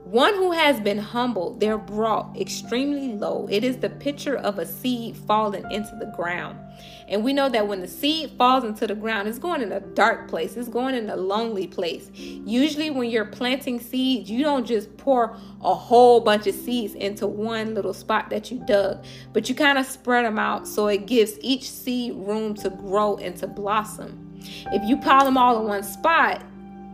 One 0.04 0.34
who 0.34 0.52
has 0.52 0.82
been 0.82 0.98
humbled, 0.98 1.60
they're 1.60 1.78
brought 1.78 2.36
extremely 2.36 3.14
low. 3.14 3.48
It 3.52 3.64
is 3.64 3.78
the 3.78 3.90
picture 3.90 4.36
of 4.36 4.58
a 4.58 4.66
seed 4.66 5.16
falling 5.16 5.64
into 5.72 5.96
the 5.96 6.12
ground. 6.18 6.60
And 7.08 7.24
we 7.24 7.34
know 7.34 7.50
that 7.50 7.68
when 7.68 7.82
the 7.82 7.88
seed 7.88 8.32
falls 8.32 8.64
into 8.64 8.88
the 8.88 8.96
ground, 8.96 9.28
it's 9.28 9.38
going 9.38 9.62
in 9.62 9.72
a 9.72 9.80
dark 9.80 10.28
place, 10.28 10.58
it's 10.58 10.68
going 10.68 10.96
in 10.96 11.10
a 11.12 11.16
lonely 11.16 11.68
place. 11.68 12.10
Usually, 12.14 12.90
when 12.90 13.12
you're 13.12 13.26
planting 13.26 13.80
seeds, 13.80 14.30
you 14.30 14.44
don't 14.44 14.66
just 14.66 14.98
pour 14.98 15.38
a 15.62 15.74
whole 15.74 16.20
bunch 16.20 16.48
of 16.48 16.56
seeds 16.56 16.96
into 16.96 17.28
one 17.28 17.76
little 17.76 17.94
spot 17.94 18.32
that 18.32 18.52
you 18.52 18.62
dug, 18.66 19.06
but 19.34 19.48
you 19.50 19.56
kind 19.56 19.78
of 19.78 19.86
spread 19.86 20.26
them 20.26 20.40
out 20.40 20.68
so 20.68 20.88
it 20.88 21.06
gives 21.06 21.38
each 21.42 21.70
seed 21.70 22.16
room 22.16 22.56
to 22.56 22.72
grow 22.72 23.18
and 23.18 23.38
to 23.38 23.48
blossom. 23.48 24.40
If 24.72 24.84
you 24.90 24.98
pile 24.98 25.26
them 25.26 25.38
all 25.38 25.62
in 25.62 25.68
one 25.68 25.84
spot, 25.84 26.44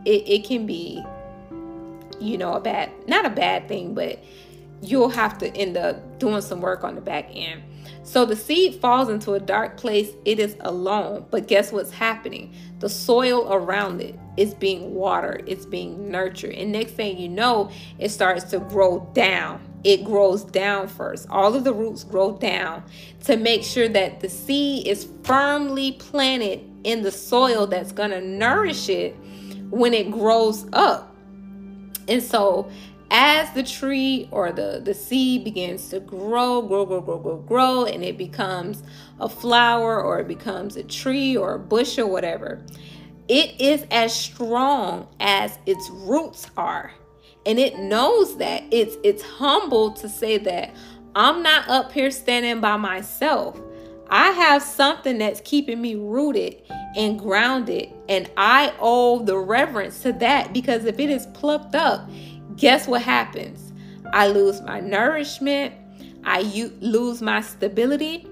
it, 0.06 0.28
it 0.28 0.44
can 0.44 0.66
be 0.66 1.04
you 2.20 2.38
know, 2.38 2.54
a 2.54 2.60
bad, 2.60 2.92
not 3.08 3.26
a 3.26 3.30
bad 3.30 3.68
thing, 3.68 3.94
but 3.94 4.24
you'll 4.82 5.10
have 5.10 5.38
to 5.40 5.56
end 5.56 5.78
up 5.78 6.20
doing 6.20 6.42
some 6.42 6.62
work 6.62 6.84
on 6.84 6.96
the 6.96 7.02
back 7.02 7.30
end. 7.34 7.64
So 8.04 8.26
the 8.26 8.36
seed 8.36 8.76
falls 8.76 9.10
into 9.10 9.34
a 9.34 9.40
dark 9.40 9.78
place, 9.78 10.12
it 10.24 10.40
is 10.40 10.56
alone. 10.62 11.26
But 11.30 11.48
guess 11.48 11.72
what's 11.72 11.92
happening? 11.92 12.54
The 12.80 12.90
soil 12.90 13.52
around 13.52 14.02
it 14.02 14.18
is 14.38 14.54
being 14.54 14.96
watered, 14.96 15.44
it's 15.48 15.66
being 15.66 16.10
nurtured. 16.10 16.56
And 16.56 16.72
next 16.72 16.92
thing 16.92 17.18
you 17.18 17.28
know, 17.28 17.70
it 18.00 18.10
starts 18.10 18.46
to 18.46 18.60
grow 18.60 19.10
down. 19.14 19.62
It 19.84 20.04
grows 20.04 20.44
down 20.44 20.88
first. 20.88 21.28
All 21.30 21.54
of 21.54 21.64
the 21.64 21.74
roots 21.74 22.04
grow 22.04 22.38
down 22.38 22.84
to 23.26 23.38
make 23.38 23.64
sure 23.64 23.88
that 23.90 24.20
the 24.20 24.30
seed 24.30 24.88
is 24.88 25.08
firmly 25.24 25.94
planted 25.94 26.62
in 26.84 27.04
the 27.04 27.12
soil 27.12 27.68
that's 27.68 27.92
going 27.92 28.12
to 28.12 28.22
nourish 28.22 28.90
it 28.90 29.16
when 29.70 29.94
it 29.94 30.12
grows 30.12 30.66
up. 30.74 31.07
And 32.08 32.22
so 32.22 32.70
as 33.10 33.52
the 33.54 33.64
tree 33.64 34.28
or 34.32 34.52
the, 34.52 34.82
the 34.84 34.94
seed 34.94 35.44
begins 35.44 35.90
to 35.90 36.00
grow, 36.00 36.62
grow, 36.62 36.86
grow, 36.86 37.02
grow, 37.02 37.20
grow, 37.20 37.38
grow, 37.38 37.86
and 37.86 38.04
it 38.04 38.18
becomes 38.18 38.84
a 39.20 39.30
flower 39.30 40.02
or 40.02 40.20
it 40.20 40.28
becomes 40.28 40.76
a 40.76 40.84
tree 40.84 41.36
or 41.38 41.56
a 41.56 41.60
bush 41.60 41.98
or 41.98 42.06
whatever, 42.06 42.66
it 43.28 43.60
is 43.60 43.86
as 43.92 44.14
strong 44.14 45.08
as 45.20 45.58
its 45.66 45.90
roots 45.90 46.50
are. 46.58 46.92
And 47.46 47.60
it 47.60 47.80
knows 47.80 48.38
that 48.38 48.64
it's 48.72 48.98
it's 49.04 49.24
humble 49.24 49.92
to 49.92 50.10
say 50.10 50.38
that 50.40 50.76
I'm 51.16 51.42
not 51.42 51.70
up 51.70 51.94
here 51.94 52.12
standing 52.12 52.60
by 52.60 52.76
myself. 52.76 53.60
I 54.10 54.30
have 54.30 54.64
something 54.64 55.18
that's 55.18 55.42
keeping 55.42 55.82
me 55.82 55.96
rooted 55.96 56.62
and 56.96 57.20
grounded, 57.20 57.90
and 58.08 58.30
I 58.38 58.74
owe 58.80 59.24
the 59.24 59.38
reverence 59.38 60.02
to 60.04 60.14
that 60.14 60.54
because 60.54 60.86
if 60.86 61.00
it 61.00 61.10
is 61.10 61.26
plucked 61.28 61.76
up, 61.76 62.10
guess 62.56 62.88
what 62.88 63.02
happens? 63.02 63.74
I 64.14 64.28
lose 64.28 64.62
my 64.62 64.80
nourishment, 64.80 65.74
I 66.24 66.42
lose 66.82 67.22
my 67.22 67.42
stability, 67.42 68.28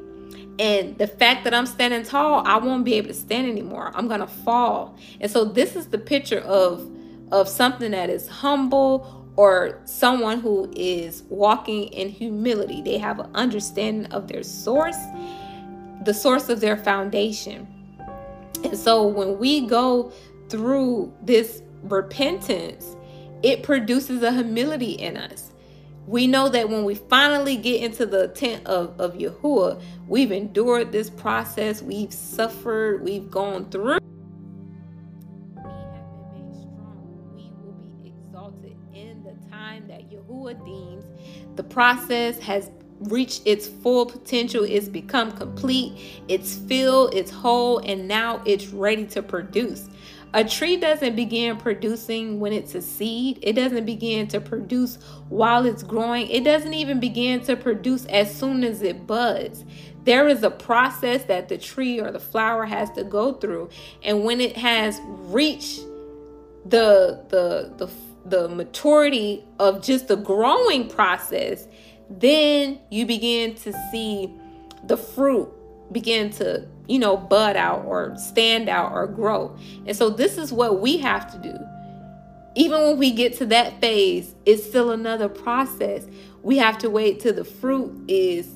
and 0.60 0.98
the 0.98 1.08
fact 1.08 1.44
that 1.44 1.54
I'm 1.54 1.66
standing 1.66 2.04
tall, 2.04 2.46
I 2.48 2.58
won't 2.58 2.86
be 2.86 2.94
able 2.94 3.10
to 3.10 3.14
stand 3.14 3.48
anymore. 3.50 3.92
I'm 3.94 4.08
gonna 4.08 4.28
fall. 4.28 4.98
And 5.20 5.30
so 5.30 5.44
this 5.46 5.76
is 5.76 5.88
the 5.88 5.98
picture 5.98 6.40
of 6.40 6.90
of 7.32 7.50
something 7.50 7.92
that 7.92 8.10
is 8.10 8.28
humble 8.28 9.26
or 9.36 9.82
someone 9.86 10.40
who 10.40 10.72
is 10.76 11.24
walking 11.30 11.86
in 11.86 12.08
humility. 12.08 12.82
They 12.82 12.98
have 13.00 13.20
an 13.20 13.30
understanding 13.34 14.06
of 14.14 14.28
their 14.28 14.44
source 14.44 14.98
the 16.06 16.14
source 16.14 16.50
of 16.50 16.62
their 16.62 16.78
foundation. 16.78 17.68
And 18.64 18.78
so 18.78 19.06
when 19.06 19.38
we 19.38 19.68
go 19.68 20.12
through 20.50 21.12
this 21.22 21.62
repentance, 21.84 22.96
it 23.44 23.64
produces 23.64 24.24
a 24.24 24.32
humility 24.32 24.92
in 24.92 25.18
us. 25.18 25.52
We 26.08 26.28
know 26.28 26.50
that 26.50 26.70
when 26.70 26.84
we 26.84 26.94
finally 26.94 27.58
get 27.58 27.82
into 27.82 28.06
the 28.06 28.28
tent 28.30 28.66
of, 28.68 29.00
of 29.00 29.16
Yahuwah, 29.16 29.82
we've 30.08 30.32
endured 30.32 30.92
this 30.92 31.10
process, 31.10 31.82
we've 31.82 32.14
suffered, 32.14 33.04
we've 33.04 33.30
gone 33.32 33.70
through. 33.72 33.98
We 35.56 35.62
have 35.64 36.06
been 36.14 36.32
made 36.32 36.56
strong. 36.56 37.34
We 37.34 37.52
will 37.64 37.74
be 37.74 38.10
exalted 38.10 38.78
in 38.94 39.24
the 39.24 39.36
time 39.50 39.88
that 39.88 40.12
Yahuwah 40.12 40.64
deems 40.64 41.06
the 41.56 41.64
process 41.64 42.38
has 42.40 42.70
reached 43.10 43.44
its 43.46 43.68
full 43.68 44.06
potential, 44.06 44.64
it's 44.64 44.88
become 44.88 45.32
complete, 45.32 45.94
it's 46.28 46.56
filled, 46.56 47.14
it's 47.14 47.32
whole, 47.32 47.80
and 47.80 48.08
now 48.08 48.42
it's 48.46 48.68
ready 48.68 49.06
to 49.08 49.22
produce. 49.22 49.90
A 50.34 50.44
tree 50.44 50.76
doesn't 50.76 51.16
begin 51.16 51.56
producing 51.56 52.42
when 52.42 52.52
it's 52.52 52.76
a 52.76 52.82
seed. 52.82 53.40
It 53.42 53.54
doesn't 53.54 53.86
begin 53.86 54.28
to 54.28 54.42
produce 54.42 54.98
while 55.30 55.66
it's 55.66 55.82
growing. 55.82 56.28
It 56.28 56.44
doesn't 56.44 56.74
even 56.74 57.00
begin 57.00 57.40
to 57.46 57.56
produce 57.56 58.06
as 58.08 58.36
soon 58.36 58.66
as 58.66 58.82
it 58.82 59.08
buds. 59.08 59.64
There 60.04 60.28
is 60.28 60.44
a 60.44 60.50
process 60.52 61.24
that 61.26 61.48
the 61.48 61.58
tree 61.58 62.02
or 62.02 62.12
the 62.12 62.20
flower 62.20 62.66
has 62.66 62.92
to 62.92 63.06
go 63.06 63.34
through. 63.34 63.70
And 64.04 64.26
when 64.26 64.42
it 64.42 64.58
has 64.58 65.00
reached 65.06 65.80
the 66.66 67.24
the 67.30 67.74
the 67.78 67.90
the 68.26 68.50
maturity 68.50 69.44
of 69.60 69.82
just 69.82 70.10
the 70.10 70.18
growing 70.18 70.90
process, 70.90 71.68
then 72.10 72.80
you 72.90 73.06
begin 73.06 73.56
to 73.56 73.74
see 73.92 74.34
the 74.84 74.98
fruit 74.98 75.52
begin 75.92 76.30
to, 76.32 76.68
you 76.88 77.00
know, 77.00 77.18
bud 77.18 77.56
out 77.56 77.86
or 77.86 78.16
stand 78.18 78.70
out 78.70 78.92
or 78.92 79.08
grow. 79.08 79.56
And 79.86 79.96
so 79.96 80.10
this 80.10 80.38
is 80.38 80.52
what 80.52 80.82
we 80.82 80.98
have 80.98 81.32
to 81.32 81.38
do. 81.38 81.58
Even 82.56 82.82
when 82.82 82.98
we 82.98 83.12
get 83.12 83.38
to 83.38 83.46
that 83.48 83.82
phase, 83.82 84.34
it's 84.46 84.64
still 84.64 84.92
another 84.92 85.28
process. 85.28 86.08
We 86.42 86.58
have 86.58 86.78
to 86.80 86.90
wait 86.90 87.20
till 87.20 87.34
the 87.34 87.44
fruit 87.44 88.06
is 88.08 88.50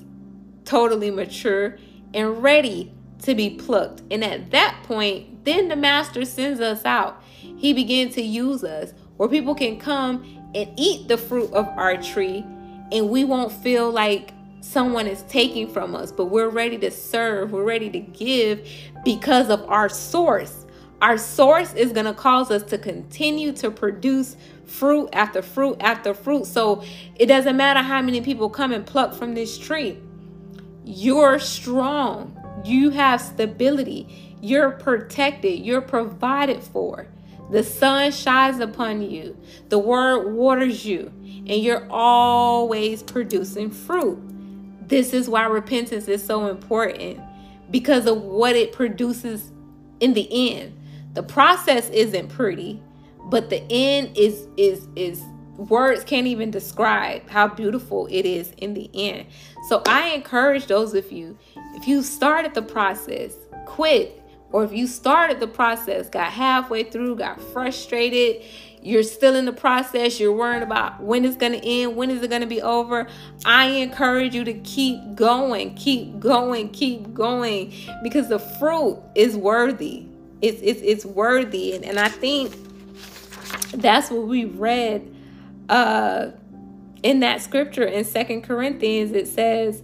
totally 0.64 1.12
mature 1.12 1.78
and 2.14 2.42
ready 2.42 2.94
to 3.24 3.36
be 3.36 3.50
plucked. 3.50 4.02
And 4.10 4.24
at 4.24 4.52
that 4.52 4.82
point, 4.84 5.44
then 5.44 5.68
the 5.68 5.76
master 5.76 6.24
sends 6.26 6.62
us 6.62 6.86
out. 6.86 7.22
He 7.58 7.74
begins 7.74 8.16
to 8.16 8.22
use 8.22 8.64
us 8.64 8.94
where 9.18 9.28
people 9.28 9.54
can 9.54 9.78
come 9.80 10.24
and 10.56 10.72
eat 10.78 11.08
the 11.08 11.18
fruit 11.18 11.52
of 11.52 11.68
our 11.70 11.98
tree 11.98 12.46
and 12.92 13.10
we 13.10 13.24
won't 13.24 13.52
feel 13.52 13.92
like 13.92 14.32
someone 14.62 15.08
is 15.08 15.24
taking 15.24 15.68
from 15.68 15.96
us, 15.96 16.12
but 16.12 16.26
we're 16.26 16.50
ready 16.50 16.78
to 16.78 16.92
serve, 16.92 17.52
we're 17.52 17.64
ready 17.64 17.90
to 17.90 18.00
give 18.00 18.68
because 19.04 19.50
of 19.50 19.64
our 19.70 19.90
source. 19.90 20.66
Our 21.02 21.18
source 21.18 21.74
is 21.74 21.94
going 21.94 22.06
to 22.06 22.14
cause 22.14 22.52
us 22.52 22.64
to 22.64 22.78
continue 22.78 23.54
to 23.54 23.72
produce 23.72 24.36
fruit 24.66 25.10
after 25.14 25.42
fruit 25.42 25.78
after 25.80 26.14
fruit. 26.14 26.46
So 26.46 26.84
it 27.16 27.28
doesn't 27.28 27.56
matter 27.56 27.82
how 27.82 28.02
many 28.02 28.22
people 28.22 28.50
come 28.50 28.74
and 28.74 28.86
pluck 28.86 29.14
from 29.14 29.34
this 29.34 29.58
tree. 29.58 29.98
You're 30.84 31.40
strong. 31.40 32.38
You 32.66 32.90
have 32.90 33.22
stability. 33.22 34.36
You're 34.42 34.72
protected. 34.72 35.60
You're 35.60 35.82
provided 35.82 36.62
for. 36.62 37.08
The 37.52 37.64
sun 37.64 38.12
shines 38.12 38.60
upon 38.60 39.02
you. 39.02 39.38
The 39.70 39.80
word 39.80 40.34
waters 40.34 40.86
you. 40.86 41.12
And 41.50 41.64
you're 41.64 41.88
always 41.90 43.02
producing 43.04 43.72
fruit. 43.72 44.20
This 44.88 45.14
is 45.14 45.28
why 45.28 45.46
repentance 45.46 46.08
is 46.08 46.24
so 46.24 46.48
important 46.48 47.20
because 47.72 48.06
of 48.06 48.22
what 48.22 48.56
it 48.56 48.72
produces 48.72 49.52
in 50.00 50.14
the 50.14 50.28
end. 50.52 50.80
The 51.14 51.24
process 51.24 51.90
isn't 51.90 52.30
pretty, 52.30 52.82
but 53.26 53.50
the 53.50 53.64
end 53.70 54.16
is 54.16 54.48
is 54.58 54.88
is 54.96 55.24
words 55.58 56.04
can't 56.04 56.28
even 56.28 56.52
describe 56.52 57.28
how 57.30 57.48
beautiful 57.48 58.08
it 58.12 58.26
is 58.26 58.52
in 58.58 58.74
the 58.74 58.90
end. 58.94 59.26
So 59.68 59.82
I 59.88 60.10
encourage 60.10 60.68
those 60.68 60.94
of 60.94 61.12
you 61.12 61.38
if 61.76 61.88
you 61.88 62.04
started 62.04 62.54
the 62.54 62.62
process, 62.62 63.34
quit 63.66 64.22
or 64.52 64.64
if 64.64 64.72
you 64.72 64.88
started 64.88 65.40
the 65.40 65.48
process, 65.48 66.10
got 66.10 66.32
halfway 66.32 66.84
through, 66.84 67.18
got 67.18 67.40
frustrated, 67.40 68.44
you're 68.82 69.04
still 69.04 69.36
in 69.36 69.46
the 69.46 69.54
process, 69.54 70.20
you're 70.20 70.34
worrying 70.34 70.64
about 70.64 71.02
when 71.02 71.26
it's 71.26 71.36
going 71.36 71.52
to 71.52 71.66
end, 71.66 71.96
when 71.96 72.10
is 72.10 72.22
it 72.22 72.30
going 72.30 72.42
to 72.42 72.48
be 72.48 72.62
over, 72.62 73.08
I 73.46 73.66
encourage 73.68 74.34
you 74.34 74.44
to 74.46 74.54
keep 74.54 75.16
going, 75.16 75.76
keep 75.76 76.20
going, 76.20 76.70
keep 76.70 77.14
going 77.14 77.74
because 78.04 78.30
the 78.30 78.40
fruit 78.40 79.02
is 79.16 79.36
worthy. 79.36 80.06
It's 80.42 80.62
it's 80.62 80.82
it's 80.82 81.06
worthy. 81.06 81.74
And, 81.74 81.84
and 81.84 82.00
I 82.00 82.08
think 82.08 82.56
that's 83.72 84.10
what 84.10 84.28
we 84.28 84.46
read 84.46 85.14
uh 85.68 86.32
in 87.04 87.20
that 87.20 87.42
scripture 87.42 87.84
in 87.84 88.06
Second 88.06 88.44
Corinthians. 88.44 89.12
It 89.12 89.28
says 89.28 89.84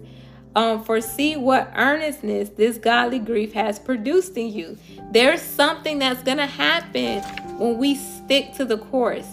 um, 0.56 0.84
for 0.84 1.02
see 1.02 1.36
what 1.36 1.72
earnestness 1.76 2.50
this 2.50 2.78
godly 2.78 3.20
grief 3.20 3.54
has 3.54 3.78
produced 3.78 4.38
in 4.38 4.52
you. 4.52 4.78
There's 5.12 5.42
something 5.42 6.00
that's 6.00 6.24
going 6.24 6.38
to 6.38 6.46
happen 6.46 7.22
when 7.60 7.78
we 7.78 7.96
stick 7.96 8.54
to 8.56 8.66
the 8.66 8.78
course. 8.78 9.30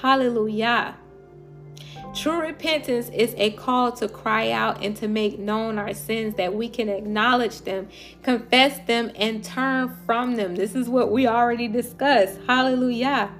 Hallelujah. 0.00 0.96
True 2.14 2.40
repentance 2.40 3.08
is 3.08 3.34
a 3.36 3.50
call 3.52 3.90
to 3.92 4.06
cry 4.06 4.50
out 4.50 4.84
and 4.84 4.94
to 4.98 5.08
make 5.08 5.38
known 5.38 5.78
our 5.78 5.94
sins 5.94 6.34
that 6.36 6.54
we 6.54 6.68
can 6.68 6.88
acknowledge 6.88 7.62
them, 7.62 7.88
confess 8.22 8.78
them, 8.86 9.10
and 9.16 9.42
turn 9.42 9.96
from 10.06 10.36
them. 10.36 10.54
This 10.54 10.76
is 10.76 10.88
what 10.88 11.10
we 11.10 11.26
already 11.26 11.66
discussed. 11.66 12.38
Hallelujah. 12.46 13.32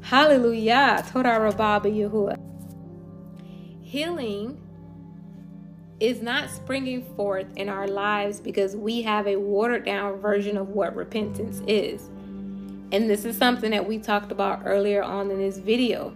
Hallelujah. 0.00 1.04
Toda 1.12 1.30
Rababa 1.30 1.92
Yahuwah 1.92 2.55
healing 3.86 4.60
is 6.00 6.20
not 6.20 6.50
springing 6.50 7.04
forth 7.14 7.46
in 7.56 7.68
our 7.68 7.86
lives 7.86 8.40
because 8.40 8.74
we 8.74 9.00
have 9.02 9.28
a 9.28 9.36
watered 9.36 9.84
down 9.84 10.18
version 10.18 10.56
of 10.56 10.70
what 10.70 10.94
repentance 10.96 11.62
is. 11.68 12.08
And 12.90 13.08
this 13.08 13.24
is 13.24 13.38
something 13.38 13.70
that 13.70 13.86
we 13.86 13.98
talked 13.98 14.32
about 14.32 14.62
earlier 14.64 15.04
on 15.04 15.30
in 15.30 15.38
this 15.38 15.58
video. 15.58 16.10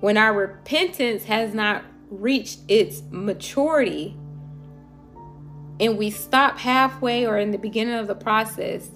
When 0.00 0.16
our 0.16 0.32
repentance 0.32 1.24
has 1.24 1.52
not 1.52 1.84
reached 2.08 2.60
its 2.66 3.02
maturity 3.10 4.16
and 5.78 5.98
we 5.98 6.08
stop 6.10 6.58
halfway 6.58 7.26
or 7.26 7.38
in 7.38 7.50
the 7.50 7.58
beginning 7.58 7.94
of 7.94 8.06
the 8.06 8.14
process, 8.14 8.88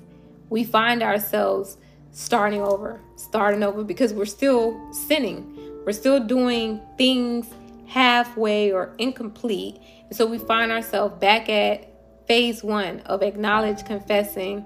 we 0.49 0.65
find 0.65 1.03
ourselves 1.03 1.77
starting 2.13 2.63
over, 2.63 2.99
starting 3.17 3.63
over 3.63 3.85
because 3.85 4.15
we're 4.15 4.25
still 4.25 4.81
sinning. 4.93 5.51
We're 5.85 5.93
still 5.93 6.19
doing 6.19 6.81
things 6.97 7.47
halfway 7.87 8.73
or 8.73 8.95
incomplete. 8.99 9.81
And 10.09 10.17
so 10.17 10.27
we 10.27 10.39
find 10.39 10.73
ourselves 10.73 11.19
back 11.21 11.49
at 11.49 11.89
phase 12.27 12.63
one 12.63 13.01
of 13.01 13.23
acknowledge, 13.23 13.85
confessing, 13.85 14.65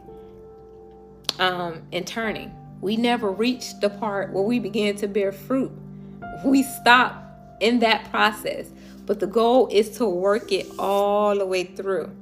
um, 1.39 1.83
and 1.93 2.07
turning. 2.07 2.53
We 2.81 2.97
never 2.97 3.31
reach 3.31 3.79
the 3.81 3.91
part 3.91 4.33
where 4.33 4.45
we 4.45 4.59
begin 4.59 4.97
to 4.97 5.09
bear 5.09 5.33
fruit. 5.33 5.73
We 6.45 6.63
stop 6.63 7.25
in 7.61 7.81
that 7.81 8.11
process. 8.11 8.71
But 9.07 9.21
the 9.21 9.27
goal 9.27 9.69
is 9.69 9.97
to 9.99 10.07
work 10.07 10.53
it 10.53 10.67
all 10.79 11.37
the 11.39 11.47
way 11.47 11.65
through. 11.65 12.15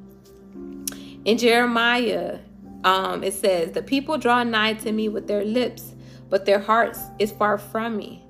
In 1.24 1.36
Jeremiah, 1.36 2.38
um, 2.84 3.24
it 3.24 3.34
says, 3.34 3.72
The 3.72 3.82
people 3.82 4.18
draw 4.18 4.44
nigh 4.44 4.74
to 4.74 4.92
me 4.92 5.09
with 5.09 5.26
their 5.26 5.44
lips, 5.44 5.94
but 6.30 6.47
their 6.47 6.61
hearts 6.61 7.01
is 7.18 7.32
far 7.32 7.59
from 7.59 7.97
me. 7.97 8.25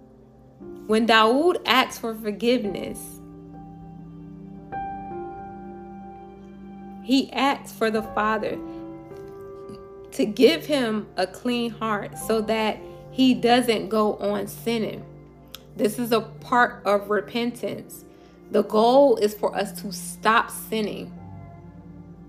When 0.87 1.07
Dawood 1.07 1.61
asked 1.67 2.01
for 2.01 2.15
forgiveness, 2.15 3.21
he 7.03 7.33
asked 7.33 7.75
for 7.75 7.91
the 7.91 8.03
Father 8.03 8.57
to 10.13 10.25
give 10.25 10.67
him 10.67 11.09
a 11.17 11.27
clean 11.27 11.71
heart 11.71 12.17
so 12.17 12.41
that 12.43 12.79
he 13.11 13.35
doesn't 13.35 13.89
go 13.89 14.15
on 14.17 14.47
sinning. 14.47 15.05
This 15.75 15.99
is 15.99 16.13
a 16.13 16.21
part 16.21 16.83
of 16.85 17.11
repentance. 17.11 18.05
The 18.53 18.63
goal 18.63 19.17
is 19.17 19.35
for 19.35 19.57
us 19.57 19.81
to 19.83 19.93
stop 19.93 20.51
sinning. 20.51 21.13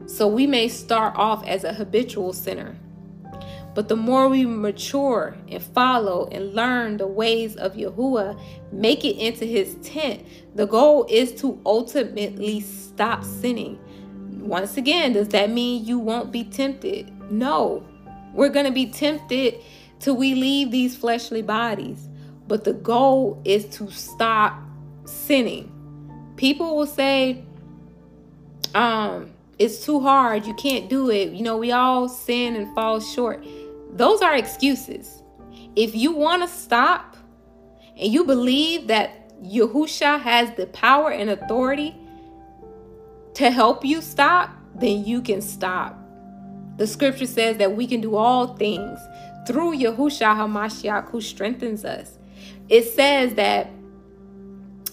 So 0.08 0.28
we 0.28 0.48
may 0.48 0.68
start 0.68 1.16
off 1.16 1.46
as 1.46 1.64
a 1.64 1.74
habitual 1.74 2.34
sinner. 2.34 2.76
But 3.78 3.90
the 3.90 3.96
more 3.96 4.28
we 4.28 4.44
mature 4.44 5.38
and 5.50 5.62
follow 5.62 6.28
and 6.32 6.56
learn 6.56 6.98
the 6.98 7.06
ways 7.06 7.56
of 7.58 7.76
Yahuwah, 7.76 8.42
make 8.72 9.06
it 9.06 9.18
into 9.20 9.46
his 9.46 9.76
tent, 9.84 10.26
the 10.56 10.66
goal 10.66 11.06
is 11.08 11.32
to 11.42 11.62
ultimately 11.64 12.62
stop 12.62 13.24
sinning. 13.24 13.78
Once 14.42 14.78
again, 14.78 15.14
does 15.14 15.28
that 15.28 15.52
mean 15.52 15.86
you 15.86 16.00
won't 16.00 16.32
be 16.32 16.44
tempted? 16.44 17.12
No. 17.32 17.88
We're 18.34 18.50
going 18.50 18.66
to 18.66 18.72
be 18.72 18.88
tempted 18.88 19.60
till 20.00 20.16
we 20.16 20.34
leave 20.34 20.72
these 20.72 20.98
fleshly 20.98 21.44
bodies. 21.44 22.10
But 22.48 22.64
the 22.64 22.74
goal 22.74 23.40
is 23.46 23.66
to 23.76 23.92
stop 23.92 24.60
sinning. 25.06 25.72
People 26.36 26.76
will 26.76 26.88
say, 26.88 27.44
um, 28.74 29.30
it's 29.60 29.86
too 29.86 30.00
hard. 30.00 30.48
You 30.48 30.56
can't 30.56 30.90
do 30.90 31.12
it. 31.12 31.30
You 31.34 31.44
know, 31.44 31.58
we 31.58 31.72
all 31.72 32.10
sin 32.10 32.56
and 32.56 32.74
fall 32.74 33.00
short. 33.00 33.46
Those 33.98 34.22
are 34.22 34.36
excuses. 34.36 35.24
If 35.76 35.96
you 35.96 36.12
want 36.12 36.44
to 36.44 36.48
stop 36.48 37.18
and 37.98 38.14
you 38.14 38.24
believe 38.26 38.88
that 38.88 39.42
Yahusha 39.42 40.22
has 40.22 40.52
the 40.56 40.68
power 40.68 41.12
and 41.12 41.32
authority 41.32 41.96
to 43.34 43.50
help 43.50 43.84
you 43.84 44.02
stop, 44.02 44.52
then 44.76 45.04
you 45.04 45.22
can 45.22 45.42
stop. 45.42 45.98
The 46.78 46.86
scripture 46.86 47.26
says 47.26 47.58
that 47.58 47.76
we 47.76 47.88
can 47.88 48.02
do 48.02 48.16
all 48.16 48.56
things 48.56 49.00
through 49.48 49.78
Yahusha 49.78 50.36
HaMashiach 50.36 51.10
who 51.10 51.20
strengthens 51.20 51.84
us. 51.84 52.20
It 52.70 52.84
says 52.84 53.34
that 53.34 53.72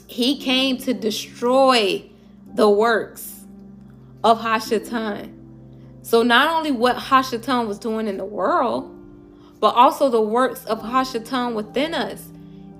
He 0.07 0.39
came 0.39 0.79
to 0.79 0.95
destroy 0.95 2.09
the 2.55 2.71
works 2.71 3.45
of 4.23 4.41
Hashatan. 4.41 5.33
So 6.01 6.23
not 6.23 6.49
only 6.49 6.71
what 6.71 6.97
Hashatan 6.97 7.67
was 7.67 7.79
doing 7.79 8.09
in 8.09 8.17
the 8.17 8.25
world, 8.25 8.94
but 9.65 9.75
also 9.77 10.11
the 10.11 10.21
works 10.21 10.63
of 10.67 10.83
Hashatan 10.83 11.55
within 11.55 11.95
us. 11.95 12.29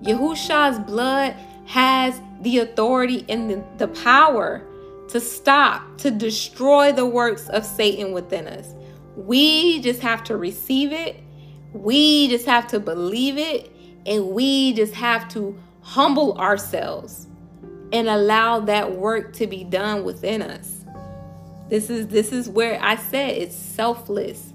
Yahusha's 0.03 0.79
blood 0.81 1.35
has 1.65 2.21
the 2.43 2.59
authority 2.59 3.25
and 3.27 3.49
the, 3.49 3.65
the 3.79 3.89
power 3.89 4.61
to 5.09 5.19
stop, 5.19 5.97
to 5.97 6.11
destroy 6.11 6.93
the 6.93 7.07
works 7.07 7.49
of 7.49 7.65
Satan 7.65 8.13
within 8.13 8.47
us. 8.47 8.75
We 9.17 9.81
just 9.81 10.03
have 10.03 10.25
to 10.25 10.37
receive 10.37 10.93
it. 10.93 11.17
We 11.73 12.29
just 12.29 12.45
have 12.45 12.67
to 12.67 12.81
believe 12.81 13.39
it. 13.39 13.73
And 14.05 14.33
we 14.33 14.75
just 14.75 14.93
have 14.93 15.27
to 15.31 15.59
humble 15.81 16.37
ourselves 16.37 17.29
and 17.95 18.11
allow 18.11 18.61
that 18.61 18.93
work 18.93 19.33
to 19.37 19.47
be 19.47 19.65
done 19.65 20.05
within 20.05 20.43
us. 20.43 20.85
This 21.71 21.89
is 21.89 22.09
this 22.09 22.31
is 22.31 22.47
where 22.51 22.79
I 22.83 22.97
said 22.97 23.31
it's 23.31 23.57
selfless. 23.57 24.53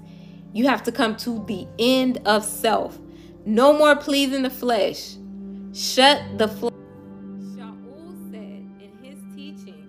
You 0.52 0.66
have 0.66 0.82
to 0.84 0.92
come 0.92 1.16
to 1.18 1.44
the 1.46 1.66
end 1.78 2.20
of 2.26 2.44
self. 2.44 2.98
No 3.46 3.72
more 3.72 3.96
pleasing 3.96 4.42
the 4.42 4.50
flesh. 4.50 5.16
Shut 5.72 6.22
the 6.38 6.48
flesh. 6.48 6.72
Shaul 7.54 8.32
said 8.32 8.66
in 8.80 8.92
his 9.02 9.18
teachings, 9.34 9.88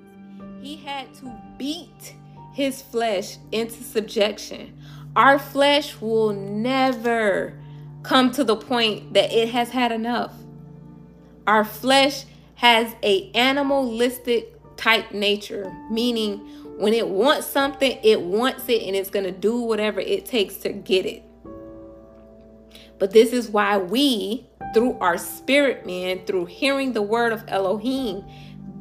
he 0.62 0.76
had 0.78 1.14
to 1.16 1.36
beat 1.58 2.16
his 2.54 2.82
flesh 2.82 3.38
into 3.52 3.84
subjection. 3.84 4.78
Our 5.16 5.40
flesh 5.40 6.00
will 6.00 6.34
never 6.34 7.60
come 8.04 8.32
to 8.32 8.44
the 8.44 8.56
point 8.56 9.14
that 9.14 9.32
it 9.32 9.50
has 9.50 9.70
had 9.70 9.92
enough. 9.92 10.34
Our 11.48 11.66
flesh 11.66 12.26
has 12.56 12.96
a 13.04 13.32
animalistic 13.34 14.54
type 14.78 15.12
nature, 15.12 15.72
meaning 15.90 16.71
when 16.82 16.96
it 16.96 17.08
wants 17.08 17.46
something, 17.46 18.00
it 18.02 18.22
wants 18.22 18.68
it 18.68 18.82
and 18.82 18.96
it's 18.96 19.12
going 19.12 19.26
to 19.26 19.32
do 19.32 19.62
whatever 19.62 20.00
it 20.00 20.26
takes 20.26 20.56
to 20.58 20.70
get 20.74 21.06
it. 21.06 21.22
But 22.98 23.12
this 23.12 23.34
is 23.34 23.50
why 23.50 23.78
we, 23.78 24.48
through 24.74 24.98
our 24.98 25.20
spirit 25.20 25.86
man, 25.86 26.26
through 26.26 26.46
hearing 26.46 26.94
the 26.94 27.04
word 27.04 27.34
of 27.34 27.44
Elohim, 27.48 28.24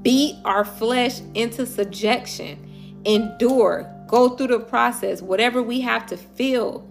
beat 0.01 0.37
our 0.47 0.65
flesh 0.65 1.21
into 1.35 1.67
subjection, 1.67 3.03
endure, 3.05 3.95
go 4.09 4.31
through 4.31 4.47
the 4.47 4.61
process, 4.61 5.21
whatever 5.21 5.63
we 5.63 5.83
have 5.83 6.07
to 6.07 6.17
feel. 6.17 6.89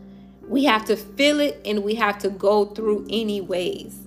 We 0.48 0.66
have 0.66 0.86
to 0.86 0.96
feel 0.96 1.40
it 1.40 1.60
and 1.66 1.84
we 1.84 1.96
have 1.96 2.20
to 2.20 2.30
go 2.30 2.66
through 2.66 3.08
anyways. 3.10 3.98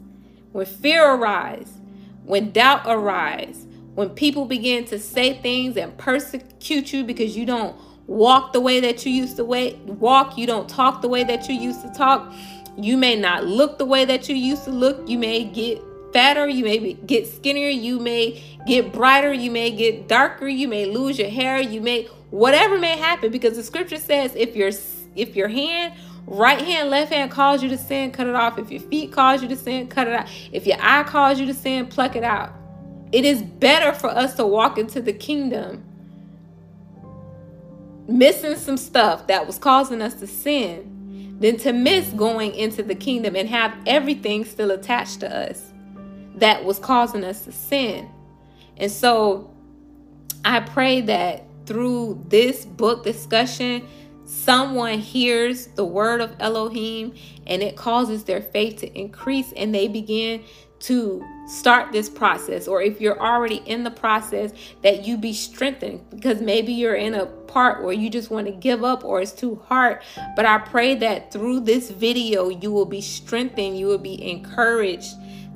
When 0.52 0.66
fear 0.66 1.04
arises, 1.04 1.80
when 2.22 2.52
doubt 2.52 2.82
arises, 2.86 3.61
when 3.94 4.10
people 4.10 4.46
begin 4.46 4.84
to 4.86 4.98
say 4.98 5.34
things 5.34 5.76
and 5.76 5.96
persecute 5.98 6.92
you 6.92 7.04
because 7.04 7.36
you 7.36 7.44
don't 7.44 7.76
walk 8.06 8.52
the 8.52 8.60
way 8.60 8.80
that 8.80 9.04
you 9.04 9.12
used 9.12 9.36
to 9.36 9.44
walk, 9.44 10.38
you 10.38 10.46
don't 10.46 10.68
talk 10.68 11.02
the 11.02 11.08
way 11.08 11.24
that 11.24 11.48
you 11.48 11.54
used 11.54 11.82
to 11.82 11.92
talk, 11.92 12.32
you 12.76 12.96
may 12.96 13.16
not 13.16 13.44
look 13.44 13.78
the 13.78 13.84
way 13.84 14.04
that 14.04 14.28
you 14.28 14.34
used 14.34 14.64
to 14.64 14.70
look, 14.70 15.06
you 15.08 15.18
may 15.18 15.44
get 15.44 15.82
fatter, 16.12 16.48
you 16.48 16.64
may 16.64 16.94
get 16.94 17.26
skinnier, 17.26 17.68
you 17.68 17.98
may 17.98 18.42
get 18.66 18.92
brighter, 18.92 19.32
you 19.32 19.50
may 19.50 19.70
get 19.70 20.08
darker, 20.08 20.48
you 20.48 20.68
may 20.68 20.86
lose 20.86 21.18
your 21.18 21.30
hair, 21.30 21.60
you 21.60 21.80
may 21.80 22.04
whatever 22.30 22.78
may 22.78 22.96
happen 22.96 23.30
because 23.30 23.56
the 23.56 23.62
scripture 23.62 23.98
says 23.98 24.34
if 24.34 24.56
your 24.56 24.70
if 25.14 25.36
your 25.36 25.48
hand 25.48 25.94
right 26.26 26.60
hand 26.60 26.88
left 26.88 27.12
hand 27.12 27.30
calls 27.30 27.62
you 27.62 27.68
to 27.68 27.76
sin 27.76 28.10
cut 28.10 28.26
it 28.26 28.34
off. 28.34 28.58
If 28.58 28.70
your 28.70 28.80
feet 28.80 29.12
cause 29.12 29.42
you 29.42 29.48
to 29.48 29.56
sin 29.56 29.88
cut 29.88 30.06
it 30.06 30.14
out. 30.14 30.28
If 30.50 30.66
your 30.66 30.78
eye 30.80 31.02
calls 31.02 31.38
you 31.38 31.46
to 31.46 31.54
sin 31.54 31.86
pluck 31.86 32.16
it 32.16 32.24
out 32.24 32.61
it 33.12 33.24
is 33.24 33.42
better 33.42 33.92
for 33.92 34.08
us 34.08 34.34
to 34.34 34.46
walk 34.46 34.78
into 34.78 35.00
the 35.00 35.12
kingdom 35.12 35.84
missing 38.08 38.56
some 38.56 38.76
stuff 38.76 39.26
that 39.26 39.46
was 39.46 39.58
causing 39.58 40.02
us 40.02 40.14
to 40.14 40.26
sin 40.26 41.36
than 41.40 41.56
to 41.56 41.72
miss 41.72 42.08
going 42.10 42.54
into 42.54 42.82
the 42.82 42.94
kingdom 42.94 43.36
and 43.36 43.48
have 43.48 43.74
everything 43.86 44.44
still 44.44 44.70
attached 44.70 45.20
to 45.20 45.36
us 45.36 45.72
that 46.36 46.64
was 46.64 46.78
causing 46.78 47.24
us 47.24 47.44
to 47.44 47.52
sin. 47.52 48.08
And 48.76 48.90
so 48.90 49.50
i 50.44 50.60
pray 50.60 51.00
that 51.02 51.44
through 51.66 52.24
this 52.28 52.64
book 52.64 53.04
discussion, 53.04 53.86
someone 54.24 54.98
hears 54.98 55.66
the 55.68 55.84
word 55.84 56.20
of 56.20 56.34
Elohim 56.40 57.14
and 57.46 57.62
it 57.62 57.76
causes 57.76 58.24
their 58.24 58.40
faith 58.40 58.78
to 58.78 58.98
increase 58.98 59.52
and 59.56 59.74
they 59.74 59.88
begin 59.88 60.42
to 60.82 61.24
start 61.46 61.92
this 61.92 62.08
process 62.08 62.68
or 62.68 62.82
if 62.82 63.00
you're 63.00 63.20
already 63.20 63.62
in 63.66 63.84
the 63.84 63.90
process 63.90 64.52
that 64.82 65.04
you 65.04 65.16
be 65.16 65.32
strengthened 65.32 66.00
because 66.10 66.40
maybe 66.40 66.72
you're 66.72 66.94
in 66.94 67.14
a 67.14 67.26
part 67.26 67.82
where 67.82 67.92
you 67.92 68.08
just 68.08 68.30
want 68.30 68.46
to 68.46 68.52
give 68.52 68.84
up 68.84 69.04
or 69.04 69.20
it's 69.20 69.32
too 69.32 69.56
hard 69.66 70.00
but 70.36 70.46
I 70.46 70.58
pray 70.58 70.94
that 70.96 71.32
through 71.32 71.60
this 71.60 71.90
video 71.90 72.48
you 72.48 72.72
will 72.72 72.86
be 72.86 73.00
strengthened 73.00 73.78
you 73.78 73.86
will 73.86 73.98
be 73.98 74.30
encouraged 74.30 75.12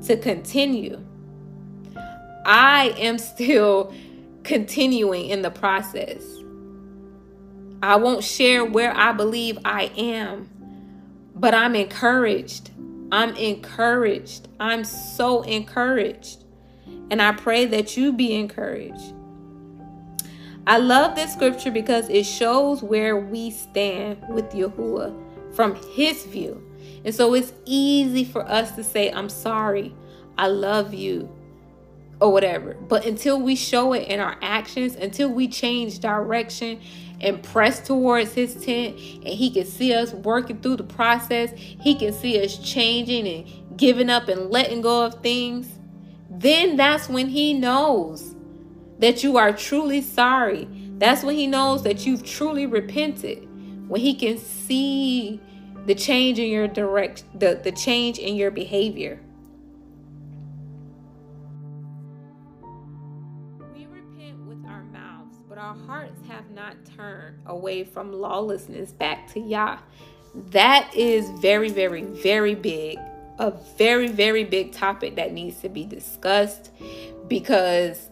to 0.07 0.17
continue 0.17 1.01
I 2.47 2.95
am 2.99 3.19
still 3.19 3.93
continuing 4.45 5.29
in 5.29 5.43
the 5.43 5.51
process. 5.51 6.23
I 7.83 7.97
won't 7.97 8.23
share 8.23 8.65
where 8.65 8.97
I 8.97 9.13
believe 9.13 9.59
I 9.65 9.91
am, 9.97 10.49
but 11.35 11.55
I'm 11.55 11.75
encouraged. 11.75 12.71
I'm 13.13 13.35
encouraged. 13.37 14.49
I'm 14.59 14.85
so 14.85 15.43
encouraged. 15.43 16.45
And 17.11 17.23
I 17.23 17.33
pray 17.33 17.67
that 17.67 17.97
you 17.97 18.13
be 18.13 18.35
encouraged. 18.35 19.15
I 20.67 20.79
love 20.79 21.15
this 21.15 21.33
scripture 21.33 21.71
because 21.71 22.09
it 22.09 22.25
shows 22.25 22.83
where 22.83 23.17
we 23.17 23.51
stand 23.51 24.19
with 24.29 24.51
Yahuwah 24.51 25.55
from 25.55 25.77
his 25.95 26.25
view. 26.25 26.61
And 27.05 27.15
so 27.15 27.35
it's 27.35 27.53
easy 27.65 28.25
for 28.25 28.43
us 28.49 28.73
to 28.73 28.83
say, 28.83 29.13
I'm 29.13 29.29
sorry. 29.29 29.95
I 30.37 30.49
love 30.49 30.93
you 30.93 31.29
or 32.21 32.33
whatever. 32.33 32.75
But 32.75 33.07
until 33.07 33.41
we 33.41 33.55
show 33.55 33.93
it 33.93 34.09
in 34.09 34.19
our 34.19 34.37
actions, 34.43 34.97
until 34.97 35.29
we 35.29 35.47
change 35.47 36.01
direction 36.01 36.81
and 37.21 37.43
press 37.43 37.81
towards 37.81 38.35
his 38.35 38.55
tent 38.55 38.97
and 38.99 39.29
he 39.29 39.51
can 39.51 39.65
see 39.65 39.95
us 39.95 40.13
working 40.13 40.61
through 40.61 40.77
the 40.77 40.85
process, 40.85 41.53
he 41.57 41.95
can 41.95 42.13
see 42.13 42.43
us 42.43 42.59
changing 42.59 43.27
and 43.27 43.79
giving 43.79 44.11
up 44.11 44.29
and 44.29 44.51
letting 44.51 44.81
go 44.81 45.05
of 45.05 45.15
things, 45.23 45.79
then 46.31 46.77
that's 46.77 47.09
when 47.09 47.29
he 47.29 47.55
knows 47.55 48.35
that 48.99 49.23
you 49.23 49.37
are 49.37 49.53
truly 49.53 50.01
sorry. 50.01 50.69
That's 50.99 51.23
when 51.23 51.37
he 51.37 51.47
knows 51.47 51.83
that 51.85 52.07
you've 52.07 52.25
truly 52.25 52.67
repented. 52.67 53.47
When 53.89 54.01
he 54.01 54.15
can 54.15 54.39
see 54.39 55.41
the 55.87 55.95
change 55.95 56.39
in 56.39 56.51
your 56.51 56.67
direct 56.67 57.25
the, 57.39 57.61
the 57.63 57.73
change 57.73 58.19
in 58.19 58.35
your 58.35 58.51
behavior. 58.51 59.21
Turn 67.07 67.39
away 67.47 67.85
from 67.85 68.13
lawlessness 68.13 68.91
back 68.91 69.33
to 69.33 69.41
Yah. 69.41 69.79
That 70.51 70.91
is 70.95 71.31
very, 71.41 71.71
very, 71.71 72.03
very 72.03 72.55
big. 72.55 72.99
A 73.39 73.53
very, 73.77 74.09
very 74.09 74.45
big 74.45 74.73
topic 74.73 75.17
that 75.17 75.33
needs 75.33 75.61
to 75.61 75.69
be 75.69 75.85
discussed 75.85 76.71
because 77.29 78.09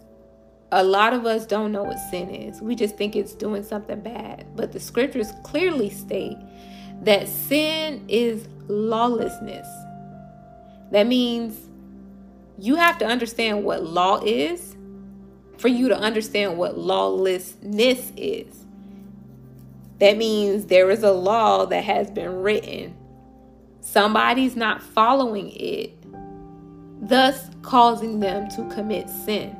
a 0.70 0.84
lot 0.84 1.12
of 1.12 1.24
us 1.26 1.46
don't 1.46 1.72
know 1.72 1.82
what 1.82 1.98
sin 2.10 2.30
is. 2.30 2.60
We 2.60 2.74
just 2.74 2.96
think 2.96 3.16
it's 3.16 3.34
doing 3.34 3.62
something 3.62 4.00
bad. 4.00 4.46
But 4.54 4.72
the 4.72 4.80
scriptures 4.80 5.32
clearly 5.42 5.90
state 5.90 6.36
that 7.02 7.28
sin 7.28 8.04
is 8.08 8.46
lawlessness. 8.68 9.66
That 10.92 11.06
means 11.06 11.58
you 12.58 12.76
have 12.76 12.98
to 12.98 13.06
understand 13.06 13.64
what 13.64 13.82
law 13.82 14.20
is 14.22 14.76
for 15.58 15.68
you 15.68 15.88
to 15.88 15.96
understand 15.96 16.58
what 16.58 16.78
lawlessness 16.78 18.12
is. 18.16 18.63
That 19.98 20.16
means 20.16 20.66
there 20.66 20.90
is 20.90 21.02
a 21.02 21.12
law 21.12 21.66
that 21.66 21.84
has 21.84 22.10
been 22.10 22.42
written. 22.42 22.96
Somebody's 23.80 24.56
not 24.56 24.82
following 24.82 25.50
it, 25.50 25.94
thus 27.00 27.50
causing 27.62 28.20
them 28.20 28.48
to 28.50 28.68
commit 28.74 29.08
sin. 29.08 29.50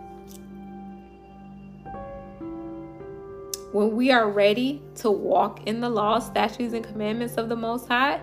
When 3.73 3.97
we 3.97 4.11
are 4.11 4.31
ready 4.31 4.83
to 4.97 5.11
walk 5.11 5.67
in 5.67 5.81
the 5.81 5.91
law, 5.91 6.21
statutes, 6.21 6.75
and 6.75 6.85
commandments 6.85 7.35
of 7.35 7.49
the 7.49 7.57
Most 7.57 7.89
High 7.89 8.21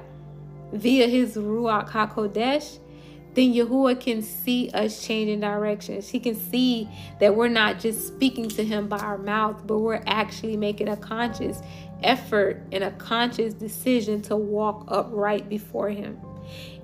via 0.72 1.07
His 1.07 1.36
Ruach 1.36 1.89
HaKodesh, 1.89 2.80
then 3.34 3.53
Yahuwah 3.53 3.99
can 3.99 4.22
see 4.22 4.70
us 4.74 5.05
changing 5.05 5.39
directions. 5.39 6.09
He 6.09 6.20
can 6.20 6.36
see 6.36 6.89
that 7.20 7.36
we're 7.36 7.47
not 7.47 7.80
just 7.80 8.07
speaking 8.07 8.49
to 8.49 8.64
Him 8.64 8.88
by 8.88 8.99
our 8.99 9.18
mouth, 9.18 9.66
but 9.66 9.80
we're 9.80 10.03
actually 10.05 10.57
making 10.57 10.89
a 10.89 10.97
conscious 10.97 11.62
effort 12.04 12.62
and 12.72 12.84
a 12.84 12.91
conscious 12.91 13.54
decision 13.54 14.22
to 14.24 14.36
walk 14.36 14.86
upright 14.88 15.49
before 15.49 15.89
Him. 15.89 16.20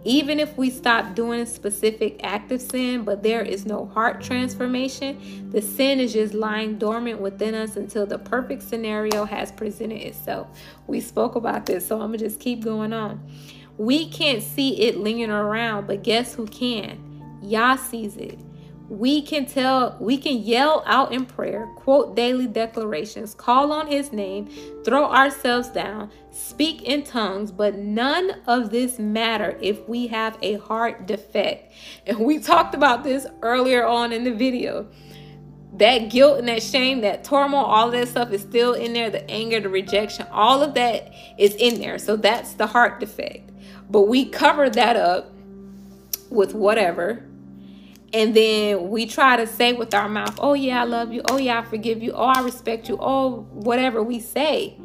Even 0.03 0.39
if 0.39 0.57
we 0.57 0.69
stop 0.69 1.15
doing 1.15 1.45
specific 1.45 2.23
of 2.51 2.61
sin, 2.61 3.03
but 3.03 3.23
there 3.23 3.41
is 3.41 3.65
no 3.65 3.87
heart 3.87 4.21
transformation, 4.21 5.49
the 5.51 5.61
sin 5.61 5.99
is 5.99 6.13
just 6.13 6.33
lying 6.33 6.77
dormant 6.77 7.19
within 7.19 7.53
us 7.53 7.75
until 7.75 8.05
the 8.05 8.17
perfect 8.17 8.63
scenario 8.63 9.25
has 9.25 9.51
presented 9.51 10.01
itself. 10.01 10.47
We 10.87 11.01
spoke 11.01 11.35
about 11.35 11.65
this, 11.65 11.87
so 11.87 11.99
I'm 11.99 12.09
to 12.13 12.17
just 12.17 12.39
keep 12.39 12.63
going 12.63 12.93
on. 12.93 13.19
We 13.77 14.07
can't 14.09 14.41
see 14.41 14.81
it 14.83 14.97
lingering 14.97 15.29
around, 15.29 15.87
but 15.87 16.03
guess 16.03 16.33
who 16.33 16.47
can? 16.47 17.39
Yah 17.41 17.75
sees 17.75 18.15
it 18.17 18.39
we 18.89 19.21
can 19.21 19.45
tell 19.45 19.97
we 19.99 20.17
can 20.17 20.37
yell 20.37 20.81
out 20.85 21.11
in 21.11 21.25
prayer 21.25 21.67
quote 21.75 22.15
daily 22.15 22.47
declarations 22.47 23.33
call 23.33 23.73
on 23.73 23.85
his 23.87 24.13
name 24.13 24.47
throw 24.85 25.11
ourselves 25.11 25.67
down 25.67 26.09
speak 26.37 26.83
in 26.83 27.03
tongues 27.03 27.51
but 27.51 27.75
none 27.75 28.31
of 28.45 28.69
this 28.69 28.99
matter 28.99 29.57
if 29.61 29.87
we 29.89 30.07
have 30.07 30.37
a 30.41 30.55
heart 30.57 31.07
defect. 31.07 31.73
And 32.05 32.19
we 32.19 32.39
talked 32.39 32.75
about 32.75 33.03
this 33.03 33.25
earlier 33.41 33.85
on 33.85 34.13
in 34.13 34.23
the 34.23 34.33
video. 34.33 34.87
That 35.73 36.09
guilt 36.09 36.39
and 36.39 36.47
that 36.47 36.63
shame 36.63 37.01
that 37.01 37.23
turmoil 37.23 37.65
all 37.65 37.91
that 37.91 38.07
stuff 38.07 38.31
is 38.31 38.41
still 38.41 38.73
in 38.73 38.93
there 38.93 39.09
the 39.09 39.29
anger 39.29 39.59
the 39.59 39.69
rejection 39.69 40.25
all 40.31 40.63
of 40.63 40.73
that 40.75 41.11
is 41.37 41.55
in 41.55 41.79
there. 41.79 41.99
So 41.99 42.15
that's 42.15 42.53
the 42.53 42.67
heart 42.67 42.99
defect. 42.99 43.51
But 43.89 44.03
we 44.03 44.25
cover 44.25 44.69
that 44.69 44.95
up 44.95 45.31
with 46.29 46.53
whatever 46.53 47.26
and 48.13 48.35
then 48.35 48.89
we 48.89 49.05
try 49.05 49.37
to 49.37 49.45
say 49.45 49.73
with 49.73 49.93
our 49.93 50.07
mouth, 50.07 50.39
oh, 50.39 50.53
yeah, 50.53 50.81
I 50.81 50.85
love 50.85 51.11
you. 51.11 51.21
Oh, 51.29 51.37
yeah, 51.37 51.59
I 51.59 51.63
forgive 51.63 52.01
you. 52.01 52.13
Oh, 52.13 52.25
I 52.25 52.41
respect 52.41 52.87
you. 52.87 52.97
Oh, 52.99 53.47
whatever 53.51 54.01
we 54.01 54.19
say. 54.19 54.77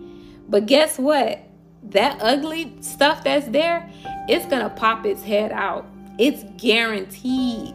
But 0.49 0.67
guess 0.67 0.99
what? 0.99 1.41
That 1.85 2.19
ugly 2.21 2.77
stuff 2.81 3.25
that's 3.25 3.49
there, 3.49 3.89
it's 4.29 4.47
going 4.47 4.63
to 4.63 4.71
pop 4.71 5.07
its 5.07 5.23
head 5.23 5.53
out. 5.53 5.87
It's 6.19 6.45
guaranteed 6.57 7.75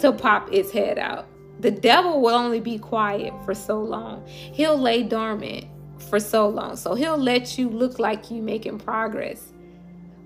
to 0.00 0.12
pop 0.12 0.52
its 0.52 0.70
head 0.72 0.98
out. 0.98 1.26
The 1.60 1.70
devil 1.70 2.20
will 2.20 2.34
only 2.34 2.60
be 2.60 2.78
quiet 2.78 3.32
for 3.44 3.54
so 3.54 3.80
long. 3.80 4.26
He'll 4.26 4.78
lay 4.78 5.02
dormant 5.02 5.66
for 6.08 6.20
so 6.20 6.48
long. 6.48 6.76
So 6.76 6.94
he'll 6.94 7.18
let 7.18 7.58
you 7.58 7.68
look 7.68 7.98
like 7.98 8.30
you 8.30 8.42
making 8.42 8.78
progress. 8.78 9.52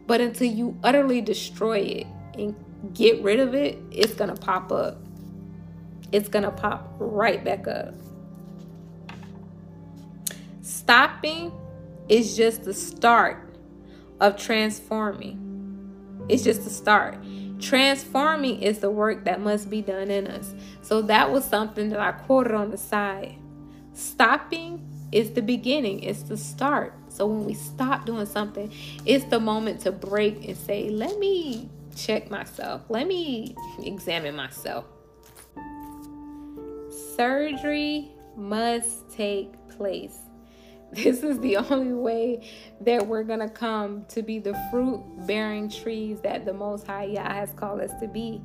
But 0.07 0.21
until 0.21 0.49
you 0.49 0.79
utterly 0.83 1.21
destroy 1.21 1.79
it 1.79 2.07
and 2.35 2.55
get 2.93 3.23
rid 3.23 3.41
of 3.41 3.55
it, 3.55 3.79
it's 3.91 4.15
going 4.15 4.35
to 4.35 4.41
pop 4.41 4.73
up. 4.73 4.99
It's 6.11 6.29
going 6.29 6.45
to 6.45 6.51
pop 6.51 6.95
right 6.99 7.43
back 7.43 7.67
up. 7.67 7.95
Stopping 10.61 11.53
is 12.09 12.37
just 12.37 12.65
the 12.65 12.75
start 12.75 13.57
of 14.21 14.37
transforming. 14.37 15.39
It's 16.29 16.45
just 16.45 16.65
the 16.65 16.71
start. 16.71 17.17
Transforming 17.61 18.61
is 18.61 18.81
the 18.81 18.91
work 18.91 19.25
that 19.25 19.41
must 19.41 19.71
be 19.71 19.83
done 19.83 20.11
in 20.11 20.27
us. 20.27 20.55
So 20.83 21.03
that 21.03 21.31
was 21.31 21.45
something 21.45 21.91
that 21.91 22.01
I 22.01 22.13
quoted 22.13 22.53
on 22.53 22.71
the 22.71 22.77
side. 22.77 23.37
Stopping 23.95 24.89
is 25.13 25.33
the 25.33 25.43
beginning, 25.43 26.03
it's 26.03 26.23
the 26.23 26.37
start. 26.37 26.95
So 27.09 27.27
when 27.27 27.45
we 27.45 27.55
stop 27.55 28.07
doing 28.07 28.27
something, 28.27 28.73
it's 29.05 29.25
the 29.27 29.39
moment 29.39 29.81
to 29.83 29.93
break 29.93 30.49
and 30.49 30.57
say, 30.57 30.89
let 30.89 31.19
me 31.19 31.69
check 31.97 32.31
myself. 32.31 32.83
Let 32.89 33.07
me 33.07 33.55
examine 33.83 34.37
myself. 34.37 34.85
Surgery 37.17 38.11
must 38.37 39.11
take 39.11 39.53
place. 39.69 40.19
This 40.95 41.23
is 41.23 41.41
the 41.41 41.57
only 41.57 41.95
way 41.95 42.47
that 42.83 43.07
we're 43.07 43.23
going 43.23 43.39
to 43.39 43.49
come 43.49 44.05
to 44.09 44.21
be 44.21 44.39
the 44.39 44.53
fruit 44.71 45.03
bearing 45.27 45.71
trees 45.71 46.21
that 46.21 46.45
the 46.45 46.53
Most 46.53 46.87
High 46.87 47.05
Yah 47.05 47.33
has 47.33 47.55
called 47.55 47.81
us 47.81 47.93
to 47.99 48.07
be. 48.07 48.43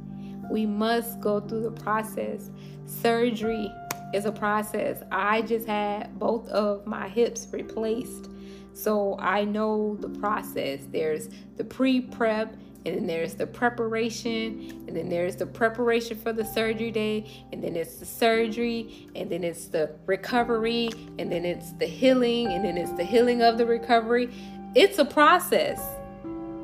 We 0.50 0.66
must 0.66 1.20
go 1.20 1.42
through 1.42 1.64
the 1.64 1.72
process. 1.72 2.50
Surgery 2.86 3.70
is 4.14 4.24
a 4.24 4.32
process. 4.32 5.04
I 5.12 5.42
just 5.42 5.68
had 5.68 6.18
both 6.18 6.48
of 6.48 6.88
my 6.88 7.10
hips 7.10 7.48
replaced. 7.52 8.30
So 8.72 9.18
I 9.20 9.44
know 9.44 9.98
the 10.00 10.10
process. 10.10 10.82
There's 10.90 11.30
the 11.58 11.66
pre 11.66 12.00
prep 12.00 12.56
and 12.86 12.96
then 12.96 13.08
there's 13.08 13.36
the 13.36 13.48
preparation, 13.48 14.84
and 14.88 14.96
then 14.96 15.10
there's 15.10 15.36
the 15.36 15.46
preparation 15.46 16.18
for 16.18 16.32
the 16.32 16.46
surgery 16.46 16.92
day, 16.92 17.26
and 17.52 17.64
then 17.64 17.76
it's 17.76 17.96
the 17.96 18.06
surgery, 18.06 19.10
and 19.16 19.30
then 19.30 19.44
it's 19.44 19.66
the 19.68 19.92
recovery, 20.06 20.90
and 21.20 21.32
then 21.32 21.44
it's 21.46 21.72
the 21.74 21.86
healing, 21.86 22.48
and 22.48 22.64
then 22.64 22.78
it's 22.78 22.94
the 22.94 23.04
healing 23.04 23.42
of 23.42 23.58
the 23.58 23.66
recovery. 23.66 24.30
It's 24.76 25.00
a 25.00 25.06
process. 25.06 25.82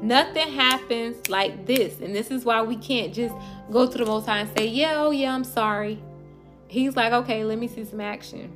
Nothing 0.03 0.51
happens 0.51 1.30
like 1.30 1.66
this. 1.66 2.01
And 2.01 2.14
this 2.14 2.30
is 2.30 2.43
why 2.43 2.61
we 2.61 2.76
can't 2.76 3.14
just 3.14 3.34
go 3.72 3.89
to 3.89 3.97
the 3.97 4.05
Most 4.05 4.26
High 4.26 4.39
and 4.39 4.57
say, 4.57 4.68
Yeah, 4.68 4.95
oh, 4.97 5.11
yeah, 5.11 5.34
I'm 5.34 5.45
sorry. 5.45 6.03
He's 6.68 6.95
like, 6.97 7.14
Okay, 7.14 7.45
let 7.45 7.57
me 7.57 7.70
see 7.70 7.86
some 7.86 8.01
action. 8.01 8.51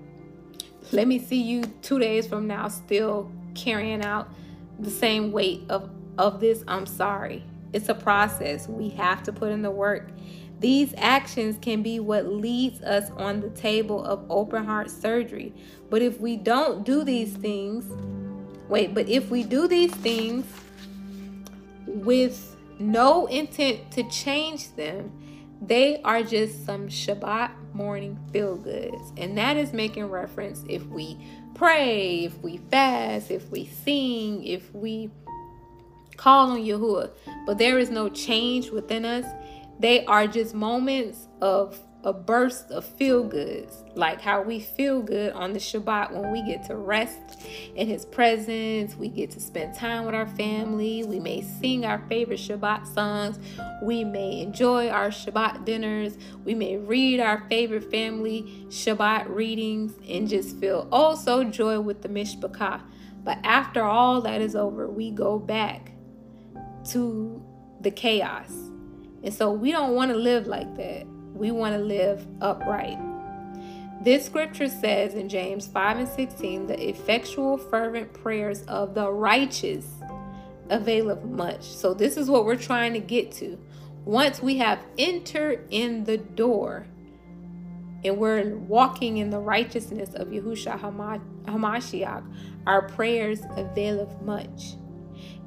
Let 0.91 1.07
me 1.07 1.19
see 1.19 1.41
you 1.41 1.63
two 1.81 1.99
days 1.99 2.27
from 2.27 2.47
now 2.47 2.67
still 2.67 3.31
carrying 3.55 4.03
out 4.03 4.29
the 4.77 4.91
same 4.91 5.31
weight 5.31 5.63
of, 5.69 5.89
of 6.17 6.39
this. 6.39 6.63
I'm 6.67 6.85
sorry. 6.85 7.43
It's 7.73 7.89
a 7.89 7.95
process. 7.95 8.67
We 8.67 8.89
have 8.89 9.23
to 9.23 9.33
put 9.33 9.51
in 9.51 9.61
the 9.61 9.71
work. 9.71 10.09
These 10.59 10.93
actions 10.97 11.57
can 11.61 11.83
be 11.83 11.99
what 11.99 12.25
leads 12.27 12.81
us 12.81 13.11
on 13.11 13.41
the 13.41 13.49
table 13.51 14.03
of 14.03 14.25
open 14.29 14.65
heart 14.65 14.89
surgery. 14.89 15.53
But 15.89 16.01
if 16.01 16.19
we 16.19 16.35
don't 16.35 16.83
do 16.83 17.03
these 17.03 17.33
things, 17.33 17.85
wait, 18.67 18.93
but 18.93 19.07
if 19.07 19.29
we 19.29 19.43
do 19.43 19.67
these 19.67 19.93
things 19.93 20.45
with 21.85 22.55
no 22.79 23.27
intent 23.27 23.91
to 23.91 24.09
change 24.09 24.75
them, 24.75 25.11
they 25.61 26.01
are 26.03 26.23
just 26.23 26.65
some 26.65 26.87
Shabbat 26.87 27.51
morning 27.73 28.19
feel 28.31 28.55
goods. 28.55 29.13
And 29.17 29.37
that 29.37 29.57
is 29.57 29.73
making 29.73 30.05
reference 30.05 30.63
if 30.67 30.85
we 30.87 31.17
pray, 31.55 32.25
if 32.25 32.37
we 32.39 32.57
fast, 32.71 33.31
if 33.31 33.49
we 33.49 33.65
sing, 33.65 34.43
if 34.43 34.73
we 34.73 35.09
call 36.17 36.51
on 36.51 36.59
Yahuwah, 36.59 37.11
but 37.45 37.57
there 37.57 37.79
is 37.79 37.89
no 37.89 38.09
change 38.09 38.69
within 38.69 39.05
us. 39.05 39.25
They 39.79 40.03
are 40.05 40.27
just 40.27 40.53
moments 40.53 41.27
of 41.41 41.79
a 42.03 42.13
burst 42.13 42.71
of 42.71 42.85
feel 42.85 43.23
goods, 43.23 43.83
like 43.95 44.21
how 44.21 44.41
we 44.41 44.59
feel 44.59 45.01
good 45.01 45.33
on 45.33 45.51
the 45.51 45.59
Shabbat 45.59 46.11
when 46.11 46.31
we 46.31 46.41
get 46.43 46.63
to 46.67 46.75
rest 46.75 47.41
in 47.75 47.87
His 47.87 48.05
presence. 48.05 48.95
We 48.95 49.09
get 49.09 49.31
to 49.31 49.39
spend 49.39 49.75
time 49.75 50.05
with 50.05 50.15
our 50.15 50.27
family. 50.27 51.03
We 51.03 51.19
may 51.19 51.41
sing 51.41 51.85
our 51.85 52.01
favorite 52.07 52.39
Shabbat 52.39 52.93
songs. 52.93 53.39
We 53.83 54.03
may 54.03 54.41
enjoy 54.41 54.89
our 54.89 55.09
Shabbat 55.09 55.65
dinners. 55.65 56.17
We 56.45 56.55
may 56.55 56.77
read 56.77 57.19
our 57.19 57.43
favorite 57.49 57.89
family 57.91 58.65
Shabbat 58.69 59.27
readings 59.27 59.93
and 60.07 60.29
just 60.29 60.57
feel 60.57 60.87
oh 60.91 61.07
also 61.07 61.43
joy 61.43 61.79
with 61.79 62.03
the 62.03 62.09
Mishpachah. 62.09 62.81
But 63.23 63.39
after 63.43 63.81
all 63.83 64.21
that 64.21 64.41
is 64.41 64.55
over, 64.55 64.87
we 64.87 65.11
go 65.11 65.39
back 65.39 65.91
to 66.91 67.43
the 67.81 67.91
chaos. 67.91 68.51
And 69.23 69.33
so 69.33 69.51
we 69.51 69.71
don't 69.71 69.93
want 69.93 70.11
to 70.11 70.17
live 70.17 70.47
like 70.47 70.75
that. 70.77 71.05
We 71.33 71.51
want 71.51 71.75
to 71.75 71.81
live 71.81 72.25
upright. 72.41 72.97
This 74.01 74.25
scripture 74.25 74.69
says 74.69 75.15
in 75.15 75.27
James 75.27 75.67
5 75.67 75.97
and 75.97 76.07
16, 76.07 76.67
the 76.67 76.89
effectual, 76.89 77.57
fervent 77.57 78.13
prayers 78.13 78.61
of 78.63 78.93
the 78.93 79.11
righteous 79.11 79.85
availeth 80.69 81.23
much. 81.23 81.63
So, 81.63 81.93
this 81.93 82.15
is 82.17 82.29
what 82.29 82.45
we're 82.45 82.55
trying 82.55 82.93
to 82.93 82.99
get 82.99 83.31
to. 83.33 83.57
Once 84.05 84.41
we 84.41 84.57
have 84.57 84.79
entered 84.97 85.67
in 85.71 86.03
the 86.03 86.17
door 86.17 86.87
and 88.03 88.17
we're 88.17 88.55
walking 88.55 89.17
in 89.17 89.29
the 89.29 89.39
righteousness 89.39 90.13
of 90.13 90.29
Yahusha 90.29 90.79
Hamashiach, 91.45 92.23
our 92.65 92.87
prayers 92.87 93.41
availeth 93.55 94.21
much. 94.21 94.75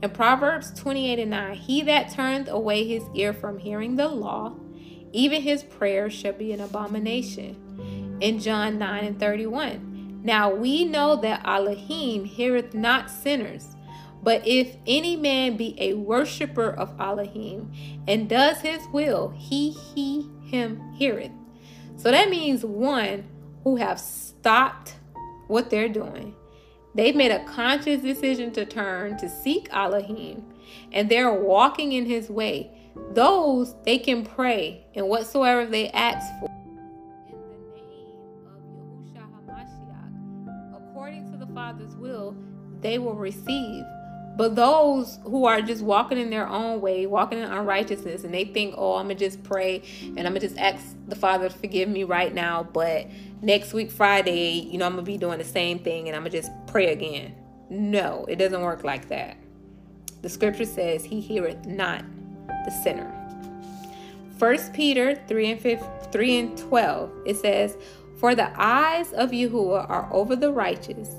In 0.02 0.10
Proverbs 0.10 0.72
28 0.72 1.18
and 1.18 1.30
9, 1.30 1.54
he 1.54 1.82
that 1.82 2.12
turneth 2.12 2.48
away 2.48 2.86
his 2.86 3.04
ear 3.14 3.32
from 3.32 3.58
hearing 3.58 3.96
the 3.96 4.08
law, 4.08 4.54
even 5.12 5.42
his 5.42 5.62
prayer 5.62 6.08
shall 6.08 6.32
be 6.32 6.52
an 6.52 6.60
abomination. 6.60 8.18
In 8.20 8.38
John 8.38 8.78
9 8.78 9.04
and 9.04 9.20
31, 9.20 10.20
now 10.22 10.52
we 10.52 10.84
know 10.84 11.16
that 11.16 11.46
Elohim 11.46 12.24
heareth 12.24 12.74
not 12.74 13.10
sinners, 13.10 13.76
but 14.22 14.46
if 14.46 14.76
any 14.86 15.16
man 15.16 15.56
be 15.56 15.74
a 15.78 15.94
worshipper 15.94 16.70
of 16.70 16.98
Elohim 17.00 17.72
and 18.06 18.28
does 18.28 18.60
his 18.60 18.86
will, 18.92 19.30
he, 19.36 19.70
he, 19.70 20.28
him 20.44 20.92
heareth. 20.92 21.32
So 21.96 22.10
that 22.10 22.30
means 22.30 22.64
one 22.64 23.24
who 23.64 23.76
have 23.76 23.98
stopped 24.00 24.96
what 25.46 25.70
they're 25.70 25.88
doing 25.88 26.34
They've 26.94 27.14
made 27.14 27.30
a 27.30 27.44
conscious 27.44 28.02
decision 28.02 28.50
to 28.52 28.64
turn 28.64 29.16
to 29.18 29.28
seek 29.28 29.68
Elohim 29.70 30.44
and 30.92 31.08
they're 31.08 31.32
walking 31.32 31.92
in 31.92 32.06
his 32.06 32.28
way. 32.28 32.70
Those 33.12 33.74
they 33.84 33.98
can 33.98 34.24
pray 34.24 34.84
and 34.94 35.08
whatsoever 35.08 35.66
they 35.66 35.88
ask 35.90 36.26
for. 36.40 36.48
In 37.28 37.38
the 37.38 37.56
name 37.76 38.16
of 38.46 39.14
Yahushua 39.14 39.28
HaMashiach, 39.46 40.76
according 40.76 41.30
to 41.30 41.36
the 41.36 41.46
Father's 41.54 41.94
will, 41.96 42.36
they 42.80 42.98
will 42.98 43.14
receive. 43.14 43.84
But 44.36 44.56
those 44.56 45.18
who 45.24 45.44
are 45.44 45.60
just 45.60 45.82
walking 45.82 46.16
in 46.18 46.30
their 46.30 46.48
own 46.48 46.80
way, 46.80 47.06
walking 47.06 47.38
in 47.38 47.44
unrighteousness, 47.44 48.24
and 48.24 48.32
they 48.32 48.44
think, 48.44 48.74
oh, 48.78 48.94
I'm 48.94 49.06
going 49.06 49.18
to 49.18 49.24
just 49.24 49.42
pray 49.42 49.82
and 50.02 50.20
I'm 50.20 50.32
going 50.32 50.40
to 50.40 50.48
just 50.48 50.58
ask 50.58 50.96
the 51.08 51.16
Father 51.16 51.48
to 51.48 51.54
forgive 51.54 51.88
me 51.88 52.04
right 52.04 52.32
now. 52.32 52.62
But 52.62 53.06
next 53.42 53.72
week, 53.72 53.90
Friday, 53.90 54.60
you 54.70 54.78
know, 54.78 54.86
I'm 54.86 54.92
going 54.92 55.04
to 55.04 55.10
be 55.10 55.18
doing 55.18 55.38
the 55.38 55.44
same 55.44 55.78
thing 55.78 56.08
and 56.08 56.16
I'm 56.16 56.22
going 56.22 56.32
to 56.32 56.38
just 56.38 56.52
pray 56.66 56.92
again. 56.92 57.34
No, 57.68 58.24
it 58.28 58.36
doesn't 58.36 58.60
work 58.60 58.84
like 58.84 59.08
that. 59.08 59.36
The 60.22 60.28
scripture 60.28 60.64
says, 60.64 61.04
He 61.04 61.20
heareth 61.20 61.66
not 61.66 62.04
the 62.46 62.70
sinner. 62.82 63.14
First 64.38 64.72
Peter 64.72 65.14
3 65.28 65.50
and 65.52 65.60
5, 65.60 66.12
3 66.12 66.38
and 66.38 66.58
12, 66.58 67.12
it 67.26 67.36
says, 67.36 67.76
For 68.18 68.34
the 68.34 68.50
eyes 68.60 69.12
of 69.12 69.30
Yahuwah 69.30 69.88
are 69.88 70.08
over 70.12 70.34
the 70.34 70.50
righteous, 70.50 71.10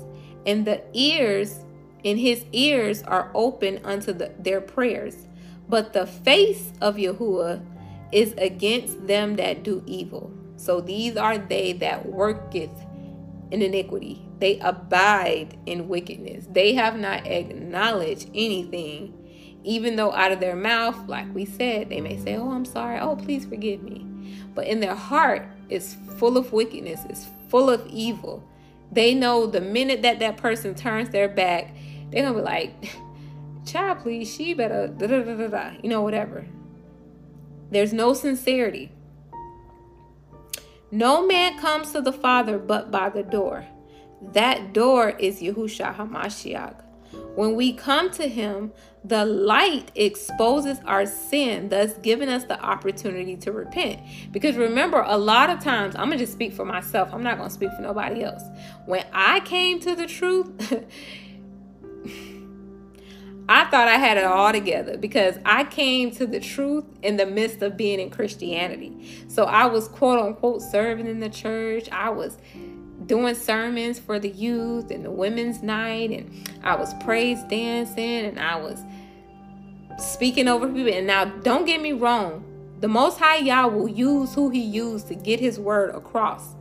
and 0.44 0.64
the 0.64 0.82
ears 0.92 1.60
in 2.02 2.18
his 2.18 2.44
ears 2.52 3.02
are 3.04 3.30
open 3.34 3.80
unto 3.84 4.12
the, 4.12 4.32
their 4.38 4.60
prayers. 4.60 5.26
But 5.68 5.92
the 5.92 6.06
face 6.06 6.72
of 6.80 6.96
Yahuwah 6.96 7.64
is 8.10 8.34
against 8.36 9.06
them 9.06 9.36
that 9.36 9.62
do 9.62 9.82
evil. 9.86 10.32
So 10.62 10.80
these 10.80 11.16
are 11.16 11.38
they 11.38 11.72
that 11.74 12.06
worketh 12.06 12.70
in 13.50 13.62
iniquity. 13.62 14.24
They 14.38 14.60
abide 14.60 15.58
in 15.66 15.88
wickedness. 15.88 16.46
They 16.48 16.74
have 16.74 16.96
not 16.96 17.26
acknowledged 17.26 18.30
anything, 18.32 19.58
even 19.64 19.96
though 19.96 20.12
out 20.12 20.30
of 20.30 20.38
their 20.38 20.54
mouth, 20.54 21.08
like 21.08 21.34
we 21.34 21.46
said, 21.46 21.88
they 21.88 22.00
may 22.00 22.16
say, 22.16 22.36
Oh, 22.36 22.52
I'm 22.52 22.64
sorry. 22.64 23.00
Oh, 23.00 23.16
please 23.16 23.44
forgive 23.44 23.82
me. 23.82 24.06
But 24.54 24.68
in 24.68 24.78
their 24.78 24.94
heart, 24.94 25.48
it's 25.68 25.96
full 26.16 26.36
of 26.36 26.52
wickedness, 26.52 27.00
it's 27.08 27.26
full 27.48 27.68
of 27.68 27.84
evil. 27.88 28.48
They 28.92 29.14
know 29.14 29.46
the 29.46 29.60
minute 29.60 30.02
that 30.02 30.20
that 30.20 30.36
person 30.36 30.76
turns 30.76 31.10
their 31.10 31.28
back, 31.28 31.74
they're 32.12 32.22
gonna 32.22 32.36
be 32.36 32.40
like, 32.40 32.96
child, 33.66 33.98
please, 33.98 34.32
she 34.32 34.54
better, 34.54 34.86
da 34.86 35.08
da 35.08 35.22
da 35.24 35.34
da 35.34 35.48
da, 35.48 35.70
you 35.82 35.88
know, 35.88 36.02
whatever. 36.02 36.46
There's 37.72 37.92
no 37.92 38.14
sincerity. 38.14 38.92
No 40.92 41.26
man 41.26 41.58
comes 41.58 41.92
to 41.92 42.02
the 42.02 42.12
Father 42.12 42.58
but 42.58 42.90
by 42.90 43.08
the 43.08 43.22
door. 43.22 43.66
That 44.20 44.74
door 44.74 45.08
is 45.08 45.40
Yahusha 45.40 45.96
HaMashiach. 45.96 46.82
When 47.34 47.54
we 47.56 47.72
come 47.72 48.10
to 48.12 48.28
him, 48.28 48.72
the 49.02 49.24
light 49.24 49.90
exposes 49.94 50.78
our 50.84 51.06
sin, 51.06 51.70
thus 51.70 51.94
giving 51.98 52.28
us 52.28 52.44
the 52.44 52.60
opportunity 52.62 53.36
to 53.38 53.52
repent. 53.52 54.00
Because 54.30 54.56
remember, 54.56 55.02
a 55.06 55.16
lot 55.16 55.48
of 55.48 55.60
times, 55.60 55.94
I'm 55.96 56.08
going 56.08 56.18
to 56.18 56.24
just 56.24 56.32
speak 56.34 56.52
for 56.52 56.66
myself. 56.66 57.08
I'm 57.12 57.22
not 57.22 57.38
going 57.38 57.48
to 57.48 57.54
speak 57.54 57.70
for 57.74 57.82
nobody 57.82 58.22
else. 58.22 58.42
When 58.84 59.04
I 59.12 59.40
came 59.40 59.80
to 59.80 59.96
the 59.96 60.06
truth, 60.06 60.84
I 63.54 63.66
thought 63.66 63.86
I 63.86 63.98
had 63.98 64.16
it 64.16 64.24
all 64.24 64.50
together 64.50 64.96
because 64.96 65.38
I 65.44 65.64
came 65.64 66.10
to 66.12 66.26
the 66.26 66.40
truth 66.40 66.86
in 67.02 67.18
the 67.18 67.26
midst 67.26 67.60
of 67.60 67.76
being 67.76 68.00
in 68.00 68.08
Christianity. 68.08 69.26
So 69.28 69.44
I 69.44 69.66
was 69.66 69.88
quote 69.88 70.18
unquote 70.18 70.62
serving 70.62 71.06
in 71.06 71.20
the 71.20 71.28
church. 71.28 71.86
I 71.90 72.08
was 72.08 72.38
doing 73.04 73.34
sermons 73.34 73.98
for 73.98 74.18
the 74.18 74.30
youth 74.30 74.90
and 74.90 75.04
the 75.04 75.10
women's 75.10 75.62
night 75.62 76.12
and 76.12 76.48
I 76.62 76.76
was 76.76 76.94
praise 77.04 77.42
dancing 77.42 78.24
and 78.24 78.40
I 78.40 78.56
was 78.56 78.80
speaking 79.98 80.48
over 80.48 80.66
people. 80.66 80.94
And 80.94 81.06
now 81.06 81.26
don't 81.26 81.66
get 81.66 81.82
me 81.82 81.92
wrong, 81.92 82.46
the 82.80 82.88
most 82.88 83.18
high 83.18 83.36
Yah 83.36 83.66
will 83.66 83.86
use 83.86 84.32
who 84.32 84.48
he 84.48 84.62
used 84.62 85.08
to 85.08 85.14
get 85.14 85.40
his 85.40 85.60
word 85.60 85.94
across. 85.94 86.54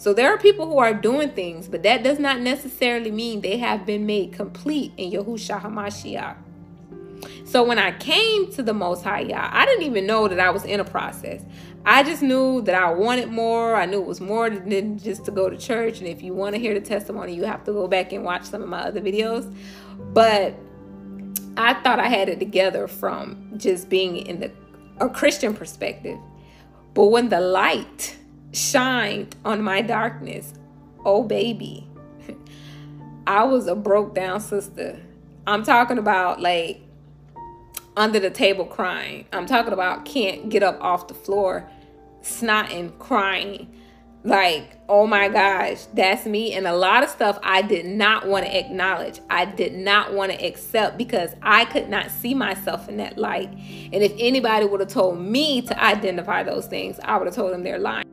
So 0.00 0.14
there 0.14 0.32
are 0.32 0.38
people 0.38 0.64
who 0.64 0.78
are 0.78 0.94
doing 0.94 1.28
things, 1.28 1.68
but 1.68 1.82
that 1.82 2.02
does 2.02 2.18
not 2.18 2.40
necessarily 2.40 3.10
mean 3.10 3.42
they 3.42 3.58
have 3.58 3.84
been 3.84 4.06
made 4.06 4.32
complete 4.32 4.94
in 4.96 5.12
Yahushua 5.12 5.60
HaMashiach. 5.60 6.36
So 7.44 7.62
when 7.62 7.78
I 7.78 7.92
came 7.92 8.50
to 8.52 8.62
the 8.62 8.72
Most 8.72 9.04
High 9.04 9.20
Yah, 9.20 9.50
I 9.52 9.66
didn't 9.66 9.84
even 9.84 10.06
know 10.06 10.26
that 10.26 10.40
I 10.40 10.48
was 10.48 10.64
in 10.64 10.80
a 10.80 10.84
process. 10.84 11.44
I 11.84 12.02
just 12.02 12.22
knew 12.22 12.62
that 12.62 12.74
I 12.74 12.90
wanted 12.90 13.28
more. 13.28 13.76
I 13.76 13.84
knew 13.84 14.00
it 14.00 14.06
was 14.06 14.22
more 14.22 14.48
than 14.48 14.98
just 14.98 15.26
to 15.26 15.30
go 15.30 15.50
to 15.50 15.58
church. 15.58 15.98
And 15.98 16.08
if 16.08 16.22
you 16.22 16.32
want 16.32 16.54
to 16.54 16.58
hear 16.58 16.72
the 16.72 16.80
testimony, 16.80 17.34
you 17.34 17.44
have 17.44 17.62
to 17.64 17.72
go 17.72 17.86
back 17.86 18.14
and 18.14 18.24
watch 18.24 18.44
some 18.44 18.62
of 18.62 18.70
my 18.70 18.80
other 18.80 19.02
videos. 19.02 19.54
But 20.14 20.54
I 21.58 21.74
thought 21.74 22.00
I 22.00 22.08
had 22.08 22.30
it 22.30 22.38
together 22.38 22.88
from 22.88 23.52
just 23.58 23.90
being 23.90 24.16
in 24.16 24.40
the 24.40 24.50
a 24.98 25.10
Christian 25.10 25.52
perspective. 25.52 26.18
But 26.94 27.08
when 27.08 27.28
the 27.28 27.40
light 27.40 28.16
shined 28.52 29.36
on 29.44 29.62
my 29.62 29.82
darkness. 29.82 30.54
Oh, 31.04 31.22
baby. 31.22 31.86
I 33.26 33.44
was 33.44 33.66
a 33.66 33.74
broke 33.74 34.14
down 34.14 34.40
sister. 34.40 35.00
I'm 35.46 35.62
talking 35.62 35.98
about 35.98 36.40
like 36.40 36.80
under 37.96 38.20
the 38.20 38.30
table 38.30 38.64
crying. 38.64 39.26
I'm 39.32 39.46
talking 39.46 39.72
about 39.72 40.04
can't 40.04 40.48
get 40.48 40.62
up 40.62 40.80
off 40.80 41.08
the 41.08 41.14
floor, 41.14 41.68
snotting, 42.22 42.98
crying. 42.98 43.72
Like, 44.22 44.78
oh 44.86 45.06
my 45.06 45.28
gosh, 45.28 45.86
that's 45.94 46.26
me. 46.26 46.52
And 46.52 46.66
a 46.66 46.76
lot 46.76 47.02
of 47.02 47.08
stuff 47.08 47.38
I 47.42 47.62
did 47.62 47.86
not 47.86 48.26
want 48.26 48.44
to 48.44 48.58
acknowledge. 48.58 49.18
I 49.30 49.46
did 49.46 49.72
not 49.72 50.12
want 50.12 50.30
to 50.30 50.46
accept 50.46 50.98
because 50.98 51.30
I 51.40 51.64
could 51.64 51.88
not 51.88 52.10
see 52.10 52.34
myself 52.34 52.88
in 52.88 52.98
that 52.98 53.16
light. 53.16 53.50
And 53.50 54.02
if 54.02 54.12
anybody 54.18 54.66
would 54.66 54.80
have 54.80 54.90
told 54.90 55.18
me 55.18 55.62
to 55.62 55.82
identify 55.82 56.42
those 56.42 56.66
things, 56.66 57.00
I 57.02 57.16
would 57.16 57.26
have 57.26 57.34
told 57.34 57.52
them 57.52 57.62
they're 57.62 57.78
lying. 57.78 58.04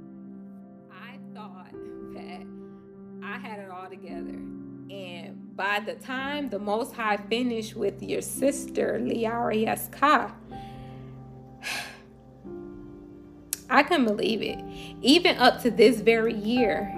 By 5.57 5.79
the 5.79 5.95
time 5.95 6.49
the 6.49 6.59
Most 6.59 6.93
High 6.93 7.17
finished 7.17 7.75
with 7.75 8.03
your 8.03 8.21
sister, 8.21 8.99
Liara 9.01 9.65
Yaska, 9.65 10.31
I 13.69 13.81
couldn't 13.81 14.05
believe 14.05 14.43
it. 14.43 14.59
Even 15.01 15.35
up 15.37 15.63
to 15.63 15.71
this 15.71 15.99
very 15.99 16.35
year, 16.35 16.93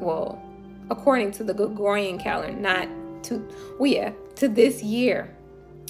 well, 0.00 0.42
according 0.90 1.30
to 1.32 1.44
the 1.44 1.54
Gregorian 1.54 2.18
calendar, 2.18 2.60
not 2.60 2.88
to, 3.24 3.48
well, 3.78 3.90
yeah, 3.90 4.12
to 4.34 4.48
this 4.48 4.82
year, 4.82 5.32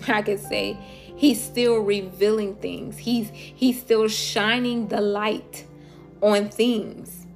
I 0.06 0.20
could 0.20 0.40
say 0.40 0.76
he's 1.16 1.42
still 1.42 1.78
revealing 1.78 2.56
things. 2.56 2.98
He's 2.98 3.30
he's 3.30 3.80
still 3.80 4.08
shining 4.08 4.88
the 4.88 5.00
light 5.00 5.64
on 6.20 6.50
things. 6.50 7.26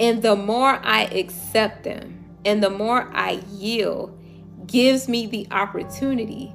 And 0.00 0.20
the 0.20 0.34
more 0.34 0.80
I 0.82 1.04
accept 1.04 1.84
them, 1.84 2.23
and 2.44 2.62
the 2.62 2.70
more 2.70 3.10
I 3.14 3.42
yield, 3.50 4.18
gives 4.66 5.08
me 5.08 5.26
the 5.26 5.46
opportunity 5.50 6.54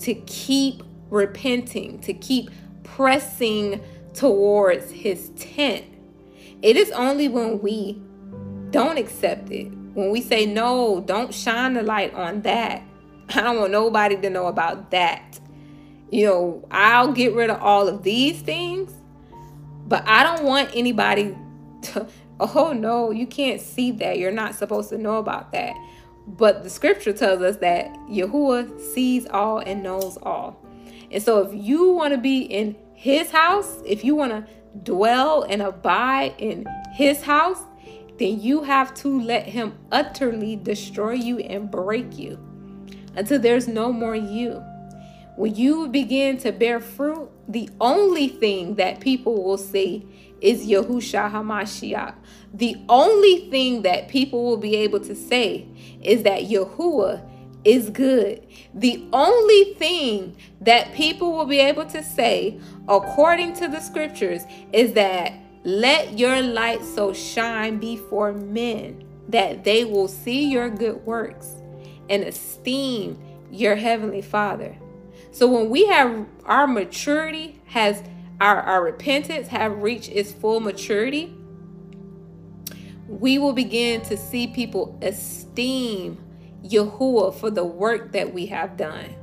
to 0.00 0.14
keep 0.14 0.82
repenting, 1.10 2.00
to 2.00 2.12
keep 2.12 2.50
pressing 2.84 3.80
towards 4.14 4.90
his 4.90 5.30
tent. 5.30 5.84
It 6.62 6.76
is 6.76 6.90
only 6.90 7.28
when 7.28 7.60
we 7.60 8.02
don't 8.70 8.98
accept 8.98 9.50
it, 9.50 9.66
when 9.94 10.10
we 10.10 10.20
say, 10.20 10.46
no, 10.46 11.00
don't 11.00 11.32
shine 11.32 11.74
the 11.74 11.82
light 11.82 12.14
on 12.14 12.42
that. 12.42 12.82
I 13.34 13.42
don't 13.42 13.58
want 13.58 13.72
nobody 13.72 14.16
to 14.16 14.30
know 14.30 14.46
about 14.46 14.90
that. 14.90 15.38
You 16.10 16.26
know, 16.26 16.68
I'll 16.70 17.12
get 17.12 17.34
rid 17.34 17.50
of 17.50 17.60
all 17.60 17.86
of 17.86 18.02
these 18.02 18.40
things, 18.40 18.92
but 19.86 20.06
I 20.06 20.22
don't 20.22 20.44
want 20.44 20.70
anybody 20.74 21.36
to, 21.82 22.06
oh 22.40 22.72
no, 22.72 23.10
you 23.10 23.26
can't 23.26 23.60
see 23.60 23.90
that. 23.92 24.18
You're 24.18 24.30
not 24.30 24.54
supposed 24.54 24.90
to 24.90 24.98
know 24.98 25.18
about 25.18 25.52
that. 25.52 25.74
But 26.26 26.62
the 26.62 26.70
scripture 26.70 27.12
tells 27.12 27.40
us 27.40 27.56
that 27.58 27.92
Yahuwah 28.08 28.80
sees 28.80 29.26
all 29.26 29.58
and 29.58 29.82
knows 29.82 30.18
all. 30.22 30.62
And 31.10 31.22
so 31.22 31.40
if 31.40 31.54
you 31.54 31.92
want 31.92 32.12
to 32.12 32.18
be 32.18 32.42
in 32.42 32.76
his 32.94 33.30
house, 33.30 33.80
if 33.86 34.04
you 34.04 34.14
want 34.14 34.32
to 34.32 34.46
dwell 34.82 35.42
and 35.42 35.62
abide 35.62 36.34
in 36.38 36.66
his 36.92 37.22
house, 37.22 37.62
then 38.18 38.40
you 38.40 38.62
have 38.62 38.92
to 38.94 39.20
let 39.20 39.46
him 39.46 39.78
utterly 39.90 40.56
destroy 40.56 41.12
you 41.12 41.38
and 41.38 41.70
break 41.70 42.18
you 42.18 42.38
until 43.16 43.38
there's 43.38 43.68
no 43.68 43.92
more 43.92 44.16
you. 44.16 44.62
When 45.36 45.54
you 45.54 45.88
begin 45.88 46.36
to 46.38 46.50
bear 46.50 46.80
fruit, 46.80 47.30
the 47.46 47.70
only 47.80 48.28
thing 48.28 48.74
that 48.74 49.00
people 49.00 49.42
will 49.42 49.56
see 49.56 50.27
is 50.40 50.66
Yahusha 50.66 51.30
HaMashiach. 51.30 52.14
The 52.54 52.76
only 52.88 53.50
thing 53.50 53.82
that 53.82 54.08
people 54.08 54.44
will 54.44 54.56
be 54.56 54.76
able 54.76 55.00
to 55.00 55.14
say 55.14 55.66
is 56.02 56.22
that 56.22 56.42
Yahuwah 56.42 57.28
is 57.64 57.90
good. 57.90 58.46
The 58.72 59.04
only 59.12 59.74
thing 59.74 60.36
that 60.60 60.94
people 60.94 61.32
will 61.32 61.46
be 61.46 61.58
able 61.58 61.86
to 61.86 62.02
say, 62.02 62.60
according 62.88 63.54
to 63.54 63.68
the 63.68 63.80
scriptures, 63.80 64.42
is 64.72 64.92
that 64.94 65.32
let 65.64 66.18
your 66.18 66.40
light 66.40 66.82
so 66.84 67.12
shine 67.12 67.78
before 67.78 68.32
men 68.32 69.04
that 69.28 69.64
they 69.64 69.84
will 69.84 70.08
see 70.08 70.48
your 70.48 70.70
good 70.70 71.04
works 71.04 71.52
and 72.08 72.24
esteem 72.24 73.18
your 73.50 73.76
heavenly 73.76 74.22
Father. 74.22 74.76
So 75.30 75.46
when 75.46 75.68
we 75.68 75.86
have 75.86 76.26
our 76.44 76.66
maturity 76.66 77.60
has 77.66 78.02
our, 78.40 78.60
our 78.62 78.84
repentance 78.84 79.48
have 79.48 79.82
reached 79.82 80.10
its 80.10 80.32
full 80.32 80.60
maturity, 80.60 81.34
we 83.08 83.38
will 83.38 83.52
begin 83.52 84.02
to 84.02 84.16
see 84.16 84.46
people 84.46 84.98
esteem 85.02 86.22
Yahuwah 86.62 87.34
for 87.34 87.50
the 87.50 87.64
work 87.64 88.12
that 88.12 88.32
we 88.32 88.46
have 88.46 88.76
done. 88.76 89.14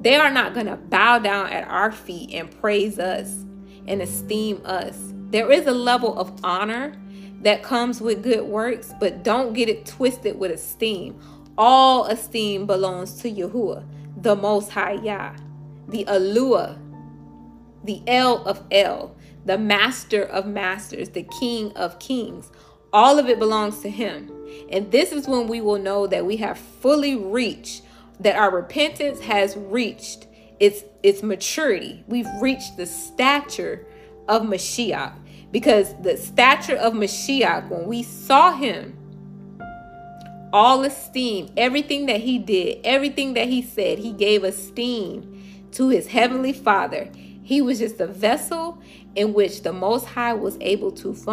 They 0.00 0.16
are 0.16 0.30
not 0.30 0.54
going 0.54 0.66
to 0.66 0.76
bow 0.76 1.18
down 1.18 1.48
at 1.48 1.66
our 1.68 1.90
feet 1.90 2.34
and 2.34 2.50
praise 2.60 2.98
us 2.98 3.44
and 3.86 4.02
esteem 4.02 4.60
us. 4.64 4.98
There 5.30 5.50
is 5.50 5.66
a 5.66 5.72
level 5.72 6.18
of 6.18 6.32
honor 6.44 6.94
that 7.40 7.62
comes 7.62 8.00
with 8.00 8.22
good 8.22 8.44
works, 8.44 8.92
but 9.00 9.24
don't 9.24 9.54
get 9.54 9.68
it 9.68 9.86
twisted 9.86 10.38
with 10.38 10.50
esteem. 10.50 11.18
All 11.56 12.04
esteem 12.04 12.66
belongs 12.66 13.14
to 13.22 13.30
Yahuwah, 13.30 13.84
the 14.22 14.36
Most 14.36 14.70
High 14.70 15.02
Yah, 15.02 15.34
the 15.88 16.04
Alua, 16.04 16.78
the 17.84 18.02
L 18.06 18.44
of 18.44 18.62
L, 18.70 19.14
the 19.44 19.58
Master 19.58 20.22
of 20.22 20.46
Masters, 20.46 21.10
the 21.10 21.26
King 21.40 21.72
of 21.76 21.98
Kings. 21.98 22.50
All 22.92 23.18
of 23.18 23.28
it 23.28 23.38
belongs 23.38 23.80
to 23.80 23.90
Him. 23.90 24.30
And 24.70 24.90
this 24.92 25.12
is 25.12 25.26
when 25.26 25.48
we 25.48 25.60
will 25.60 25.78
know 25.78 26.06
that 26.06 26.26
we 26.26 26.36
have 26.36 26.58
fully 26.58 27.16
reached, 27.16 27.82
that 28.20 28.36
our 28.36 28.50
repentance 28.50 29.20
has 29.20 29.56
reached 29.56 30.26
its, 30.60 30.84
its 31.02 31.22
maturity. 31.22 32.04
We've 32.06 32.28
reached 32.40 32.76
the 32.76 32.86
stature 32.86 33.86
of 34.28 34.42
Mashiach. 34.42 35.14
Because 35.50 35.94
the 36.02 36.16
stature 36.16 36.76
of 36.76 36.94
Mashiach, 36.94 37.68
when 37.68 37.86
we 37.86 38.02
saw 38.02 38.52
him, 38.52 38.96
all 40.52 40.82
esteem, 40.82 41.50
everything 41.56 42.06
that 42.06 42.20
he 42.20 42.38
did, 42.38 42.80
everything 42.84 43.34
that 43.34 43.48
he 43.48 43.62
said, 43.62 43.98
he 43.98 44.12
gave 44.12 44.44
esteem 44.44 45.42
to 45.72 45.88
his 45.88 46.08
heavenly 46.08 46.52
Father. 46.52 47.10
He 47.42 47.60
was 47.60 47.78
just 47.80 48.00
a 48.00 48.06
vessel 48.06 48.80
in 49.14 49.34
which 49.34 49.62
the 49.62 49.72
Most 49.72 50.06
High 50.06 50.34
was 50.34 50.56
able 50.60 50.92
to 50.92 51.12
function. 51.12 51.32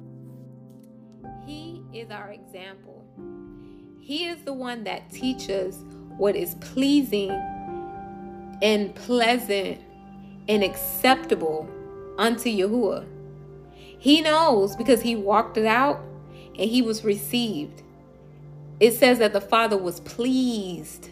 He 1.46 1.84
is 1.94 2.10
our 2.10 2.32
example. 2.32 3.06
He 4.00 4.26
is 4.26 4.44
the 4.44 4.54
one 4.54 4.84
that 4.86 5.12
teaches 5.12 5.84
what 6.18 6.36
is 6.36 6.56
pleasing 6.56 7.32
and 8.62 8.94
pleasant 8.96 9.80
and 10.48 10.64
acceptable 10.64 11.70
unto 12.18 12.50
Yahuwah. 12.50 13.06
He 14.00 14.22
knows 14.22 14.76
because 14.76 15.02
he 15.02 15.16
walked 15.16 15.58
it 15.58 15.66
out 15.66 16.02
and 16.58 16.70
he 16.70 16.82
was 16.82 17.04
received. 17.04 17.84
It 18.80 18.94
says 18.94 19.20
that 19.20 19.34
the 19.34 19.42
Father 19.42 19.78
was 19.78 20.00
pleased. 20.00 21.10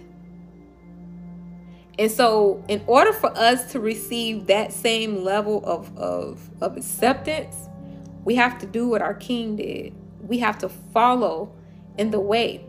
And 1.99 2.11
so, 2.11 2.64
in 2.68 2.84
order 2.86 3.11
for 3.11 3.36
us 3.36 3.72
to 3.72 3.80
receive 3.80 4.48
that 4.48 4.72
same 4.72 5.24
level 5.24 5.64
of, 5.65 5.98
of, 5.98 6.48
of 6.61 6.78
acceptance, 6.78 7.56
we 8.24 8.36
have 8.36 8.60
to 8.60 8.68
do 8.68 8.88
what 8.88 9.02
our 9.02 9.15
King 9.15 9.56
did. 9.56 9.95
We 10.22 10.38
have 10.40 10.60
to 10.60 10.69
follow 10.69 11.52
in 11.98 12.11
the 12.11 12.19
way. 12.19 12.64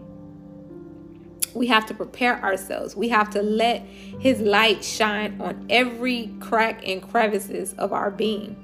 We 1.54 1.66
have 1.66 1.84
to 1.86 1.94
prepare 1.94 2.42
ourselves. 2.42 2.96
We 2.96 3.08
have 3.08 3.28
to 3.30 3.42
let 3.42 3.80
His 3.80 4.40
light 4.40 4.82
shine 4.82 5.38
on 5.40 5.66
every 5.68 6.32
crack 6.40 6.86
and 6.86 7.02
crevices 7.02 7.74
of 7.74 7.92
our 7.92 8.10
being. 8.10 8.56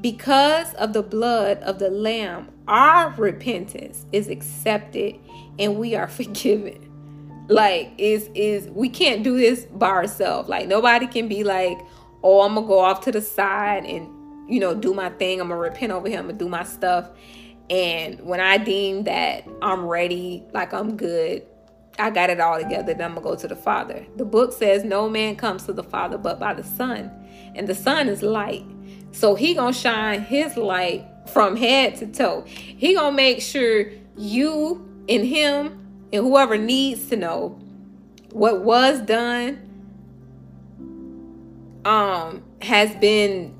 Because 0.00 0.72
of 0.74 0.92
the 0.92 1.02
blood 1.02 1.58
of 1.58 1.78
the 1.78 1.90
Lamb, 1.90 2.50
our 2.66 3.10
repentance 3.10 4.06
is 4.12 4.28
accepted 4.28 5.18
and 5.58 5.76
we 5.76 5.94
are 5.94 6.08
forgiven. 6.08 6.93
Like 7.48 7.92
is 7.98 8.30
is 8.34 8.68
we 8.70 8.88
can't 8.88 9.22
do 9.22 9.36
this 9.36 9.66
by 9.66 9.88
ourselves. 9.88 10.48
Like 10.48 10.66
nobody 10.66 11.06
can 11.06 11.28
be 11.28 11.44
like, 11.44 11.78
oh, 12.22 12.42
I'm 12.42 12.54
gonna 12.54 12.66
go 12.66 12.78
off 12.78 13.02
to 13.02 13.12
the 13.12 13.20
side 13.20 13.84
and 13.84 14.08
you 14.50 14.60
know 14.60 14.74
do 14.74 14.94
my 14.94 15.10
thing. 15.10 15.40
I'm 15.40 15.48
gonna 15.48 15.60
repent 15.60 15.92
over 15.92 16.08
him 16.08 16.30
and 16.30 16.38
do 16.38 16.48
my 16.48 16.64
stuff. 16.64 17.10
And 17.70 18.20
when 18.20 18.40
I 18.40 18.58
deem 18.58 19.04
that 19.04 19.46
I'm 19.62 19.86
ready, 19.86 20.44
like 20.52 20.72
I'm 20.72 20.96
good, 20.96 21.42
I 21.98 22.10
got 22.10 22.30
it 22.30 22.40
all 22.40 22.60
together, 22.60 22.94
then 22.94 23.02
I'm 23.02 23.14
gonna 23.14 23.26
go 23.26 23.36
to 23.36 23.48
the 23.48 23.56
Father. 23.56 24.06
The 24.16 24.24
book 24.24 24.52
says 24.52 24.84
no 24.84 25.08
man 25.08 25.36
comes 25.36 25.64
to 25.64 25.72
the 25.72 25.82
Father 25.82 26.18
but 26.18 26.38
by 26.38 26.54
the 26.54 26.64
Son. 26.64 27.10
And 27.54 27.68
the 27.68 27.74
Son 27.74 28.08
is 28.08 28.22
light. 28.22 28.64
So 29.12 29.34
he 29.34 29.54
gonna 29.54 29.72
shine 29.72 30.22
his 30.22 30.56
light 30.56 31.06
from 31.26 31.56
head 31.56 31.96
to 31.96 32.06
toe. 32.06 32.44
He 32.46 32.94
gonna 32.94 33.14
make 33.14 33.40
sure 33.40 33.86
you 34.16 35.04
and 35.08 35.24
him 35.24 35.83
and 36.14 36.24
whoever 36.24 36.56
needs 36.56 37.08
to 37.08 37.16
know 37.16 37.58
what 38.30 38.62
was 38.62 39.00
done 39.02 39.60
um 41.84 42.42
has 42.62 42.94
been 42.96 43.54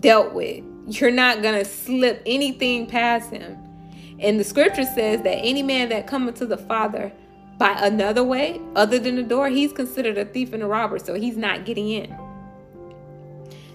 dealt 0.00 0.32
with. 0.32 0.64
You're 0.88 1.10
not 1.10 1.42
gonna 1.42 1.64
slip 1.64 2.22
anything 2.26 2.86
past 2.86 3.30
him. 3.30 3.58
And 4.18 4.40
the 4.40 4.44
scripture 4.44 4.84
says 4.84 5.22
that 5.22 5.36
any 5.36 5.62
man 5.62 5.90
that 5.90 6.06
cometh 6.06 6.36
to 6.36 6.46
the 6.46 6.56
Father 6.56 7.12
by 7.58 7.72
another 7.72 8.24
way 8.24 8.60
other 8.74 8.98
than 8.98 9.16
the 9.16 9.22
door, 9.22 9.48
he's 9.48 9.72
considered 9.72 10.18
a 10.18 10.24
thief 10.24 10.52
and 10.52 10.62
a 10.62 10.66
robber, 10.66 10.98
so 10.98 11.14
he's 11.14 11.36
not 11.36 11.64
getting 11.64 11.90
in. 11.90 12.16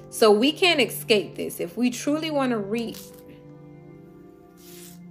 So 0.09 0.31
we 0.31 0.51
can't 0.51 0.81
escape 0.81 1.35
this. 1.35 1.59
If 1.59 1.77
we 1.77 1.91
truly 1.91 2.31
want 2.31 2.51
to 2.51 2.57
reap, 2.57 2.97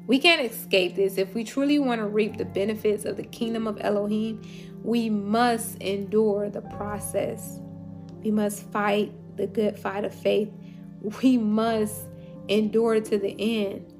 we 0.08 0.18
can't 0.18 0.40
escape 0.40 0.96
this. 0.96 1.18
If 1.18 1.34
we 1.34 1.44
truly 1.44 1.78
want 1.78 2.00
to 2.00 2.06
reap 2.06 2.38
the 2.38 2.46
benefits 2.46 3.04
of 3.04 3.18
the 3.18 3.22
kingdom 3.22 3.66
of 3.66 3.78
Elohim, 3.82 4.40
we 4.82 5.10
must 5.10 5.76
endure 5.82 6.48
the 6.48 6.62
process. 6.62 7.60
We 8.22 8.30
must 8.30 8.62
fight 8.72 9.12
the 9.36 9.46
good 9.46 9.78
fight 9.78 10.06
of 10.06 10.14
faith. 10.14 10.50
We 11.22 11.36
must 11.36 12.06
endure 12.48 13.00
to 13.00 13.18
the 13.18 13.36
end. 13.38 13.92